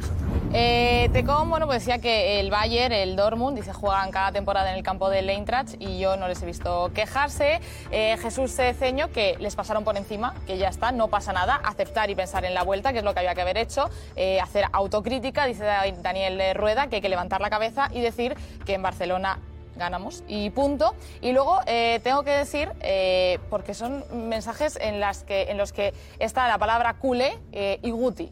[0.52, 4.76] Eh, Tecom, bueno, pues decía que el Bayern, el Dortmund, dice juegan cada temporada en
[4.76, 7.60] el campo del Eintracht y yo no les he visto quejarse.
[7.90, 12.10] Eh, Jesús Ceño, que les pasaron por encima, que ya está, no pasa nada, aceptar
[12.10, 14.64] y pensar en la vuelta, que es lo que había que haber hecho, eh, hacer
[14.72, 15.64] autocrítica, dice
[16.02, 19.38] Daniel Rueda, que hay que levantar la cabeza y decir que en Barcelona
[19.76, 20.94] ganamos y punto.
[21.20, 25.72] Y luego eh, tengo que decir, eh, porque son mensajes en, las que, en los
[25.72, 28.30] que está la palabra culé eh, y guti.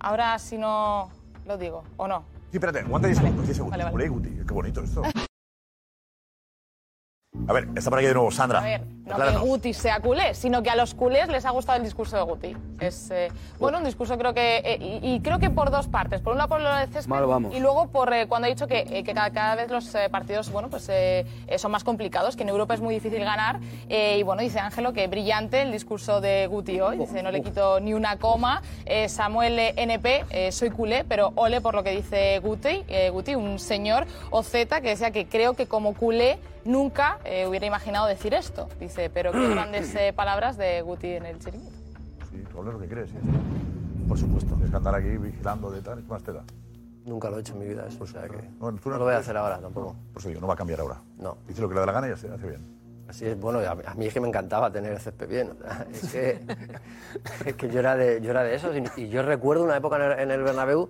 [0.00, 1.10] Ahora si no
[1.46, 2.24] lo digo, ¿o no?
[2.50, 3.70] Sí, espérate, aguanta 10 segundos, 10 segundos.
[3.72, 3.94] Vale, vale.
[3.94, 5.02] Olé, Guti, qué bonito esto.
[7.46, 8.60] A ver, está por aquí de nuevo Sandra.
[8.60, 9.42] A ver, no que Acláranos.
[9.42, 12.56] Guti sea culé, sino que a los culés les ha gustado el discurso de Guti.
[12.80, 13.28] Es, eh,
[13.58, 14.58] bueno, un discurso creo que...
[14.64, 16.22] eh, y, y creo que por dos partes.
[16.22, 17.54] Por una por lo del césped Mal vamos.
[17.54, 20.08] y luego por eh, cuando ha dicho que, eh, que cada, cada vez los eh,
[20.10, 23.60] partidos bueno, pues, eh, eh, son más complicados, que en Europa es muy difícil ganar.
[23.90, 26.96] Eh, y bueno, dice Ángelo que brillante el discurso de Guti hoy.
[26.96, 28.62] Dice, no le quito ni una coma.
[28.86, 33.10] Eh, Samuel eh, NP, eh, soy culé, pero ole por lo que dice Guti, eh,
[33.10, 38.06] Guti un señor OZ que decía que creo que como culé nunca eh, hubiera imaginado
[38.06, 38.68] decir esto.
[38.80, 41.72] Dice, pero qué grandes eh, palabras de Guti en el chiringuito.
[42.30, 43.16] Sí, tú hablas lo que crees, sí.
[44.08, 44.54] Por supuesto.
[44.54, 46.44] Tienes que andar aquí vigilando de tal, ¿qué más te da?
[47.04, 49.04] Nunca lo he hecho en mi vida eso, o sea que No, tú no lo
[49.04, 49.94] voy a hacer ahora tampoco.
[50.12, 51.00] Por eso digo, no va a cambiar ahora.
[51.18, 51.36] No.
[51.46, 52.84] Dice lo que le da la gana y ya se hace bien.
[53.06, 55.50] Así es, bueno, a, a mí es que me encantaba tener el césped bien.
[55.50, 56.40] o sea, es, que,
[57.46, 58.74] es que yo era de, yo era de esos.
[58.74, 60.88] Y, y yo recuerdo una época en el, en el Bernabéu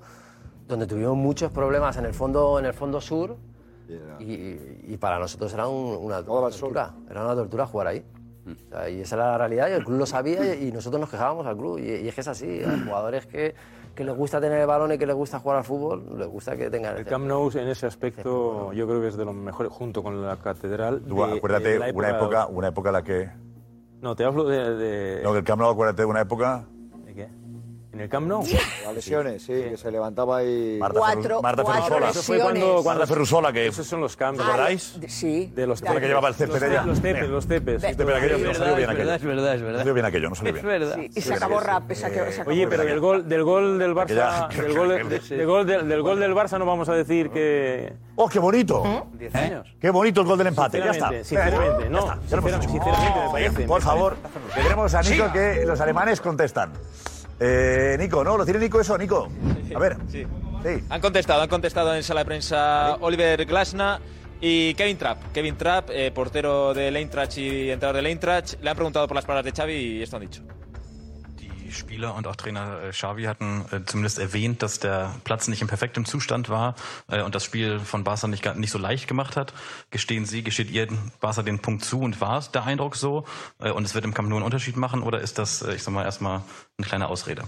[0.69, 3.37] donde tuvimos muchos problemas en el fondo, en el fondo sur.
[4.21, 6.95] Y, y para nosotros era un- una tortura.
[7.11, 8.05] Era una tortura jugar ahí.
[8.47, 11.01] O sea, y esa era la realidad y el club lo sabía y, y nosotros
[11.01, 11.79] nos quejábamos al club.
[11.79, 12.47] Y, y es que es así.
[12.63, 13.55] Hay jugadores que,
[13.95, 16.55] que les gusta tener el balón y que les gusta jugar al fútbol, les gusta
[16.57, 19.73] que tengan El Camp Nou en ese aspecto yo creo que es de los mejores,
[19.73, 21.01] junto con la catedral.
[21.09, 23.31] Tú, de- acuérdate, de la una época, una época en la que...
[24.03, 24.77] No, te hablo de...
[24.77, 26.67] de- No, que el Camp Nou, acuérdate de una época...
[27.95, 28.43] ¿En el Camp Nou?
[28.85, 30.79] Las lesiones, sí, que se levantaba y...
[30.81, 32.11] Marta, Cuatro- Ferru- Marta cuatro Ferrusola.
[32.11, 32.85] Eso fue cuando- lesiones.
[32.85, 33.67] Marta Ferrusola, que...
[33.69, 34.45] Esos son los cambios.
[34.47, 34.99] ¿Recordáis?
[35.07, 35.53] Sí.
[35.55, 36.83] De los La que llevaba el césped los, ella.
[36.83, 37.83] Los tepes, los tepes.
[37.83, 39.15] Sí, pero aquello no salió bien aquello.
[39.15, 39.73] es verdad, es verdad.
[39.75, 40.67] No salió bien aquello, no salió Es bien.
[40.67, 40.97] verdad.
[40.97, 41.95] Sí, y se acabó rápido.
[41.95, 44.89] se acabó- se acabó Oye, pero del gol, del gol del Barça, Aquella- del gol,
[44.89, 47.93] de- del gol del, del gol del Barça no vamos a decir que...
[48.17, 49.07] ¡Oh, qué bonito!
[49.13, 49.73] 10 años.
[49.81, 51.11] Qué bonito el gol del empate, ya está.
[51.11, 52.97] Sinceramente, sinceramente, no, Ya está, ya lo hemos sinceramente, hecho.
[52.97, 54.17] sinceramente me parece, por me favor,
[54.53, 56.73] tenemos a Nico que los alemanes contestan.
[57.41, 58.37] Eh, Nico, ¿no?
[58.37, 59.29] ¿Lo tiene Nico eso, Nico?
[59.75, 59.97] A ver.
[60.09, 60.25] Sí.
[60.63, 60.85] Sí.
[60.89, 64.01] Han contestado, han contestado en sala de prensa Oliver Glasna
[64.41, 65.33] y Kevin Trapp.
[65.33, 69.25] Kevin Trapp, eh, portero del Eintracht y entrenador del Eintracht, le han preguntado por las
[69.25, 70.43] palabras de Xavi y esto han dicho.
[71.75, 75.69] Spieler und auch Trainer äh, Xavi hatten äh, zumindest erwähnt, dass der Platz nicht in
[75.69, 76.75] perfektem Zustand war
[77.09, 79.53] äh, und das Spiel von Barca nicht, nicht so leicht gemacht hat.
[79.91, 80.89] Gestehen Sie, gesteht ihr
[81.21, 83.25] Barca den Punkt zu und war es der Eindruck so?
[83.59, 86.05] Und es wird im Kampf nur einen Unterschied machen oder ist das, ich sag mal,
[86.05, 86.43] erstmal
[86.79, 87.45] eine kleine Ausrede?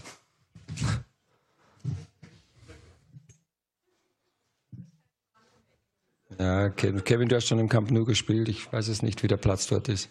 [6.39, 8.49] Ja, Kevin, du hast schon im Camp Nou gespielt.
[8.49, 10.11] Ich weiß es nicht, wie der Platz dort ist.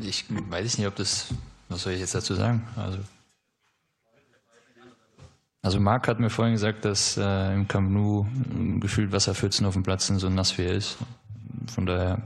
[0.00, 1.28] Ich weiß nicht, ob das.
[1.68, 2.66] Was soll ich jetzt dazu sagen?
[2.76, 2.98] Also.
[5.62, 8.26] Also Marc hat mir vorhin gesagt, dass äh, im Camp Nou
[8.80, 10.96] gefühlt Wasserpfützen auf dem Platz sind, so nass wie er ist.
[11.72, 12.20] Von daher,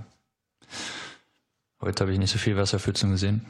[1.82, 3.44] heute habe ich nicht so viel Wasserpfützen gesehen.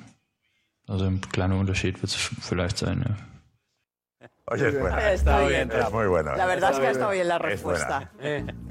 [0.88, 4.28] Also ein kleiner Unterschied wird es vielleicht sein, ja.
[4.48, 5.12] Oye, es buena.
[5.12, 5.72] Está bien.
[5.72, 6.36] Es muy buena.
[6.36, 8.12] La verdad es que ha estado bien la respuesta.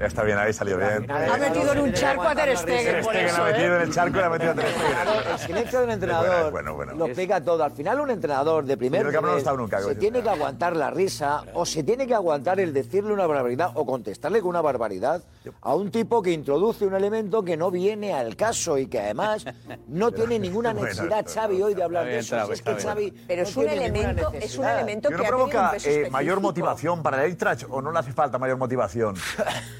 [0.00, 1.06] Está bien, ahí salió bien.
[1.10, 3.76] Ha metido en un charco a Ter Stegen por Ter Stegen eso, ha metido ¿eh?
[3.76, 6.50] en el charco y la ha metido a Ter Entrenador, El silencio de un entrenador
[6.50, 6.94] bueno, bueno.
[6.94, 7.62] lo explica todo.
[7.62, 10.90] Al final un entrenador de primer no nivel está nunca, se tiene que aguantar la
[10.90, 15.24] risa o se tiene que aguantar el decirle una barbaridad o contestarle con una barbaridad
[15.60, 19.44] a un tipo que introduce un elemento que no viene al caso y que además
[19.88, 22.50] no tiene ninguna necesidad Xavi hoy de hablar de eso.
[22.50, 23.10] es que Xavi.
[23.28, 24.32] Pero no es un elemento- es un
[24.64, 24.74] necesidad.
[24.76, 28.12] elemento ¿Pero que no ha eh, mayor motivación para el Eintracht o no le hace
[28.12, 29.14] falta mayor motivación?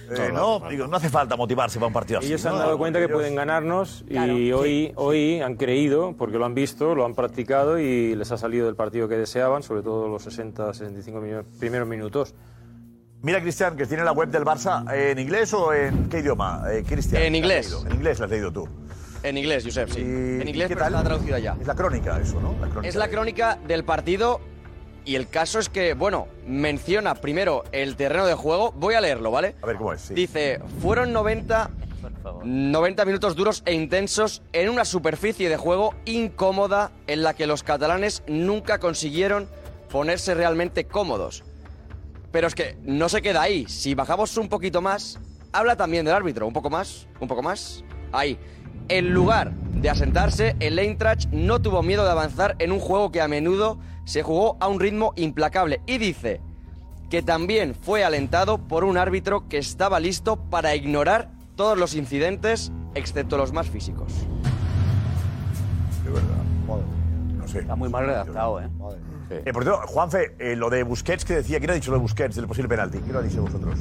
[0.08, 2.28] Eh, no, digo, no hace falta motivarse para un partido así.
[2.28, 2.60] Ellos se han ¿no?
[2.60, 4.34] dado cuenta que Ellos- pueden ganarnos y Claro.
[4.60, 8.68] hoy, hoy han creído, porque lo han visto, lo han practicado y les ha salido
[8.68, 12.36] el partido que deseaban, sobre todo los 60, 65 minu- primeros minutos.
[13.22, 16.84] Mira, Cristian, que tiene la web del Barça en inglés o en qué idioma, eh,
[16.86, 17.22] Cristian.
[17.22, 17.84] En ¿La has inglés.
[17.86, 18.68] En inglés la has leído tú.
[19.24, 20.02] En inglés, Josep, sí.
[20.02, 20.94] en inglés, ¿qué pero tal?
[20.94, 21.56] está traducida ya.
[21.60, 22.52] Es la crónica, eso, ¿no?
[22.60, 24.40] La crónica Es la de- crónica del partido
[25.06, 28.72] y el caso es que, bueno, menciona primero el terreno de juego.
[28.72, 29.54] Voy a leerlo, ¿vale?
[29.62, 30.00] A ver cómo es.
[30.00, 30.14] sí.
[30.14, 31.70] Dice, fueron 90,
[32.42, 37.62] 90 minutos duros e intensos en una superficie de juego incómoda en la que los
[37.62, 39.48] catalanes nunca consiguieron
[39.90, 41.44] ponerse realmente cómodos.
[42.32, 43.64] Pero es que no se queda ahí.
[43.68, 45.20] Si bajamos un poquito más,
[45.52, 46.48] habla también del árbitro.
[46.48, 47.84] Un poco más, un poco más.
[48.10, 48.36] Ahí.
[48.88, 53.20] En lugar de asentarse, el Eintracht no tuvo miedo de avanzar en un juego que
[53.20, 55.80] a menudo se jugó a un ritmo implacable.
[55.86, 56.40] Y dice
[57.10, 62.70] que también fue alentado por un árbitro que estaba listo para ignorar todos los incidentes,
[62.94, 64.12] excepto los más físicos.
[66.04, 66.44] De verdad.
[67.38, 67.60] No sé.
[67.60, 68.68] Está muy mal redactado, ¿eh?
[69.30, 72.02] Eh, por cierto, Juanfe, eh, lo de Busquets que decía, ¿quién ha dicho lo de
[72.02, 72.98] Busquets, del posible penalti?
[72.98, 73.80] ¿Quién lo ha dicho vosotros?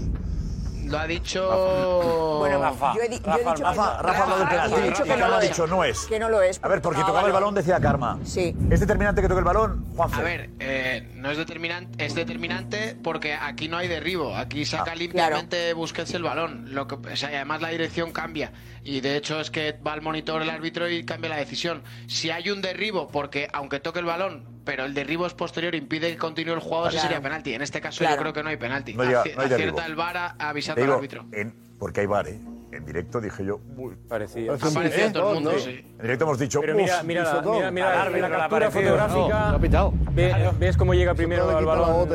[0.85, 2.37] Lo ha dicho.
[2.39, 4.01] Bueno, yo he, di- yo he dicho Rafa, no.
[4.03, 4.71] Rafa ha hablado del penalti.
[4.75, 5.49] Yo he dicho que no lo ha es.
[5.49, 6.05] dicho no es.
[6.05, 6.59] Que no lo es.
[6.63, 8.19] A ver, porque tocaba tocaba el balón, decía Karma.
[8.23, 8.55] Sí.
[8.69, 10.19] ¿Es determinante que toque el balón, Juanfe?
[10.19, 14.95] A ver, eh, no es determinante, es determinante porque aquí no hay derribo, aquí saca
[14.95, 18.51] limpiamente Busquets el balón, lo que, o sea, y además la dirección cambia
[18.83, 21.83] y de hecho es que va al monitor el árbitro y cambia la decisión.
[22.07, 26.11] Si hay un derribo, porque aunque toque el balón, pero el derribo es posterior, impide
[26.11, 26.99] que continúe el juego, Claro.
[26.99, 27.53] sería penalti.
[27.53, 28.15] En este caso Claro.
[28.15, 28.93] yo creo que no hay penalti.
[28.93, 29.69] No llega- Aci- no hay derribo.
[29.77, 31.25] acierta el VAR a- avisando al árbitro.
[31.31, 32.39] en- porque hay VAR, ¿eh?
[32.71, 34.51] En directo dije yo, muy parecía.
[34.51, 35.69] Ha parecido a todo el mundo, sí.
[35.69, 37.53] En directo hemos dicho, Pero mira, "Uf, mira, la, todo".
[37.53, 39.17] mira, mira Al la- captura fotográfica.
[39.45, 39.93] No, lo ha pitado.
[40.11, 42.09] Ve- ¿Ves cómo llega primero al balón?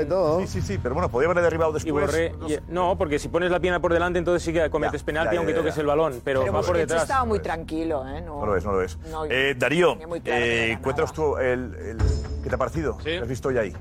[0.46, 2.32] Sí, sí, sí, pero bueno, podía haberle derribado Y después.
[2.46, 5.32] Y- no, porque si pones la pierna por delante, entonces sí que cometes penalti, ya,
[5.34, 5.80] ya, aunque ya, toques ya.
[5.80, 7.03] el balón, pero, Pero va por detrás.
[7.05, 8.20] estaba muy tranquilo, ¿eh?
[8.20, 8.98] No, No lo es, no lo es.
[9.11, 10.78] No, Eh, Darío, que eh,
[11.14, 11.98] tú el, el-
[12.43, 12.99] qué te ha parecido.
[12.99, 13.72] ¿Qué has visto hoy ahí?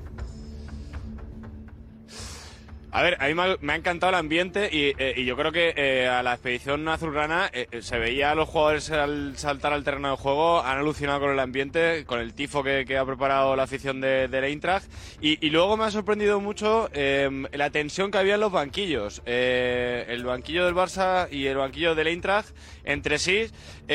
[2.91, 5.73] A ver, a mí me ha, encantado el ambiente y, eh, y yo creo que
[5.77, 10.09] eh, a la expedición azulgrana eh, se veía a los jugadores al saltar al terreno
[10.09, 13.63] de juego, han alucinado con el ambiente, con el tifo que, que ha preparado la
[13.63, 14.91] afición de, Eintracht
[15.21, 19.21] y, y luego me ha sorprendido mucho eh, la tensión que había en los banquillos.
[19.25, 22.55] El banquillo del Barça y el banquillo del Eintracht
[22.85, 23.51] entre sí,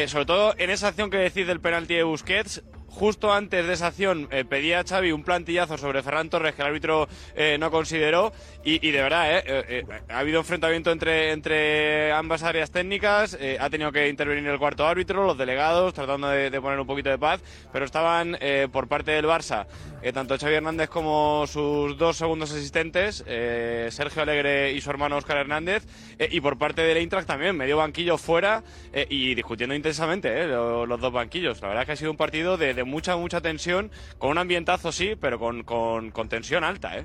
[0.06, 2.62] sobre todo en esa acción que decís del penalti de Busquets,
[2.94, 6.62] justo antes de esa acción eh, pedía a Xavi un plantillazo sobre Ferran Torres que
[6.62, 8.32] el árbitro eh, no consideró.
[8.66, 14.08] Y, de verdad eh, ha habido enfrentamiento entre, entre ambas áreas técnicas, ha tenido que
[14.08, 17.42] intervenir el cuarto árbitro, los delegados tratando de, poner un poquito de paz,
[17.72, 18.38] pero estaban
[18.72, 19.66] por parte del Barça
[20.14, 25.84] tanto Xavi Hernández como sus dos segundos asistentes, Sergio Alegre y su hermano Óscar Hernández,
[26.30, 28.62] y por parte del Eintracht también, medio banquillo fuera
[29.10, 31.60] y discutiendo intensamente lo- los dos banquillos.
[31.60, 34.92] La verdad es que ha sido un partido de mucha, mucha tensión, con un ambientazo
[34.92, 36.98] sí, pero con, con- con tensión alta.
[36.98, 37.04] ¿eh?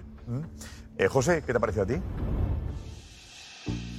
[0.97, 1.95] Eh, José, ¿qué te ha parecido a ti?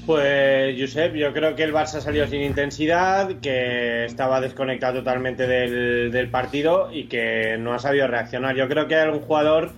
[0.07, 6.11] Pues, Josep, yo creo que el Barça salió sin intensidad, que estaba desconectado totalmente del,
[6.11, 8.57] del partido y que no ha sabido reaccionar.
[8.57, 9.71] Yo creo que hay algún jugador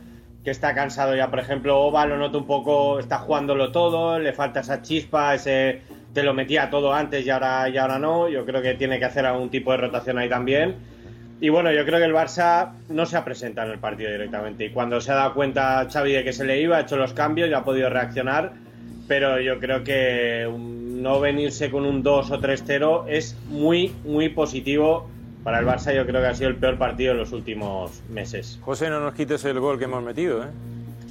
[0.45, 4.33] que está cansado ya, por ejemplo, Oba lo noto un poco, está jugándolo todo, le
[4.33, 5.83] falta esa chispa, ese
[6.15, 8.29] te lo metía todo antes y ahora, y ahora no.
[8.29, 10.77] Yo creo que tiene que hacer algún tipo de rotación ahí también.
[11.43, 14.67] Y bueno, yo creo que el Barça no se ha presentado en el partido directamente.
[14.67, 17.15] Y cuando se ha dado cuenta Xavi de que se le iba, ha hecho los
[17.15, 18.53] cambios y ha podido reaccionar.
[19.09, 25.11] Pero yo creo que no venirse con un 2 o 3-0 es muy, muy positivo
[25.43, 25.93] para el Barça.
[25.93, 28.61] Yo creo que ha sido el peor partido en los últimos meses.
[28.63, 30.49] José, no nos quites el gol que hemos metido, ¿eh?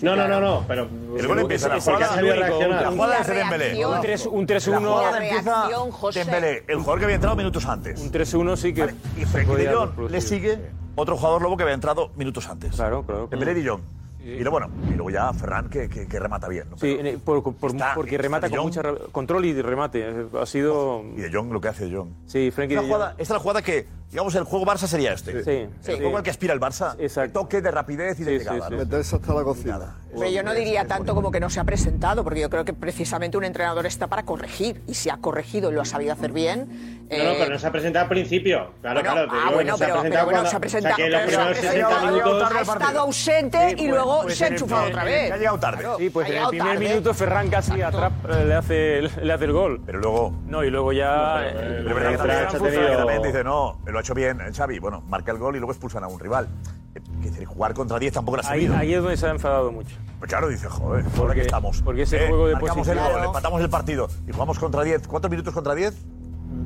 [0.01, 0.87] No, no, no, no, pero.
[1.17, 2.81] El gol empieza la jugada, único, reaccionar.
[2.83, 3.85] la jugada es de Dembélé.
[3.85, 4.71] Un 3 un 3-1.
[4.71, 5.69] La jugada empieza.
[6.13, 8.01] Dembélé, el jugador que había entrado minutos antes.
[8.01, 8.93] Un 3-1 sí que.
[9.17, 10.59] Y Frenkie de Jong le sigue
[10.95, 12.75] otro jugador lobo que había entrado minutos antes.
[12.75, 13.27] Claro, claro.
[13.27, 13.81] Dembélé y De Jong.
[14.24, 16.69] Y luego, bueno, y luego ya Ferran que, que- que remata bien.
[16.69, 16.78] ¿no?
[16.78, 20.28] Sí, Pero por- por- está- porque está remata con re- control y remate.
[20.39, 21.03] Ha sido.
[21.17, 22.09] Y de Jong, lo que hace de Jong.
[22.28, 23.22] Sí, Frenkie Esta de jugada, Jong.
[23.22, 25.43] esta es la jugada que, digamos, el juego Barça sería este.
[25.43, 25.93] Sí, El sí.
[25.97, 26.95] juego al que aspira el Barça.
[26.95, 28.69] De toque, de rapidez y de llegada.
[28.69, 28.78] ¿no?
[28.78, 29.95] Meterse hasta la cocina.
[30.13, 32.74] Pero yo no diría tanto como que no se ha presentado, porque yo creo que
[32.74, 34.82] precisamente un entrenador está para corregir.
[34.88, 37.00] Y si ha corregido y lo ha sabido hacer bien.
[37.12, 38.72] No, no, eh, pero no se ha presentado al principio.
[38.82, 39.32] Claro, Bueno, claro.
[39.32, 40.93] te ah, digo, bueno, no se ha pero- presentado pero bueno, cuando- se ha presentado-
[40.93, 42.51] O sea, que los pero primeros 60 presentado- minutos.
[42.51, 45.32] ha estado ausente y luego se ha enchufado otra vez.
[45.32, 45.80] Ha llegado tarde.
[45.82, 46.88] Claro, Sí, pues en el primer tarde.
[46.89, 49.82] minuto Ferran casi atrap- eh, le, hace, le hace el gol.
[49.86, 50.34] Pero luego.
[50.47, 51.47] No, y luego ya.
[51.47, 54.80] eh, Pero es verdad que también, también dice, no, lo ha hecho bien eh, Xavi.
[54.80, 56.47] Bueno, marca el gol y luego expulsan a un rival.
[56.95, 58.78] Eh, que decir, jugar contra 10 tampoco lo ha ahí, sabido.
[58.78, 59.95] ahí es donde se ha enfadado mucho.
[60.20, 61.82] Pues claro, dice, joder, ahora que estamos.
[61.82, 65.07] porque ese juego de posición- el gol, empatamos el partido y jugamos contra 10.
[65.07, 65.93] ¿Cuántos minutos contra 10?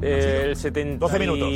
[0.01, 1.49] Eh, el 78, 12 minutos.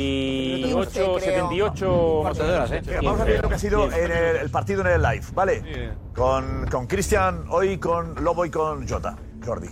[1.22, 2.70] 78 más o menos.
[2.70, 5.24] Venga, Vamos a ver lo que ha sido en el, el partido en el live,
[5.32, 5.94] ¿vale?
[6.14, 9.16] Con, con Cristian hoy, con Lobo y con Jota.
[9.44, 9.68] Jordi.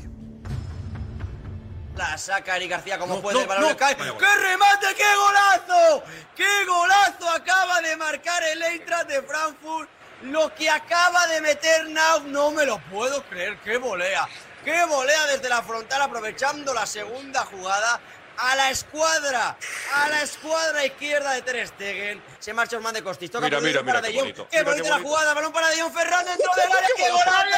[1.97, 3.77] La saca Eric García como No, puede, no, el balón no.
[3.77, 3.97] cae.
[3.97, 6.05] ¡Qué remate, qué golazo!
[6.37, 9.89] ¡Qué golazo acaba de marcar el Eintracht de Frankfurt!
[10.23, 13.59] Lo que acaba de meter Nauf, no me lo puedo creer.
[13.65, 14.29] ¡Qué volea!
[14.65, 18.01] ¡Qué volea desde la frontal aprovechando la segunda jugada!
[18.39, 19.57] a la escuadra,
[19.95, 22.23] a la escuadra izquierda de Ter Stegen.
[22.39, 23.31] Se marcha Osman de Costis.
[23.31, 24.43] Toca mira, mira, para qué de bonito.
[24.43, 24.51] Jong.
[24.51, 26.89] Qué bonita la jugada, balón para De Jong Ferran dentro del área.
[26.97, 27.49] ¡Qué golazo!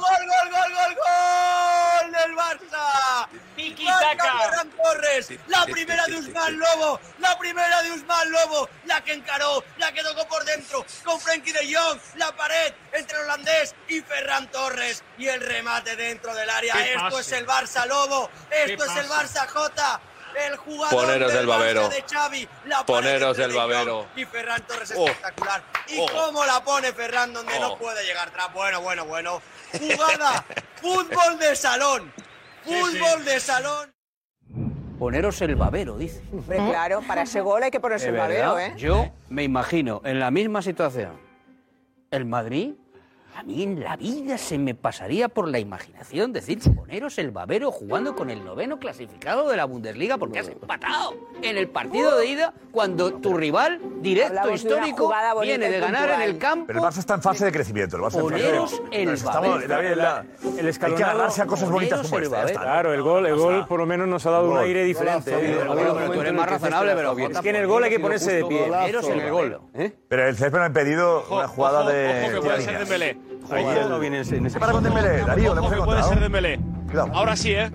[0.00, 2.12] ¡Gol, gol, gol, gol, gol!
[2.12, 3.28] ¡Del Barça!
[3.54, 5.28] ¡Tiki Ferran Torres!
[5.48, 10.02] La primera de Usman Lobo, la primera de Usman Lobo, la que encaró, la que
[10.02, 15.02] tocó por dentro con Frenkie de Jong, la pared entre el holandés y Ferran Torres
[15.18, 16.74] y el remate dentro del área.
[17.10, 17.34] ¡Qué Esto pase!
[17.34, 19.06] es el Barça Lobo, ¡Qué esto es el!
[19.08, 20.00] Barça J.
[20.46, 21.82] El jugador Poneros del del babero.
[21.82, 24.06] Barça de Xavi, la Poneros del babero.
[24.14, 25.06] Y Ferran Torres Oh.
[25.08, 25.62] espectacular.
[25.88, 26.06] Y Oh.
[26.06, 27.78] cómo la pone Ferran donde no Oh.
[27.78, 28.46] puede llegar atrás.
[28.54, 29.42] Bueno, bueno, bueno.
[29.76, 30.44] Jugada,
[30.80, 32.12] fútbol de salón.
[32.64, 33.92] Fútbol de salón.
[35.00, 36.22] Poneros el babero, dice.
[36.32, 38.74] Hombre, claro, para ese gol hay que ponerse el babero, ¿eh?
[38.76, 41.18] Yo me imagino en la misma situación.
[42.10, 42.74] El Madrid,
[43.40, 47.70] a mí en la vida se me pasaría por la imaginación decir poneros el babero
[47.72, 52.26] jugando con el noveno clasificado de la Bundesliga porque has empatado en el partido de
[52.26, 55.10] ida cuando tu rival directo Hablamos histórico
[55.40, 56.66] viene de ganar en el campo.
[56.66, 57.96] Pero el Barça está en fase de crecimiento.
[57.96, 58.18] El Barça
[58.90, 59.66] en el babero.
[59.66, 60.24] la- la-
[60.58, 62.42] El Hay que agarrarse a cosas bonitas como esta.
[62.42, 62.60] ya está.
[62.60, 65.32] Claro, el gol, el gol por lo menos nos ha dado un aire diferente.
[65.34, 65.58] ¿eh?
[66.12, 68.66] tú eres más razonable, pero es que en el gol hay que ponerse de pie.
[68.68, 69.60] Poneros en el gol.
[70.08, 73.18] Pero el césped me ha impedido una jugada ojo, de.
[73.50, 73.72] Ahí Ojo.
[74.02, 75.22] el- ¿Qué pasa con Dembélé?
[75.22, 76.60] Darío, le hemos puede ser Dembélé.
[76.86, 77.10] Cuidado.
[77.14, 77.70] Ahora sí, ¿eh?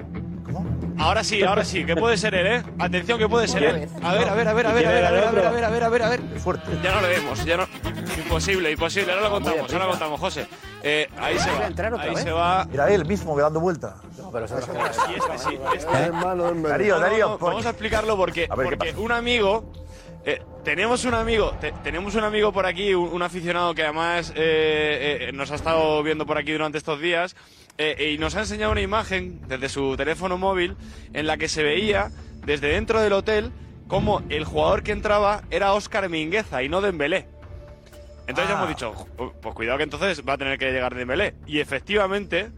[0.98, 2.64] Ahora sí, ahora sí, que puede ser él, ¿eh?
[2.80, 3.90] Atención, que puede ser él.
[4.02, 5.52] A ver, a ver, a ver, a ver, a ver, a ver, a ver, a
[5.52, 6.22] ver, a ver, a ver, a ver.
[6.40, 6.72] Fuerte.
[6.82, 7.68] Ya no le vemos, ya no.
[8.18, 9.12] Imposible, imposible.
[9.12, 10.48] Ahora lo contamos, ahora lo contamos, José.
[10.84, 12.00] Eh, ahí se va.
[12.00, 12.68] Ahí se va.
[12.74, 13.96] Era él mismo que dando vuelta.
[14.32, 14.54] pero Sí,
[15.18, 15.92] este sí, este.
[15.92, 18.48] Darío, No, no, Darío, no, vamos a explicarlo porque,
[18.98, 19.74] un amigo.
[20.24, 24.34] eh, tenemos un amigo, te- tenemos un amigo por aquí, un, un aficionado que además
[24.36, 27.36] eh, eh, nos ha estado viendo por aquí durante estos días
[27.78, 30.76] eh, y nos ha enseñado una imagen desde su teléfono móvil
[31.14, 32.12] en la que se veía
[32.46, 33.52] desde dentro del hotel
[33.88, 37.28] como el jugador que entraba era Óscar Mingueza y no Dembélé.
[38.28, 38.58] Entonces Ah.
[38.58, 38.94] hemos dicho,
[39.42, 41.36] pues cuidado que entonces va a tener que llegar Dembélé.
[41.46, 42.50] Y efectivamente,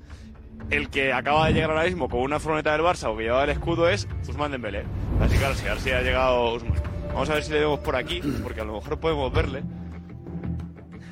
[0.69, 3.43] el que acaba de llegar ahora mismo con una furgoneta del Barça o que llevaba
[3.43, 4.83] el escudo es Usman Dembélé.
[5.19, 6.96] Así que ahora sí, ahora sí ha llegado Usman.
[7.17, 9.63] Vamos a ver si le vemos por aquí, porque a lo mejor podemos verle.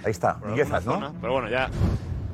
[0.04, 0.94] Ahí está, Minguezas, ¿no?
[0.94, 1.68] zona, Pero bueno, ya...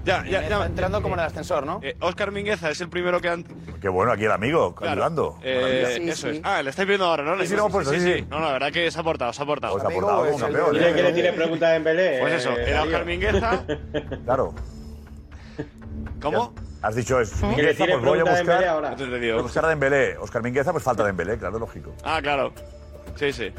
[0.04, 0.66] Ya, ya, ya.
[0.66, 1.80] entrando como en el ascensor, ¿no?
[1.82, 3.46] Eh, Óscar Mingueza es el primero que han...
[3.80, 4.92] Qué bueno, aquí el amigo, Claro.
[4.92, 5.40] ayudando.
[5.42, 6.12] Eh, Maravilla.
[6.12, 6.42] eso es.
[6.44, 7.40] Ah, le estáis viendo ahora, ¿no?
[7.40, 8.26] Sí, sí, hemos puesto, sí, sí.
[8.30, 9.72] No, no, la verdad que se ha portado, se ha portado.
[9.74, 10.74] Pues se ha portado como un campeón.
[10.74, 11.14] Dile que le ¿eh?
[11.14, 12.20] tiene pregunta a Dembélé.
[12.20, 12.84] Pues eso, eh, era Darío.
[12.84, 13.64] Óscar Mingueza.
[14.26, 14.54] Claro.
[16.22, 16.54] ¿Cómo?
[16.82, 18.66] Has dicho es Mingueza, pues voy a buscar.
[18.66, 18.90] Ahora.
[18.90, 19.36] Entonces te digo.
[19.36, 20.18] Voy a buscar a Dembélé.
[20.18, 21.94] Oscar Mingueza, pues falta Dembélé, claro, lógico.
[22.04, 22.52] Ah, claro.
[23.16, 23.52] Sí, sí.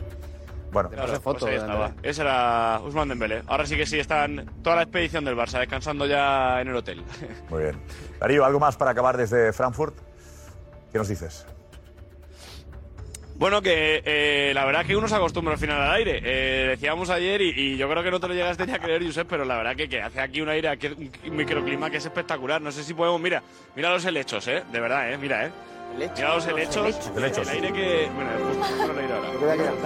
[0.72, 1.92] Bueno, Claro, pues ahí estaba.
[2.02, 3.42] Ese era Usman Dembélé.
[3.46, 7.04] Ahora sí que sí, están toda la expedición del Barça descansando ya en el hotel.
[7.50, 7.76] muy bien.
[8.18, 9.94] Darío, ¿algo más para acabar desde Frankfurt?
[10.90, 11.46] ¿Qué nos dices?
[13.34, 16.20] Bueno, que eh, la verdad que uno se acostumbra al final al aire.
[16.24, 19.04] Eh, decíamos ayer, y, y yo creo que no te lo llegaste ni a creer,
[19.04, 22.04] Josep, pero la verdad que, que hace aquí un aire, aquí un microclima que es
[22.04, 22.62] espectacular.
[22.62, 23.42] No sé si podemos, mira,
[23.74, 24.62] mira los helechos, ¿eh?
[24.70, 25.18] De verdad, ¿eh?
[25.18, 25.50] Mira, ¿eh?
[25.96, 27.10] Mira los helechos.
[27.16, 27.48] Helechos.
[27.48, 28.10] El aire que.
[28.14, 29.28] Bueno, justo justo el aire ahora.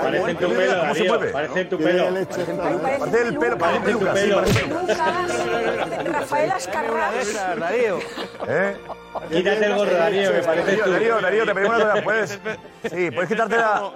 [0.03, 1.28] Parece tu pelo, ¿Cómo se mueve?
[1.28, 2.05] parece tu pelo.
[2.05, 2.97] Parece ¿eh?
[2.99, 4.43] Parece el pelo, parece tu pelo.
[6.12, 7.35] Rafael Ascarrás.
[7.59, 7.99] Darío.
[8.49, 8.77] ¿Eh?
[9.33, 10.91] Quítate el gorro, Darío, que parece tú.
[10.91, 12.03] Darío, Darío, te pedimos una cosa.
[12.05, 12.41] Puedes,
[12.91, 13.91] sí, puedes quitarte la,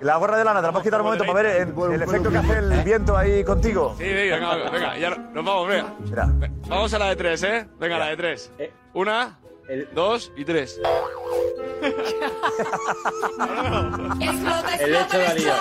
[0.00, 2.30] la gorra de lana, te la puedes quitar un momento para ver el, el efecto
[2.30, 3.94] que hace el viento ahí contigo.
[3.98, 5.94] Sí, venga, venga, venga, ya no- nos vamos, venga.
[6.00, 6.28] Mira.
[6.68, 7.66] Vamos a la de tres, ¿eh?
[7.78, 8.52] Venga, la de tres.
[8.94, 9.38] Una,
[9.92, 10.80] dos y tres.
[14.78, 15.54] El hecho, Darío.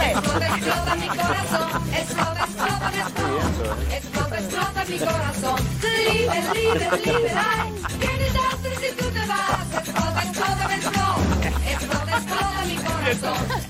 [0.00, 1.68] Explota, explota mi corazón.
[1.94, 3.96] Explota, explota, explota.
[3.96, 5.58] Explota, explota mi corazón.
[5.82, 7.68] Libre, libre, liberal.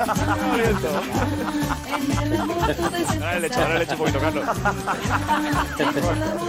[0.00, 1.10] En el amor todo es
[3.20, 4.46] Ahora le echo, ahora le echo un poquito, Carlos.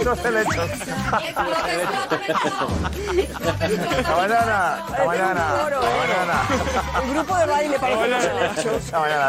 [0.04, 0.28] No se.
[7.02, 8.24] El grupo de baile parece los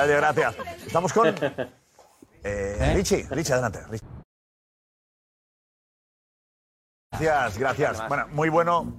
[0.08, 0.56] gracias.
[0.86, 1.28] Estamos con
[2.44, 3.80] eh, Richie, Richie, adelante.
[3.90, 4.08] Richie.
[7.12, 8.08] Gracias, gracias.
[8.08, 8.94] Bueno, muy bueno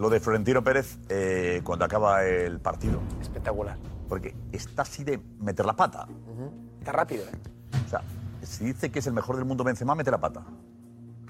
[0.00, 3.00] lo de Florentino Pérez eh, cuando acaba el partido.
[3.20, 3.76] Espectacular.
[4.08, 6.08] Porque está así de meter la pata.
[6.78, 7.78] Está rápido, ¿eh?
[7.86, 8.02] O sea,
[8.42, 10.42] si dice que es el mejor del mundo Benzema, mete la pata.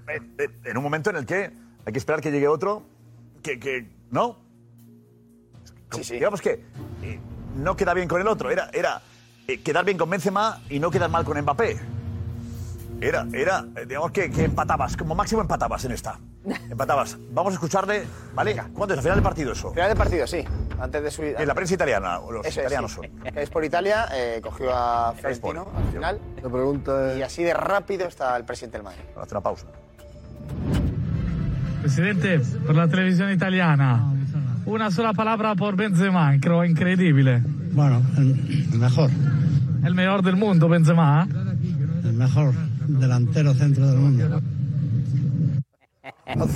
[0.08, 1.52] Eh, eh, En un momento en el que
[1.84, 2.84] hay que esperar que llegue otro
[3.42, 4.36] que, que ¿no?
[5.90, 6.14] Sí, sí.
[6.14, 6.64] Digamos que
[7.02, 7.18] eh,
[7.56, 8.50] no queda bien con el otro.
[8.50, 9.02] Era, era
[9.48, 11.76] eh, quedar bien con Benzema y no quedar mal con Mbappé.
[13.00, 16.20] Era, era, eh, digamos que, que empatabas, como máximo empatabas en esta.
[16.70, 17.18] Empatabas.
[17.32, 18.04] Vamos a escucharle,
[18.34, 18.56] ¿vale?
[18.72, 18.98] ¿Cuándo es?
[18.98, 19.70] ¿Al final del partido eso?
[19.72, 20.42] Final del partido, sí.
[20.80, 21.34] Antes de subir.
[21.38, 22.96] En la prensa italiana, o los Eso es, italianos sí.
[22.96, 23.38] son.
[23.38, 26.18] Es por Italia, eh, cogió a Florentino al final.
[26.42, 29.02] La pregunta Y así de rápido está el presidente del Madrid.
[29.20, 29.66] Hace una pausa.
[31.82, 34.04] Presidente, per la televisione italiana,
[34.66, 37.42] una sola palabra por Benzema, creo increíble.
[37.72, 39.10] Bueno, el, el mejor,
[39.84, 41.26] El mejor del mundo, Benzema.
[42.04, 42.52] el mejor
[42.86, 44.40] delantero centro del mundo.
[46.36, 46.48] Más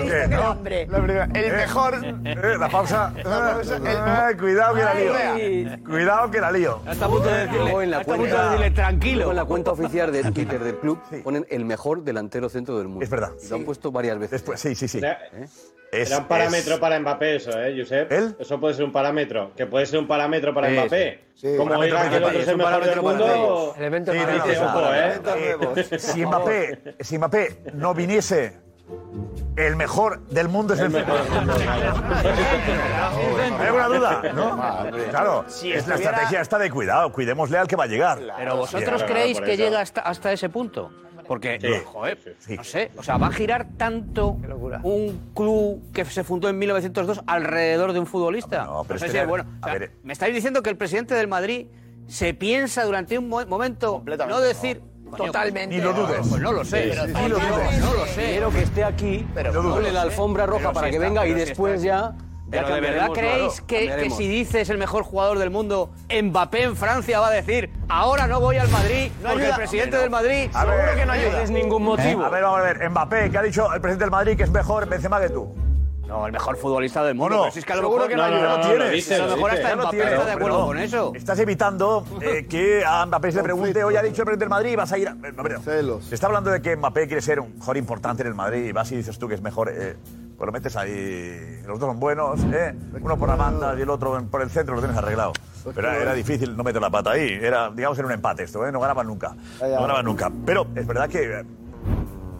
[0.00, 1.36] listo que el.
[1.36, 1.94] El mejor.
[2.24, 3.12] Eh, la pausa.
[4.28, 5.78] Eh, cuidado que la lío.
[5.84, 6.80] Cuidado que la lío.
[6.90, 9.16] Está a punto de decirle, Luego en la está a punto cuenta- de decirle tranquilo.
[9.16, 12.88] Luego en la cuenta oficial de Twitter del club ponen el mejor delantero centro del
[12.88, 13.04] mundo.
[13.04, 13.32] Es verdad.
[13.42, 14.30] Y lo han puesto varias veces.
[14.32, 14.98] Después, sí, sí, sí.
[14.98, 15.18] Era,
[15.90, 18.12] Es- era un parámetro es- para Mbappé eso, ¿eh, Josep?
[18.40, 19.52] Eso puede ser un parámetro.
[19.56, 21.20] Que puede ser un parámetro para Sí, Mbappé.
[21.34, 21.48] sí.
[21.56, 23.16] Como Parámetro diga que el para otro es Mbappé, el un mejor del parámetro para
[23.18, 23.64] mundo...
[23.64, 23.76] ellos.
[23.78, 24.62] Elemento Sí, para dice, ellos.
[24.62, 25.84] ojo, ¿eh?
[25.92, 28.67] Eh, si, Mbappé, si Mbappé no viniese,
[29.56, 31.20] el mejor del mundo es el mejor.
[33.58, 34.22] ¿Hay alguna duda?
[34.34, 34.56] ¿No?
[35.10, 38.18] Claro, Si es la estuviera- estrategia esta de cuidado, cuidémosle al que va a llegar.
[38.36, 39.12] Pero vosotros Bien.
[39.12, 40.90] creéis que llega hasta, hasta ese punto.
[41.26, 41.68] Porque, Sí.
[41.84, 44.38] joder, no sé, o sea, va a girar tanto
[44.82, 48.64] un club que se fundó en 1902 alrededor de un futbolista.
[48.64, 49.44] No, pero sé es si que- es bueno.
[49.60, 51.66] O sea, a ver, me estáis diciendo que el presidente del Madrid
[52.06, 54.80] se piensa durante un mo- momento no decir
[55.16, 55.76] Totalmente.
[55.76, 56.26] Ni lo dudes.
[56.28, 56.84] Pues no lo sé.
[56.84, 57.78] Sí, pero sí, no, sí, lo dudes.
[57.80, 58.26] no lo sé.
[58.30, 62.12] Quiero que esté aquí, pero ponle la alfombra roja para que venga y después ya.
[62.12, 62.14] ya
[62.50, 66.62] Pero de verdad creéis claro, que, que si dices el mejor jugador del mundo, Mbappé
[66.62, 69.48] en Francia va a decir ahora no voy al Madrid No porque ayuda.
[69.48, 70.16] el presidente del no.
[70.16, 71.42] Madrid A ver, seguro que no eh, ayuda?
[71.42, 72.24] es ningún motivo.
[72.24, 72.90] A ver, vamos a ver.
[72.90, 75.54] Mbappé, que ha dicho el presidente del Madrid que es mejor Benzema que tú.
[76.08, 77.36] No, el mejor futbolista del mundo.
[77.36, 77.42] no?
[77.42, 78.78] pero si es que a lo Seguro mejor que no, tienes.
[78.78, 80.12] lo dice, a lo mejor hasta Mbappé tienes.
[80.14, 81.12] está de acuerdo con eso.
[81.14, 84.48] Estás evitando eh, que a Mbappé se le pregunte, oye, ha dicho el presidente del
[84.48, 85.12] Madrid, vas a ir a...
[85.12, 85.56] Eh, hombre,
[86.00, 88.72] Se está hablando de que Mbappé quiere ser un jugador importante en el Madrid y
[88.72, 89.70] vas y dices tú que es mejor...
[89.70, 89.96] Eh,
[90.38, 92.72] pues lo metes ahí, los dos son buenos, ¿eh?
[93.00, 95.32] uno por la banda y el otro por el centro, lo tienes arreglado.
[95.74, 98.64] Pero era, era difícil no meter la pata ahí, era, digamos, era un empate esto,
[98.64, 98.70] ¿eh?
[98.70, 99.34] no ganaban nunca.
[99.60, 100.30] No ganaban nunca.
[100.46, 101.44] Pero es verdad que...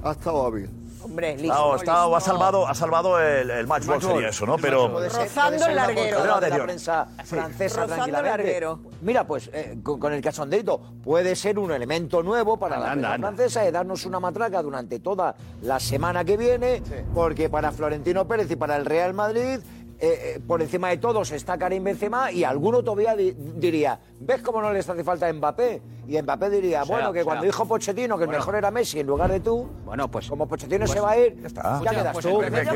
[0.04, 0.70] Ha estado hábil.
[1.02, 1.74] Hombre, listo.
[1.74, 4.56] ha, salvado, ha salvado el, el match ball, sería eso, ¿no?
[4.56, 4.88] Pero...
[4.88, 6.24] Rozando el larguero.
[6.24, 6.64] la Anterior.
[6.64, 8.80] prensa francesa Rozando el larguero.
[9.00, 13.12] Mira, pues eh, con, con el cachondeito puede ser un elemento nuevo para la prensa
[13.14, 13.28] anda.
[13.28, 16.82] francesa de darnos una matraca durante toda la semana que viene,
[17.14, 19.60] porque para Florentino Pérez y para el Real Madrid
[20.00, 24.40] eh, eh, por encima de todos está Karim Benzema y alguno todavía di- diría, ¿ves
[24.42, 25.82] cómo no les hace falta a Mbappé?
[26.06, 28.38] Y Mbappé diría, O sea, bueno, que o sea, cuando dijo Pochettino que el bueno.
[28.38, 31.18] mejor era Messi en lugar de tú, bueno, pues como Pochettino pues se va a
[31.18, 31.62] ir, está.
[31.62, 32.38] ya Escucha, quedas pues tú.
[32.40, 32.66] Que A ver, hay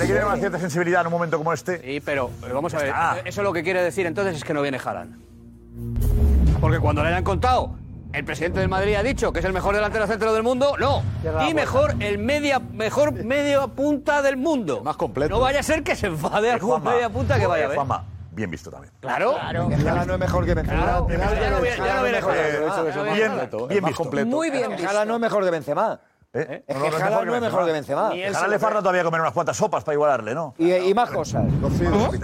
[0.00, 0.06] que sé.
[0.12, 1.80] tener una cierta sensibilidad en un momento como este.
[1.80, 2.86] Sí, pero, pero vamos a ver.
[2.88, 3.18] está.
[3.24, 5.16] Eso lo que quiere decir entonces es que no viene Haaland.
[6.60, 7.74] Porque cuando le hayan contado,
[8.12, 11.02] el presidente del Madrid ha dicho que es el mejor delantero centro del mundo, no.
[11.48, 14.82] Y mejor el media, mejor media punta del mundo.
[14.82, 15.34] Más completo.
[15.34, 17.76] No vaya a ser que se enfade algún Juanma, media punta que vaya a ver.
[17.76, 18.92] Juanma, bien visto también.
[19.00, 19.34] Claro.
[19.34, 20.82] Que Haaland no es mejor que Benzema.
[20.82, 22.84] Claro, Que ya Haaland no viene- ya no Haaland viene es que Haaland.
[22.84, 23.10] Benzema.
[23.10, 24.04] Ah, Bien, bien visto.
[24.26, 24.88] Muy bien Que visto.
[24.90, 26.00] Haaland no es mejor que Benzema.
[26.32, 26.64] ¿Eh?
[26.66, 28.10] Es que Haaland no es mejor que Benzema.
[28.10, 30.54] Ni él le falta todavía comer unas cuantas sopas para igualarle, ¿no?
[30.58, 31.44] Y, y más cosas.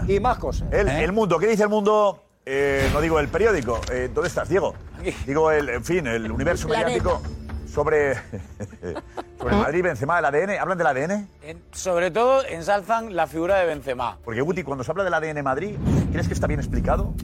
[0.08, 0.68] Y más cosas.
[0.72, 4.48] El, el mundo, ¿qué dice el mundo eh, no digo el periódico, eh, ¿dónde estás,
[4.48, 4.74] Diego?
[5.26, 7.20] Digo, el, en fin, el universo mediático
[7.66, 8.14] sobre,
[9.38, 10.50] sobre el Madrid, Benzema, el ADN.
[10.60, 11.28] ¿Hablan del ADN?
[11.42, 14.18] En- sobre todo ensalzan la figura de Benzema.
[14.24, 15.76] Porque, Guti, cuando se habla del ADN Madrid,
[16.10, 17.14] ¿crees que está bien explicado?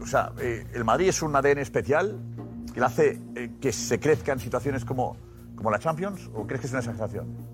[0.00, 2.18] O sea, eh, ¿el Madrid es un ADN especial
[2.72, 5.16] que le hace eh, que se crezca en situaciones como,
[5.56, 6.30] como la Champions?
[6.34, 7.49] ¿O crees que es una exageración?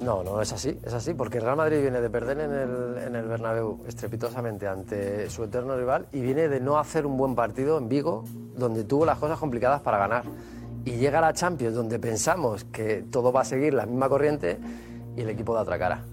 [0.00, 2.98] No, no es así, es así, porque el Real Madrid viene de perder en el,
[3.04, 7.34] en el Bernabéu estrepitosamente ante su eterno rival y viene de no hacer un buen
[7.34, 8.24] partido en Vigo,
[8.56, 10.22] donde tuvo las cosas complicadas para ganar.
[10.84, 14.58] Y llega a la Champions, donde pensamos que todo va a seguir la misma corriente
[15.16, 16.04] y el equipo da otra cara.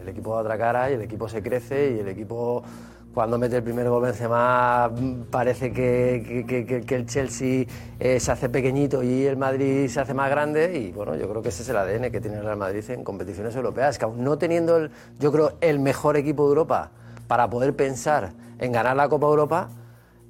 [0.00, 2.62] El equipo da otra cara y el equipo se crece y el equipo
[3.14, 4.90] cuando mete el primer gol Benzema
[5.30, 7.64] parece que, el Chelsea
[8.00, 11.40] eh, se hace pequeñito y el Madrid se hace más grande y bueno, yo creo
[11.40, 14.24] que ese es el ADN que tiene el Real Madrid en competiciones europeas, que aún
[14.24, 16.90] no teniendo el, yo creo el mejor equipo de Europa
[17.28, 19.68] para poder pensar en ganar la Copa Europa,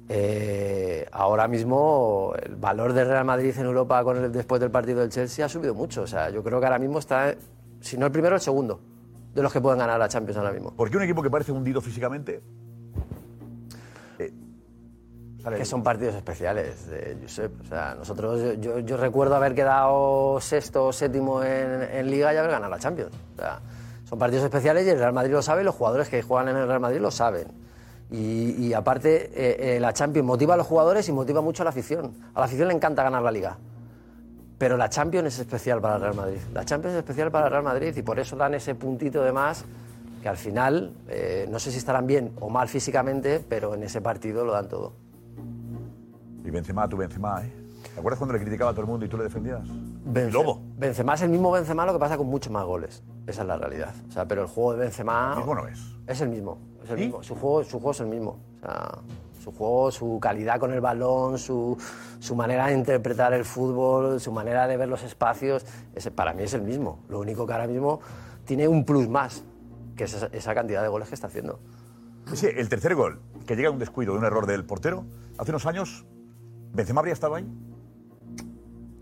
[0.07, 5.43] eh, ahora mismo el valor del Real Madrid en Europa después del partido del Chelsea
[5.43, 7.33] ha subido mucho, o sea, yo creo que ahora mismo está,
[7.81, 8.79] si no el primero, el segundo
[9.33, 10.71] de los que pueden ganar la Champions ahora mismo.
[10.71, 12.41] ¿Por qué un equipo que parece hundido físicamente?
[15.59, 17.51] Que son partidos especiales, de Josep.
[17.61, 22.37] O sea, nosotros, yo- yo recuerdo haber quedado sexto o séptimo en, en Liga y
[22.37, 23.11] haber ganado la Champions.
[23.35, 23.59] O sea,
[24.09, 26.67] son partidos especiales y el Real Madrid lo sabe, los jugadores que juegan en el
[26.67, 27.47] Real Madrid lo saben.
[28.11, 31.65] Y, y aparte, eh, eh, la Champions motiva a los jugadores y motiva mucho a
[31.65, 32.11] la afición.
[32.35, 33.57] A la afición le encanta ganar la Liga.
[34.57, 36.37] Pero la Champions es especial para el Real Madrid.
[36.53, 39.31] La Champions es especial para el Real Madrid y por eso dan ese puntito de
[39.31, 39.65] más
[40.21, 44.01] que al final, eh, no sé si estarán bien o mal físicamente, pero en ese
[44.01, 44.93] partido lo dan todo.
[46.45, 47.51] Y Benzema, tú Benzema, ¿eh?
[47.93, 49.61] ¿Te acuerdas cuando le criticaba a todo el mundo y tú le defendías?
[49.67, 50.61] Bence- Lobo.
[50.77, 53.03] Benzema es el mismo Benzema, lo que pasa con muchos más goles.
[53.27, 53.93] Esa es la realidad.
[54.07, 55.31] O sea, pero el juego de Benzema...
[55.33, 55.79] El mismo no es.
[56.07, 56.57] Es el mismo.
[56.83, 57.23] Es el mismo.
[57.23, 58.39] Su, juego, su juego es el mismo.
[58.57, 58.91] O sea,
[59.41, 61.77] su juego, su calidad con el balón, su,
[62.19, 66.43] su manera de interpretar el fútbol, su manera de ver los espacios, ese, para mí
[66.43, 66.99] es el mismo.
[67.09, 67.99] Lo único que ahora mismo
[68.45, 69.43] tiene un plus más,
[69.95, 71.59] que es esa, esa cantidad de goles que está haciendo.
[72.33, 75.05] Sí, el tercer gol, que llega a un descuido de un error del portero,
[75.37, 76.05] hace unos años,
[76.75, 77.47] ¿Benzema habría estado ahí?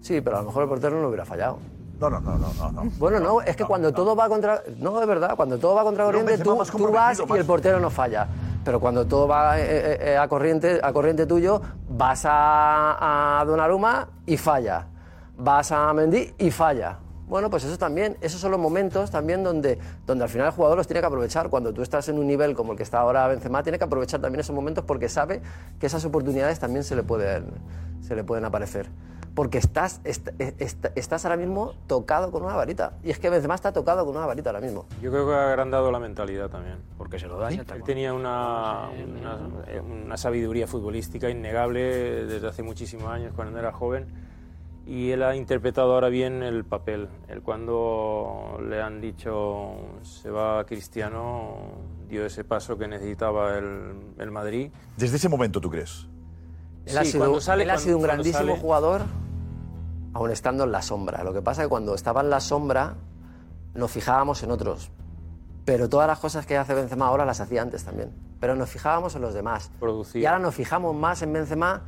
[0.01, 1.59] Sí, pero a lo mejor el portero no lo hubiera fallado.
[1.99, 2.71] No, no, no, no, no.
[2.71, 2.91] no.
[2.97, 4.61] Bueno, no, es que cuando todo va contra.
[4.77, 7.89] No, es verdad, cuando todo va contra Benzema tú, tú vas y el portero no
[7.89, 8.27] falla.
[8.63, 13.45] Pero cuando todo va eh, eh, eh, a, corriente, a corriente tuyo, vas a, a
[13.45, 14.87] Donnarumma y falla.
[15.37, 16.99] Vas a Mendy y falla.
[17.27, 20.77] Bueno, pues eso también, esos son los momentos también donde, donde al final el jugador
[20.77, 21.49] los tiene que aprovechar.
[21.49, 24.19] Cuando tú estás en un nivel como el que está ahora Benzema, tiene que aprovechar
[24.21, 25.41] también esos momentos porque sabe
[25.79, 27.45] que esas oportunidades también se le pueden,
[28.01, 28.89] se le pueden aparecer.
[29.35, 32.93] Porque estás, est- est- estás ahora mismo tocado con una varita.
[33.03, 34.85] Y es que Benzema está tocado con una varita ahora mismo.
[35.01, 36.77] Yo creo que ha agrandado la mentalidad también.
[36.99, 37.63] Porque se lo daña.
[37.73, 39.39] Él tenía una, una,
[39.69, 41.81] eh, una sabiduría futbolística innegable
[42.27, 44.05] desde hace muchísimos años, cuando era joven,
[44.85, 47.07] y él ha interpretado ahora bien el papel.
[47.27, 51.55] Él cuando le han dicho se va Cristiano,
[52.09, 54.71] dio ese paso que necesitaba el, el Madrid.
[54.97, 56.07] Desde ese momento, ¿tú crees?
[56.85, 59.01] Él, ha Sí, sido, cuando sale- él ha cuando- sido un grandísimo sale- jugador,
[60.13, 61.23] aun estando en la sombra.
[61.23, 62.95] Lo que pasa es que cuando estaba en la sombra,
[63.73, 64.91] nos fijábamos en otros.
[65.65, 68.11] Pero todas las cosas que hace Benzema ahora las hacía antes también.
[68.41, 69.71] Pero nos fijábamos en los demás.
[70.13, 71.81] Y ahora nos fijamos más en Benzema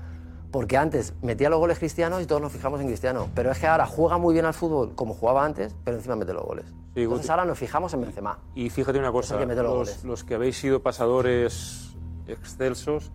[0.51, 3.29] porque antes metía los goles cristianos y todos nos fijamos en Cristiano.
[3.35, 6.33] Pero es que ahora juega muy bien al fútbol como jugaba antes, pero encima mete
[6.33, 6.65] los goles.
[6.95, 7.29] Entonces Guti.
[7.29, 8.39] ahora nos fijamos en Benzema.
[8.55, 11.95] Y fíjate una cosa, que los los que habéis sido pasadores
[12.27, 13.11] excelsos,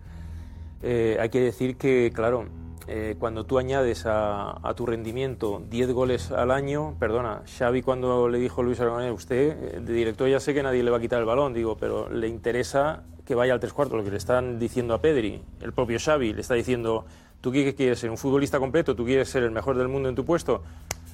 [0.81, 2.45] eh, hay que decir que, claro,
[2.87, 8.39] eh, cuando tú añades a, tu rendimiento 10 goles al año, perdona, Xavi cuando le
[8.39, 11.19] dijo Luis Aragonés, usted, eh, de director ya sé que nadie le va a quitar
[11.19, 14.59] el balón, digo, pero le interesa que vaya al tres cuartos, lo que le están
[14.59, 17.05] diciendo a Pedri, el propio Xavi le está diciendo,
[17.39, 18.09] ¿tú quieres ser?
[18.09, 18.95] ¿Un futbolista completo?
[18.95, 20.63] ¿Tú quieres ser el mejor del mundo en tu puesto?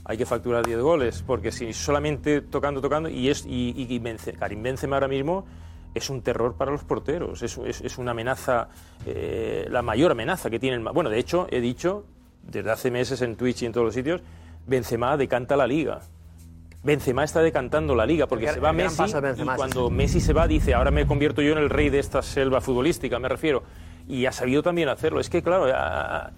[0.10, 4.38] hay que facturar 10 goles, porque si solamente tocando, tocando, y, es, y, y- Bence-
[4.38, 5.46] Karim Benzema ahora mismo
[5.98, 8.70] es un terror para los porteros, es, es- es una amenaza,
[9.06, 10.84] eh, la mayor amenaza que tienen.
[10.86, 12.06] Bueno, de hecho, he dicho
[12.44, 14.22] desde hace meses en Twitch y en todos los sitios,
[14.66, 16.00] Benzema decanta la liga.
[16.84, 20.32] Benzema está decantando la liga porque El se va Messi Benzema y cuando Messi se
[20.32, 23.64] va dice ahora me convierto yo en el rey de esta selva futbolística, me refiero.
[24.08, 25.20] Y ha sabido también hacerlo.
[25.20, 26.32] Es que, claro, a- a-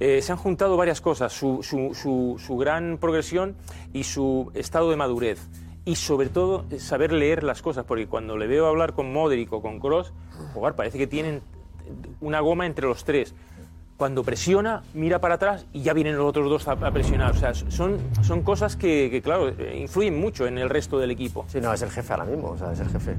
[0.00, 3.54] eh, se han juntado varias cosas, su, su- su- su gran progresión
[3.92, 5.38] y su estado de madurez.
[5.84, 9.52] Y sobre todo eh, saber leer las cosas, porque cuando le veo hablar con Modric
[9.52, 10.12] o con Kroos,
[10.54, 11.42] jugar parece que tienen
[12.20, 13.34] una goma entre los tres.
[13.96, 17.32] Cuando presiona, mira para atrás y ya vienen los otros dos a, a presionar.
[17.32, 21.10] O sea, son, son cosas que, que, claro, eh, influyen mucho en el resto del
[21.10, 21.44] equipo.
[21.48, 23.16] Sí, no, es el jefe ahora mismo, o sea, es el jefe.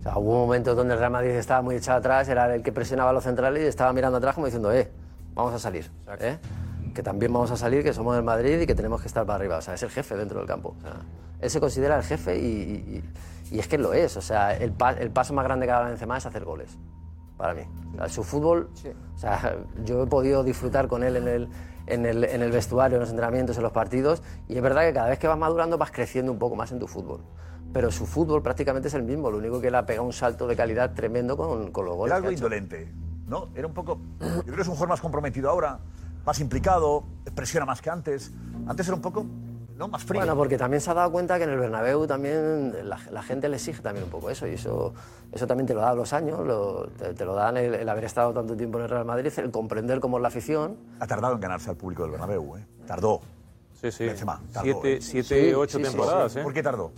[0.00, 2.72] O sea, hubo momentos donde el Real Madrid estaba muy echado atrás, era el que
[2.72, 4.90] presionaba a los centrales y estaba mirando atrás como diciendo, eh,
[5.34, 5.88] vamos a salir.
[6.20, 6.38] ¿eh?
[6.94, 9.36] Que también vamos a salir, que somos del Madrid y que tenemos que estar para
[9.36, 9.58] arriba.
[9.58, 10.74] O sea, es el jefe dentro del campo.
[10.78, 10.96] O sea,
[11.40, 13.04] él se considera el jefe y, y-
[13.50, 14.16] y- y es que lo es.
[14.16, 16.76] O sea, el, pa- el paso más grande que dado Benzema es hacer goles.
[17.36, 17.62] Para mí.
[17.94, 18.70] O sea, su fútbol,
[19.14, 21.48] o sea, yo he podido disfrutar con él en el,
[21.86, 24.92] en, el, en el vestuario, en los entrenamientos, en los partidos, y es verdad que
[24.92, 27.20] cada vez que vas madurando vas creciendo un poco más en tu fútbol.
[27.72, 30.46] Pero su fútbol prácticamente es el mismo, lo único que él ha pegado un salto
[30.46, 32.10] de calidad tremendo con, con los goles.
[32.10, 32.92] Era algo indolente,
[33.26, 33.48] ¿no?
[33.56, 33.98] Era un poco.
[34.20, 35.80] Yo creo que es un jugador más comprometido ahora,
[36.24, 37.04] más implicado,
[37.34, 38.32] presiona más que antes.
[38.66, 39.26] Antes era un poco,
[39.76, 39.88] ¿no?
[39.88, 40.20] Más frío.
[40.20, 43.48] Bueno, porque también se ha dado cuenta que en el Bernabéu también la, la gente
[43.48, 44.94] le exige también un poco eso, y eso,
[45.32, 48.04] eso también te lo dan los años, lo- te, te lo dan el, el haber
[48.04, 50.76] estado tanto tiempo en el Real Madrid, el comprender cómo es la afición.
[51.00, 52.66] Ha tardado en ganarse al público del Bernabéu, ¿eh?
[52.86, 53.20] Tardó.
[53.80, 54.04] Sí, sí.
[54.06, 55.00] Benzema, tardó, Siete, ¿eh?
[55.00, 56.42] siete, ocho temporadas, ¿eh?
[56.42, 56.92] ¿Por qué tardó?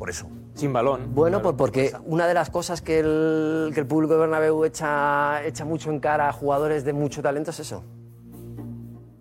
[0.00, 0.28] Por eso.
[0.54, 1.14] Sin balón.
[1.14, 5.44] Bueno, pues porque una de las cosas que el, que el público de Bernabéu echa,
[5.44, 7.84] echa mucho en cara a jugadores de mucho talento es eso.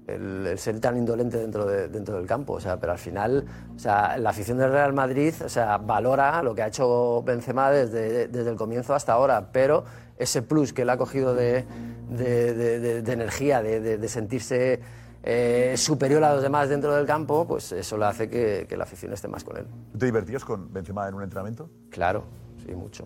[0.08, 2.54] El, el ser tan indolente dentro, de- dentro del campo.
[2.54, 3.44] O sea, pero al final,
[3.76, 7.70] o sea, la afición del Real Madrid o sea, valora lo que ha hecho Benzema
[7.72, 9.84] desde, desde el comienzo hasta ahora, pero
[10.18, 11.66] ese plus que él ha cogido de,
[12.10, 14.80] de- de- de- energía, de, sentirse
[15.24, 18.86] eh, superior a los demás dentro del campo, pues eso le hace que, que la
[18.86, 19.66] afición esté más con él.
[19.92, 21.70] ¿Tú te divertías con Benzema en un entrenamiento?
[21.90, 22.24] Claro,
[22.66, 23.06] sí, mucho.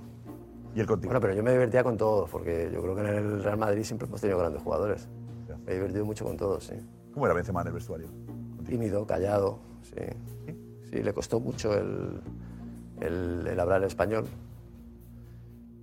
[0.75, 1.09] ¿Y él contigo?
[1.09, 3.83] Bueno, pero yo me divertía con todos, porque yo creo que en el Real Madrid
[3.83, 5.09] siempre hemos tenido grandes jugadores.
[5.65, 6.75] Me he divertido mucho con todos, sí.
[7.13, 8.07] ¿Cómo era Benzema en el vestuario?
[8.65, 10.53] Tímido, callado, sí.
[10.89, 12.19] Sí, le costó mucho el,
[12.99, 14.25] el- el hablar español.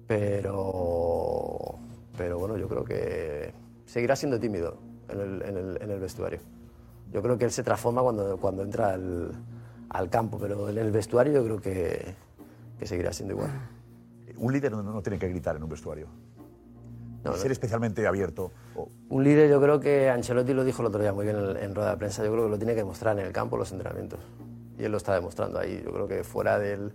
[0.06, 1.78] Pero,
[2.16, 3.52] pero bueno, yo creo que
[3.86, 4.76] seguirá siendo tímido
[5.08, 6.40] en el, en el- en el vestuario.
[7.12, 9.32] Yo creo que él se transforma cuando, cuando entra al,
[9.90, 12.14] al campo, pero en el vestuario yo creo que,
[12.78, 13.50] que seguirá siendo igual.
[14.38, 16.06] Un líder no, no tiene que gritar en un vestuario.
[17.24, 17.40] No, Y no.
[17.40, 18.52] ser especialmente abierto.
[18.76, 21.56] o- Un líder, yo creo que Ancelotti lo dijo el otro día muy bien en,
[21.56, 23.60] en rueda de prensa, yo creo que lo tiene que demostrar en el campo, en
[23.60, 24.20] los entrenamientos.
[24.78, 25.82] Y él lo está demostrando ahí.
[25.84, 26.92] Yo creo que fuera del,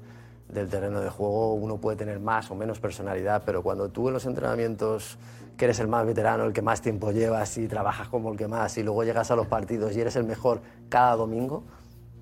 [0.47, 4.13] del terreno de juego uno puede tener más o menos personalidad, pero cuando tú en
[4.13, 5.17] los entrenamientos,
[5.57, 8.47] que eres el más veterano, el que más tiempo llevas y trabajas como el que
[8.47, 11.63] más, y luego llegas a los partidos y eres el mejor cada domingo,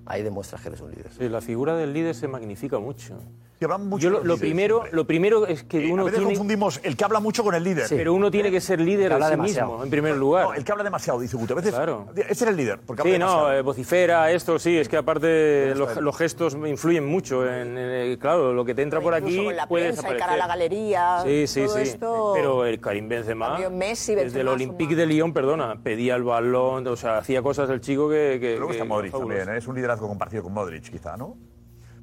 [0.06, 1.12] ahí demuestras que eres un líder.
[1.12, 3.14] Sí, la figura del líder se magnifica mucho.
[3.62, 4.96] Sí, hablan mucho Yo lo, lo primero, siempre.
[4.96, 6.32] lo primero es que a uno veces tiene...
[6.34, 7.86] confundimos el que habla mucho con el líder.
[7.88, 9.68] Pero uno tiene que ser líder Que de habla sí demasiado.
[9.70, 10.44] mismo, en primer lugar.
[10.46, 11.52] No, el que habla demasiado, dice Guto.
[11.52, 12.06] A veces, Claro.
[12.28, 12.80] ese era el líder.
[12.84, 13.52] Porque habla Sí, no, demasiado.
[13.58, 17.46] eh, vocifera, esto, sí, es que aparte los, los gestos influyen mucho.
[17.48, 20.18] En, en- claro, lo que te entra por aquí con la puede prensa, de desaparecer.
[20.20, 21.82] cara a la galería, Sí, sí, todo sí.
[21.82, 26.14] esto- Pero el Karim Benzema, Messi, desde Benzema el son Olympique de Lyon, perdona, pedía
[26.16, 28.38] el balón, o sea, hacía cosas del chico que...
[28.40, 29.56] que Luego que- está Modric también, ¿eh?
[29.58, 31.36] es un liderazgo compartido con Modric, quizá, ¿no?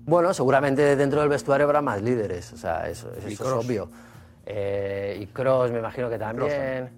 [0.10, 3.88] Bueno, seguramente dentro del vestuario habrá más líderes, o sea, eso, eso es obvio.
[4.44, 6.90] Eh, y Cross, me imagino que también.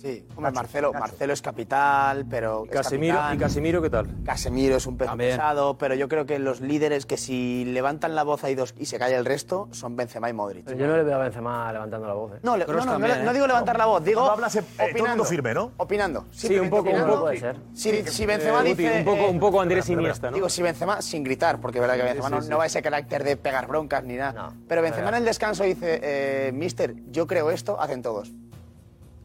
[0.00, 2.64] Sí, hombre, Marcelo, Marcelo es capital, pero.
[2.64, 3.36] es Casemiro, capitán.
[3.36, 4.08] ¿Y Casemiro qué tal?
[4.24, 5.32] Casemiro es un peso También.
[5.32, 8.86] pesado, pero yo creo que los líderes que si levantan la voz hay dos y
[8.86, 10.64] se calla el resto son Benzema y Modric.
[10.64, 12.32] Pero yo no le veo a Benzema levantando la voz.
[12.32, 12.38] ¿eh?
[12.42, 13.34] No, le- no, no, no, también, no ¿eh?
[13.34, 15.08] digo levantar la voz, digo hablas, eh, todo el opinando.
[15.16, 15.72] mundo firme, ¿no?
[15.76, 16.24] Opinando.
[16.30, 17.20] Sí, un poco, un poco.
[17.20, 17.56] Puede ser.
[17.74, 18.98] Si, si Benzema Eh, Guti, dice...
[19.00, 20.34] un poco- un poco Andrés Pero, pero, Iniesta, ¿no?
[20.34, 22.48] Digo, si Benzema, sin gritar, porque es verdad que Benzema sí, no, sí.
[22.48, 24.52] no va a ese carácter de pegar broncas ni nada.
[24.66, 28.32] pero Benzema en el descanso dice, eh, mister, yo creo esto, hacen todos.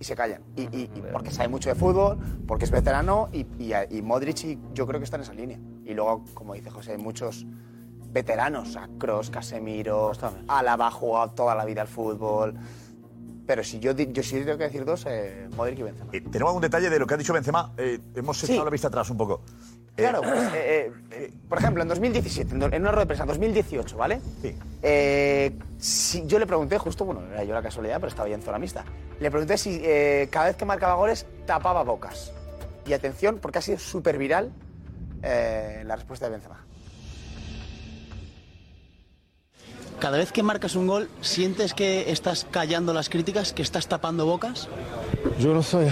[0.05, 0.43] Y se callan.
[0.55, 4.43] Y, y- y porque sabe mucho de fútbol, porque es veterano y, y, y Modric
[4.43, 5.57] y yo creo que están en esa línea.
[5.83, 7.43] Y luego, como dice José, hay muchos
[8.11, 10.11] veteranos, a Kroos, Casemiro,
[10.47, 12.53] Alaba ha jugado toda la vida al fútbol.
[13.47, 16.09] Pero si yo, yo sí tengo que decir dos, eh, Modric y Benzema.
[16.13, 17.73] Eh, tenemos algún detalle de lo que ha dicho Benzema.
[17.77, 19.41] Eh, hemos echado la vista atrás un poco.
[19.97, 23.29] Eh, Claro, pues, eh, eh, por ejemplo, en 2017, en una rueda de prensa, en
[23.29, 24.21] 2018, ¿vale?
[24.43, 24.55] Sí.
[24.83, 28.41] Eh, si, yo le pregunté, justo, bueno, era yo la casualidad, pero estaba ya en
[28.43, 28.83] zona mixta.
[29.19, 32.31] Le pregunté si eh, cada vez que marcaba goles tapaba bocas.
[32.85, 34.51] Y atención, porque ha sido súper viral
[35.23, 36.61] eh, la respuesta de Benzema.
[39.99, 44.25] Cada vez que marcas un gol, ¿sientes que estás callando las críticas, que estás tapando
[44.25, 44.67] bocas?
[45.39, 45.87] Yo no soy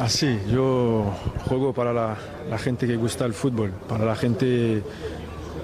[0.00, 1.12] así, yo
[1.46, 2.16] juego para la,
[2.48, 4.82] la gente que gusta el fútbol, para la gente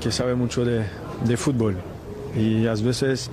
[0.01, 0.85] que sabe mucho de,
[1.25, 1.77] de fútbol.
[2.35, 3.31] Y a veces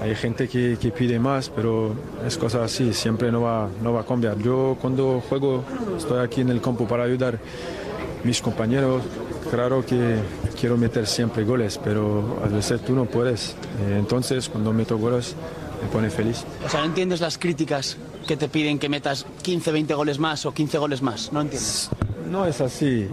[0.00, 1.94] hay gente que, que pide más, pero
[2.26, 4.38] es cosa así, siempre no va, no va a cambiar.
[4.38, 5.62] Yo cuando juego
[5.96, 9.02] estoy aquí en el campo para ayudar a mis compañeros.
[9.50, 10.16] Claro que
[10.58, 13.50] quiero meter siempre goles, pero a veces tú no puedes.
[13.82, 15.34] Eh, Entonces cuando meto goles
[15.82, 16.44] me pone feliz.
[16.64, 17.96] O sea, ¿no entiendes las críticas
[18.26, 21.32] que te piden que metas 15, 20 goles más o 15 goles más?
[21.32, 21.90] ¿No entiendes?
[22.30, 23.08] No es así.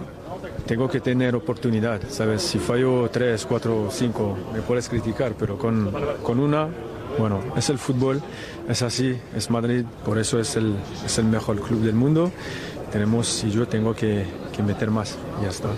[0.67, 2.41] Tengo que tener oportunidad, ¿sabes?
[2.41, 5.91] Si fallo 3, 4, 5, me puedes criticar, pero con,
[6.21, 6.67] con una
[7.17, 8.21] bueno, es el fútbol,
[8.67, 12.31] es así, es Madrid, por eso es el, es el mejor club del mundo.
[12.91, 14.25] Tenemos, y yo tengo que,
[14.55, 15.69] que meter más, ya está.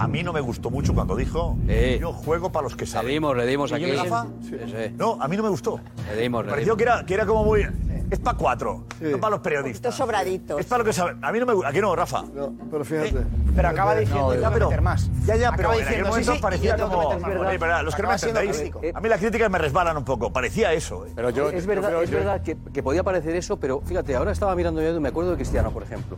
[0.00, 1.58] A mí no me gustó mucho cuando dijo
[2.00, 3.08] yo juego para los que saben.
[3.08, 3.92] Le dimos, le dimos ¿Y aquí.
[3.92, 4.26] Rafa?
[4.42, 4.56] Sí.
[4.96, 5.78] No, a mí no me gustó.
[6.14, 6.76] Le dimos, Me le pareció dimos.
[6.78, 7.66] que era, que era como muy...
[8.10, 9.94] Es para cuatro, no para los periodistas.
[9.94, 10.58] sobraditos.
[10.58, 11.22] Es para lo que saben.
[11.24, 11.68] A mí no me gusta.
[11.68, 12.22] Aquí no, Rafa.
[12.34, 13.24] No, pero fíjate.
[13.54, 15.10] Pero acaba diciendo, ya, "Tengo que pero, meter más".
[15.26, 17.08] Ya, ya, pero Acaba en aquel momento "Sí, sí, parecía yo que como...
[17.10, 17.36] meter más".
[17.36, 20.04] Bueno, es verdad, los que no me entendéis, a mí las críticas me resbalan un
[20.04, 20.32] poco.
[20.32, 21.06] Parecía eso.
[21.06, 21.12] ¿eh?
[21.14, 24.82] Pero es verdad, es verdad que, que podía parecer eso, pero fíjate, ahora estaba mirando
[24.82, 26.16] yo y me acuerdo de Cristiano, por ejemplo.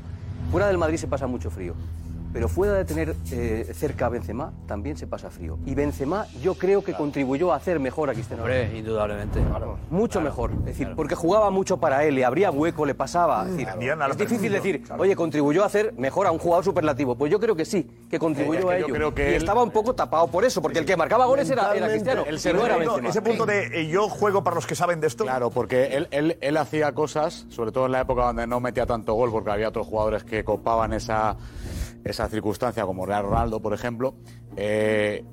[0.50, 1.74] Fuera del Madrid se pasa mucho frío,
[2.32, 5.58] pero fuera de tener eh, cerca a Benzema también se pasa frío.
[5.66, 8.42] Y Benzema yo creo que contribuyó a hacer mejor a Cristiano.
[8.42, 9.40] Hombre, indudablemente.
[9.90, 10.50] Mucho mejor.
[10.60, 13.44] Es decir, porque jugaba mucho para él, le abría hueco, le pasaba.
[13.48, 13.68] Es, decir,
[14.10, 17.14] es difícil decir, oye, contribuyó a hacer mejor a un jugador superlativo.
[17.16, 18.94] Pues yo creo que sí, que contribuyó Es que a ello.
[18.94, 21.48] creo que y él- estaba un poco tapado por eso, porque el que marcaba goles
[21.50, 22.24] era, era Cristiano.
[22.26, 23.08] El no era Benzema.
[23.08, 25.24] ese punto de eh, yo juego para los que saben de esto.
[25.24, 28.86] Claro, porque él, él, él hacía cosas, sobre todo en la época donde no metía
[28.86, 31.36] tanto gol, porque había otros jugadores que copaban esa,
[32.04, 34.14] esa circunstancia, como Real Ronaldo, por ejemplo,
[34.56, 35.24] eh,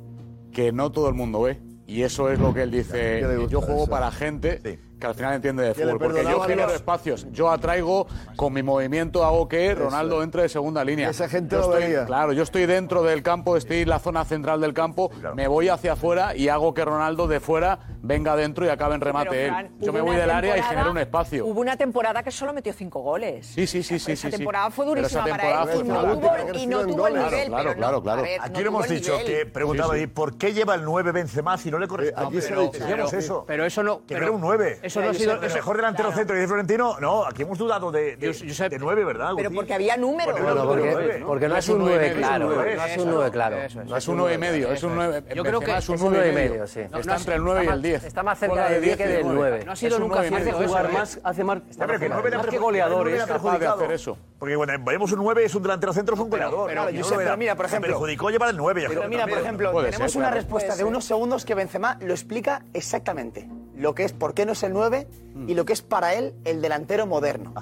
[0.52, 1.60] que no todo el mundo ve.
[1.88, 5.08] Y eso es lo que él dice, ¿Qué le gusta yo juego para gente que
[5.08, 8.06] al final entiende de fútbol, porque yo genero los- espacios, yo atraigo,
[8.36, 11.10] con mi movimiento hago que Ronaldo entre de segunda línea.
[11.10, 12.06] Esa gente Yo lo estoy- veía.
[12.06, 15.70] Claro, yo estoy dentro del campo, estoy en la zona central del campo, me voy
[15.70, 19.42] hacia afuera y hago que Ronaldo de fuera venga dentro y acabe en remate Pero,
[19.42, 19.50] él.
[19.50, 21.46] Fran, Yo me voy del área y temporada- genero un espacio.
[21.46, 23.46] Hubo una temporada que solo metió cinco goles.
[23.48, 24.12] Sí, sí, sí, sí.
[24.14, 24.38] Esa sí, sí.
[24.38, 27.08] temporada fue Pero esa durísima para él temporada y fue no tuvo, y no tuvo
[27.08, 27.48] el nivel.
[27.48, 28.24] Claro, claro, claro.
[28.42, 31.72] Aquí no lo hemos dicho, que preguntaba, ¿y por qué lleva el 9 Benzema si
[31.72, 32.38] no le corresponde?
[32.38, 32.50] aquí se
[32.86, 33.44] pero, eso.
[33.48, 34.80] pero eso no- Que pero- era un 9.
[34.90, 37.92] Eso no ha sido- El mejor delantero centro y de Florentino, no, aquí hemos dudado
[37.92, 38.34] de, de,
[38.70, 39.32] de 9, ¿verdad?
[39.36, 40.34] Pero porque había números.
[40.38, 41.28] Porque No, porque, nueve, ¿no?
[41.28, 42.50] porque no es un 9 claro.
[42.50, 43.58] No es un 9 claro.
[43.86, 45.24] No Es un 9 y medio, es un 9.
[45.36, 46.82] Yo creo que es un es un 9 9 y medio, sí.
[46.82, 47.96] Está entre el 9 y el 10.
[48.02, 49.64] más- está más cerca del 10 que del 9.
[49.66, 52.36] No ha sido nunca nueve medio, jugar más, hace más, Hombre, que el 9 le
[52.36, 53.14] ha más que perjudicado, goleadores.
[53.14, 54.18] el nueve le ha capaz de hacer eso.
[54.40, 56.68] Porque cuando vemos un 9 es un delantero centro, es un goleador.
[56.68, 58.86] pero, Claro, Josep, no pero mira, por ejemplo- perjudicó llevar el 9.
[58.88, 60.36] Pero mira, por ejemplo, tenemos ser, una claro.
[60.42, 63.48] respuesta de unos segundos que Benzema lo explica exactamente.
[63.80, 65.08] Lo que es por qué no es el 9
[65.48, 67.54] y lo que es para él el delantero moderno.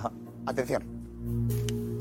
[0.48, 0.84] Atención.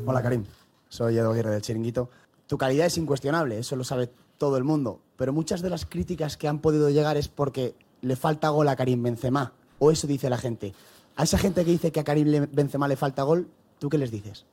[0.06, 0.44] Hola Karim,
[0.88, 2.08] soy Edo Aguirre del Chiringuito.
[2.46, 6.38] Tu calidad es incuestionable, eso lo sabe todo el mundo, pero muchas de las críticas
[6.38, 10.30] que han podido llegar es porque le falta gol a Karim Benzema, o eso dice
[10.30, 10.72] la gente.
[11.16, 13.48] A esa gente que dice que a Karim Benzema le falta gol,
[13.78, 14.46] ¿tú qué les dices?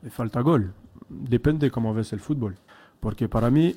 [0.00, 0.72] Le falta gol.
[1.10, 2.56] Depende cómo ves el fútbol.
[3.00, 3.76] Porque para mí,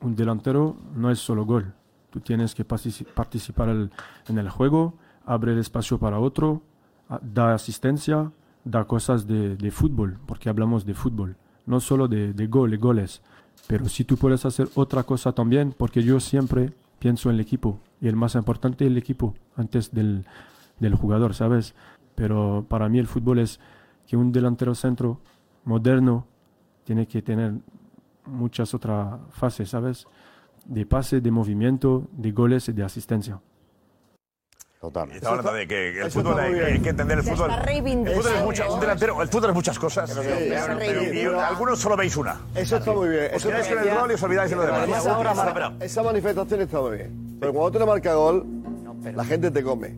[0.00, 1.74] un delantero no es solo gol.
[2.12, 4.94] Tú tienes que partici- participar en el juego,
[5.24, 6.60] abre el espacio para otro,
[7.08, 8.30] a- da asistencia,
[8.64, 11.36] da cosas de, fútbol, porque hablamos de fútbol,
[11.66, 13.22] no solo de, de gol, de goles.
[13.66, 17.78] Pero si tú puedes hacer otra cosa también, porque yo siempre pienso en el equipo,
[18.00, 20.26] y el más importante es el equipo, antes del,
[20.80, 21.74] del jugador, ¿sabes?
[22.14, 23.58] Pero para mí el fútbol es
[24.06, 25.18] que un delantero centro
[25.64, 26.26] moderno
[26.84, 27.54] tiene que tener
[28.26, 30.06] muchas otras fases, ¿sabes?
[30.66, 33.40] De pase, de movimiento, de goles y de asistencia.
[34.80, 35.12] Total.
[35.12, 37.50] Está hablando de que el Eso fútbol hay, hay que entender el fútbol.
[37.52, 40.10] El fútbol es mucho, un delantero, el fútbol es muchas cosas.
[40.10, 40.18] Sí,
[40.78, 42.40] pero- y algunos solo veis una.
[42.54, 43.30] Eso está muy bien.
[43.34, 45.06] Os quedáis con el rol y os olvidáis de lo demás.
[45.06, 47.36] Ahora mar- esa manifestación está muy bien.
[47.38, 48.44] Pero cuando tú le marcas gol,
[49.14, 49.94] la gente te come.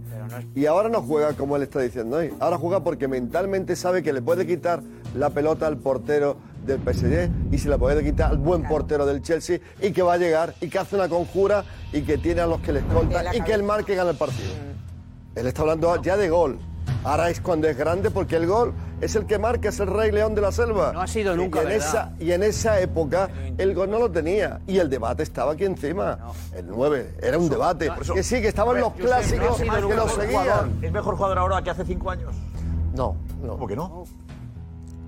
[0.55, 2.35] Y ahora no juega como él está diciendo hoy.
[2.41, 4.83] Ahora juega porque mentalmente sabe que le puede quitar
[5.15, 9.23] la pelota al portero del PSG y se la puede quitar al buen portero del
[9.23, 12.47] Chelsea y que va a llegar y que hace una conjura y que tiene a
[12.47, 14.51] los que le escoltan y que él marque y gana el partido.
[15.35, 16.59] Él está hablando ya de gol.
[17.03, 20.11] Ahora es cuando es grande porque el gol es el que marca, es el rey
[20.11, 20.93] león de la selva.
[20.93, 23.29] No ha sido nunca, y en esa Y en esa época
[23.59, 24.61] el gol no lo tenía.
[24.67, 26.19] Y el debate estaba aquí encima.
[26.55, 27.17] El 9.
[27.21, 27.91] Era un debate.
[28.15, 30.79] que sí, que estaban los clásicos que lo seguían.
[30.81, 32.35] ¿Es mejor jugador ahora que hace cinco años?
[32.95, 33.53] No, no.
[33.53, 34.05] ¿Cómo que no?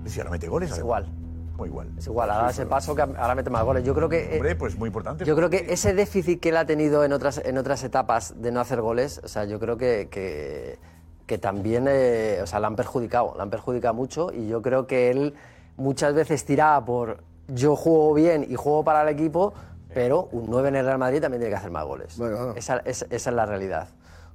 [0.05, 0.69] Si ahora mete goles.
[0.69, 1.03] Es además.
[1.03, 1.26] igual.
[1.57, 1.89] Muy igual.
[1.97, 3.83] Es igual, ahora ese paso que ahora mete más goles.
[3.83, 5.25] Yo creo que eh, Hombre, pues muy importante.
[5.25, 8.51] Yo creo que ese déficit que él ha tenido en otras, en otras etapas de
[8.51, 10.77] no hacer goles, o sea, yo creo que, que,
[11.25, 14.85] que también eh, o sea, le han perjudicado, le han perjudicado mucho y yo creo
[14.87, 15.33] que él
[15.77, 19.53] muchas veces tiraba por yo juego bien y juego para el equipo,
[19.93, 22.19] pero un 9 en el Real Madrid también tiene que hacer más goles.
[22.55, 23.87] Esa, es- esa es la realidad.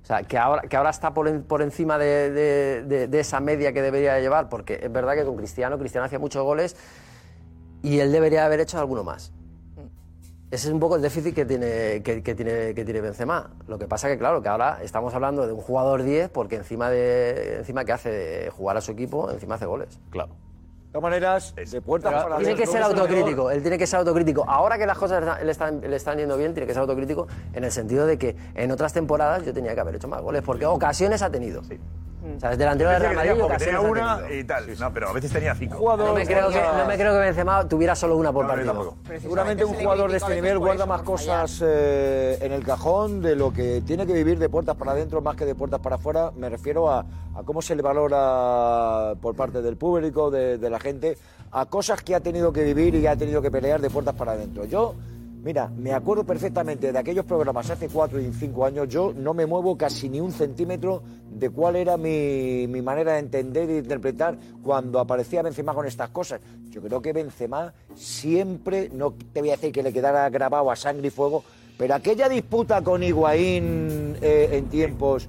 [0.03, 3.21] O sea, que ahora, que ahora está por, en- por encima de, de- de- de
[3.21, 6.75] esa media que debería llevar, porque es verdad que con Cristiano, Cristiano hacía muchos goles
[7.83, 9.33] y él debería haber hecho alguno más.
[10.53, 13.51] Ese es un poco el déficit que tiene, que, que tiene, que tiene Benzema.
[13.69, 16.91] Lo que pasa que, claro, que ahora estamos hablando de un jugador 10 porque encima,
[16.91, 19.99] de, encima que hace de jugar a su equipo, encima hace goles.
[20.11, 20.37] Claro.
[20.93, 24.45] todas maneras, de puertas para tiene que ser autocrítico, él tiene que ser autocrítico.
[24.47, 27.65] Ahora que las cosas le están, le están yendo bien, tiene que ser autocrítico en
[27.65, 30.67] el sentido de que en otras temporadas yo tenía que haber hecho más goles, porque
[30.67, 31.63] ocasiones ha tenido.
[32.23, 34.79] O sea, es delantero del Real Madrid tenía una y tal.
[34.79, 35.97] No, pero a veces tenía cinco.
[35.97, 38.95] No me, creo que, no me creo que Benzema tuviera solo una por No, partido.
[39.21, 43.53] Seguramente un jugador de este nivel guarda más cosas eh, en el cajón de lo
[43.53, 46.31] que tiene que vivir de puertas para adentro más que de puertas para afuera.
[46.37, 50.79] Me refiero a, a cómo se le valora por parte del público, de, de la
[50.79, 51.19] gente,
[51.51, 54.33] a cosas que ha tenido que vivir y ha tenido que pelear de puertas para
[54.33, 54.65] adentro.
[54.65, 54.95] Yo,
[55.43, 58.89] mira, me acuerdo perfectamente de aquellos programas hace cuatro y cinco años.
[58.89, 63.19] Yo no me muevo casi ni un centímetro de cuál era mi, mi manera de
[63.21, 66.41] entender e interpretar cuando aparecía Benzema con estas cosas.
[66.71, 70.77] Yo creo que Benzema siempre, no te voy a decir que le quedara grabado a
[70.77, 71.45] sangre y fuego,
[71.77, 75.29] pero aquella disputa con Higuaín eh, en tiempos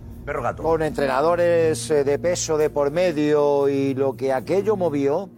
[0.56, 5.30] con entrenadores eh, de peso de por medio y lo que aquello movió,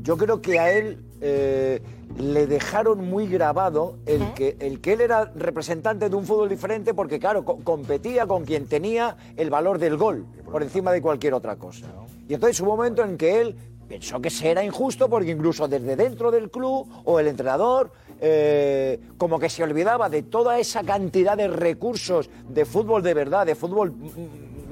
[0.00, 1.82] yo creo que a él eh,
[2.18, 6.94] le dejaron muy grabado el que, el que él era representante de un fútbol diferente
[6.94, 11.34] porque, claro, co- competía con quien tenía el valor del gol por encima de cualquier
[11.34, 11.86] otra cosa.
[12.28, 13.56] Y entonces hubo un momento en que él
[13.88, 18.98] pensó que se era injusto porque incluso desde dentro del club o el entrenador eh,
[19.18, 23.54] como que se olvidaba de toda esa cantidad de recursos de fútbol de verdad, de
[23.54, 23.92] fútbol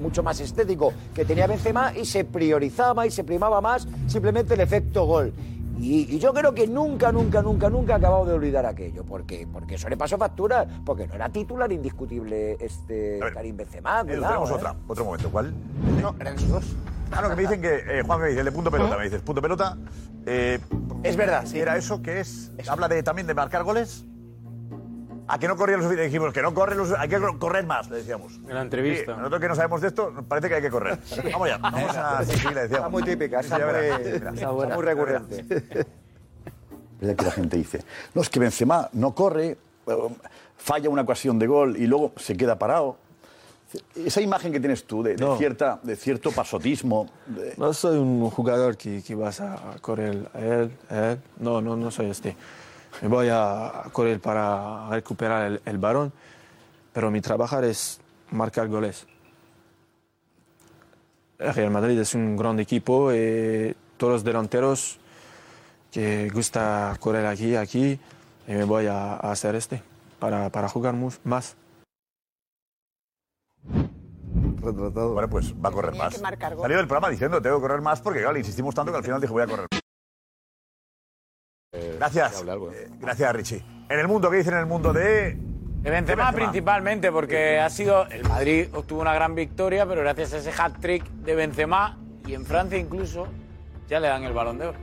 [0.01, 4.61] mucho más estético que tenía Benzema y se priorizaba y se primaba más simplemente el
[4.61, 5.31] efecto gol.
[5.79, 9.47] Y, y yo creo que nunca, nunca, nunca, nunca ha acabado de olvidar aquello, porque,
[9.51, 14.03] porque eso le pasó factura, porque no era titular indiscutible este Karim Benzema.
[14.03, 14.53] Cuidado, tenemos ¿eh?
[14.53, 15.29] otra, otro momento.
[15.31, 15.53] ¿Cuál?
[16.01, 16.75] No, eran esos dos.
[17.11, 17.99] Ah, no, que me dicen que.
[17.99, 19.77] Eh, Juan me dice, el de punto pelota, me dices, punto pelota.
[20.25, 20.59] eh,
[21.03, 21.59] Es verdad, sí.
[21.59, 22.51] ¿Era eso que es?
[22.67, 24.05] ¿Habla de, también de marcar goles?
[25.27, 26.05] ¿A que no corría lo suficiente?
[26.07, 28.33] Dijimos que no corre lo su- hay que correr más, le decíamos.
[28.35, 29.13] En la entrevista.
[29.13, 30.99] Sí, nosotros que no sabemos de esto, parece que hay que correr.
[31.31, 32.23] Vamos ya, vamos a.
[32.25, 32.71] Sí, sí, le decíamos.
[32.71, 33.65] Está muy típica, Sí, está muy-
[34.13, 34.29] mira.
[34.33, 34.75] está buena.
[34.75, 35.45] muy recurrente.
[36.99, 37.83] verdad que la gente dice,
[38.13, 39.97] no, es que Benzema no corre, eh,
[40.57, 42.97] falla una ocasión de gol y luego se queda parado.
[43.95, 45.35] Esa imagen que tienes tú de, de No.
[45.37, 50.39] cierta, de cierto pasotismo, de- No soy un jugador que, que vas a correr a
[50.39, 51.19] él, a él.
[51.39, 52.35] No, no, no soy este.
[53.01, 56.13] Me voy a correr para recuperar el, el balón,
[56.93, 57.99] pero mi trabajo es
[58.31, 59.05] marcar goles.
[61.39, 64.99] El Real Madrid es un gran equipo y todos los delanteros
[65.91, 67.99] que gusta correr aquí, aquí,
[68.47, 69.81] y me voy a, a hacer este
[70.19, 71.55] para, para jugar mu- más.
[74.61, 75.13] Retratado.
[75.13, 76.15] Bueno, pues va a correr más.
[76.15, 79.19] Salió del programa diciendo tengo que correr más porque claro, insistimos tanto que al final
[79.19, 79.67] dijo voy a correr.
[81.73, 82.43] Gracias.
[82.43, 83.63] Eh, gracias, Richie.
[83.89, 85.37] En el mundo, ¿qué dicen en el mundo de.
[85.83, 86.31] De Benzema, Benzema.
[86.31, 88.07] principalmente, porque ha sido.
[88.07, 92.45] El Madrid obtuvo una gran victoria, pero gracias a ese hat-trick de Benzema y en
[92.45, 93.27] Francia incluso
[93.89, 94.79] ya le dan el balón de oro.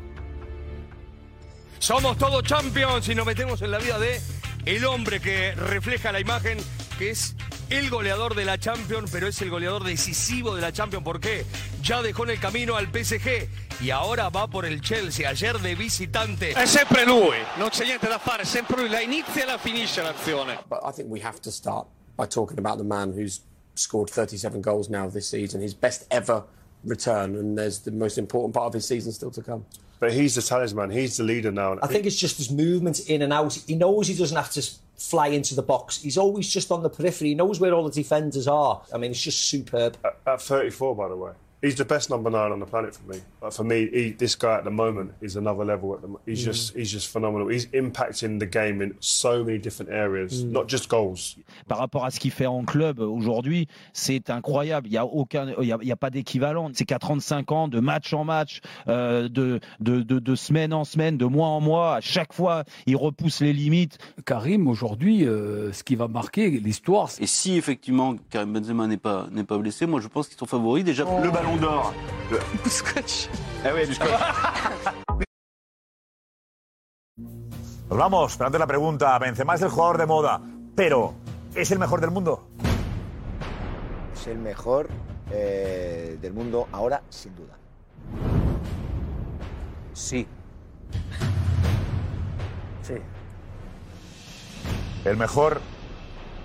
[1.79, 4.21] Somos todos champions y nos metemos en la vida de
[4.67, 6.59] el hombre que refleja la imagen,
[7.01, 7.35] que es
[7.71, 11.03] el goleador de la Champions, pero es el goleador decisivo de la Champions.
[11.03, 11.47] ¿Por qué?
[11.83, 13.49] Ya dejó en el camino al PSG
[13.81, 16.53] y ahora va por el Chelsea, ayer de visitante.
[16.53, 19.57] È sempre lui, non c'è niente da fare, è sempre lui, la inizia e la
[19.57, 20.59] finisce l'azione.
[20.69, 21.87] But I think we have to start
[22.19, 23.41] by talking about the man who's
[23.73, 26.45] scored 37 goals now this season, his best ever
[26.85, 29.65] return, and there's the most important part of his season still to come.
[30.01, 30.91] But he's the talisman.
[30.91, 31.79] He's the leader now.
[31.83, 33.53] I think it's just his movement in and out.
[33.67, 34.67] He knows he doesn't have to
[34.97, 36.01] fly into the box.
[36.01, 37.29] He's always just on the periphery.
[37.29, 38.83] He knows where all the defenders are.
[38.95, 39.99] I mean, it's just superb.
[40.05, 43.07] At, at 34, by the way, he's the best number nine on the planet for
[43.13, 43.19] me.
[43.43, 45.95] Like for me, he, this guy at the moment is another level.
[45.95, 46.45] At the, he's Mm.
[46.53, 47.49] just he's just phenomenal.
[47.49, 51.37] He's impacting the game in so many different areas, not just goals.
[51.69, 54.87] Par rapport à ce qu'il fait en club aujourd'hui, c'est incroyable.
[54.89, 56.71] Il n'y a aucun, il y a, il y a pas d'équivalent.
[56.73, 60.85] C'est qu'à 35 ans, de match en match, euh, de, de, de, de semaine en
[60.85, 63.99] semaine, de mois en mois, à chaque fois, il repousse les limites.
[64.25, 67.09] Karim, aujourd'hui, euh, ce qui va marquer l'histoire.
[67.21, 70.47] Et si effectivement Karim Benzema n'est pas, n'est pas blessé, moi je pense qu'ils sont
[70.47, 70.85] favoris.
[70.85, 71.93] Déjà, le ballon d'or.
[72.69, 73.29] Scotch.
[73.65, 74.11] Ah oui, du scotch.
[77.89, 79.19] Nos vamos, pero antes la pregunta.
[79.19, 80.41] Benzema es el jugador de moda,
[80.77, 81.15] pero
[81.55, 82.49] ¿es el mejor del mundo?
[84.15, 84.89] Es el mejor
[85.33, 87.57] eh, del mundo ahora, sin duda.
[89.93, 90.27] Sí.
[92.83, 92.95] Sí.
[95.05, 95.61] El mejor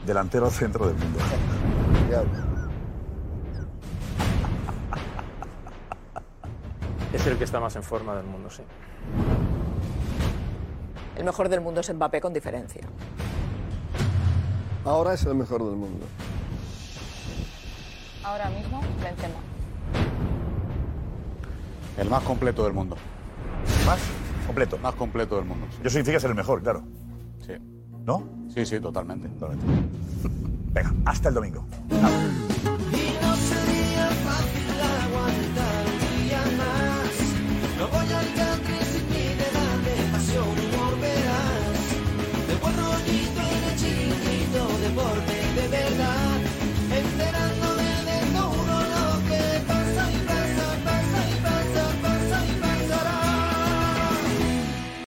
[0.06, 1.20] delantero centro del mundo.
[7.16, 8.62] Es el que está más en forma del mundo, sí.
[11.16, 12.82] El mejor del mundo es Mbappé con diferencia.
[14.84, 16.06] Ahora es el mejor del mundo.
[18.22, 19.40] Ahora mismo, Benzema.
[21.98, 22.98] El más completo del mundo.
[23.86, 24.00] ¿Más?
[24.46, 24.78] Completo.
[24.80, 25.68] Más completo del mundo.
[25.72, 25.78] sí.
[25.80, 26.84] Eso significa ser el mejor, claro.
[27.46, 27.54] Sí.
[28.04, 28.28] ¿No?
[28.54, 29.30] Sí, sí, totalmente.
[30.74, 31.66] Venga, hasta el domingo.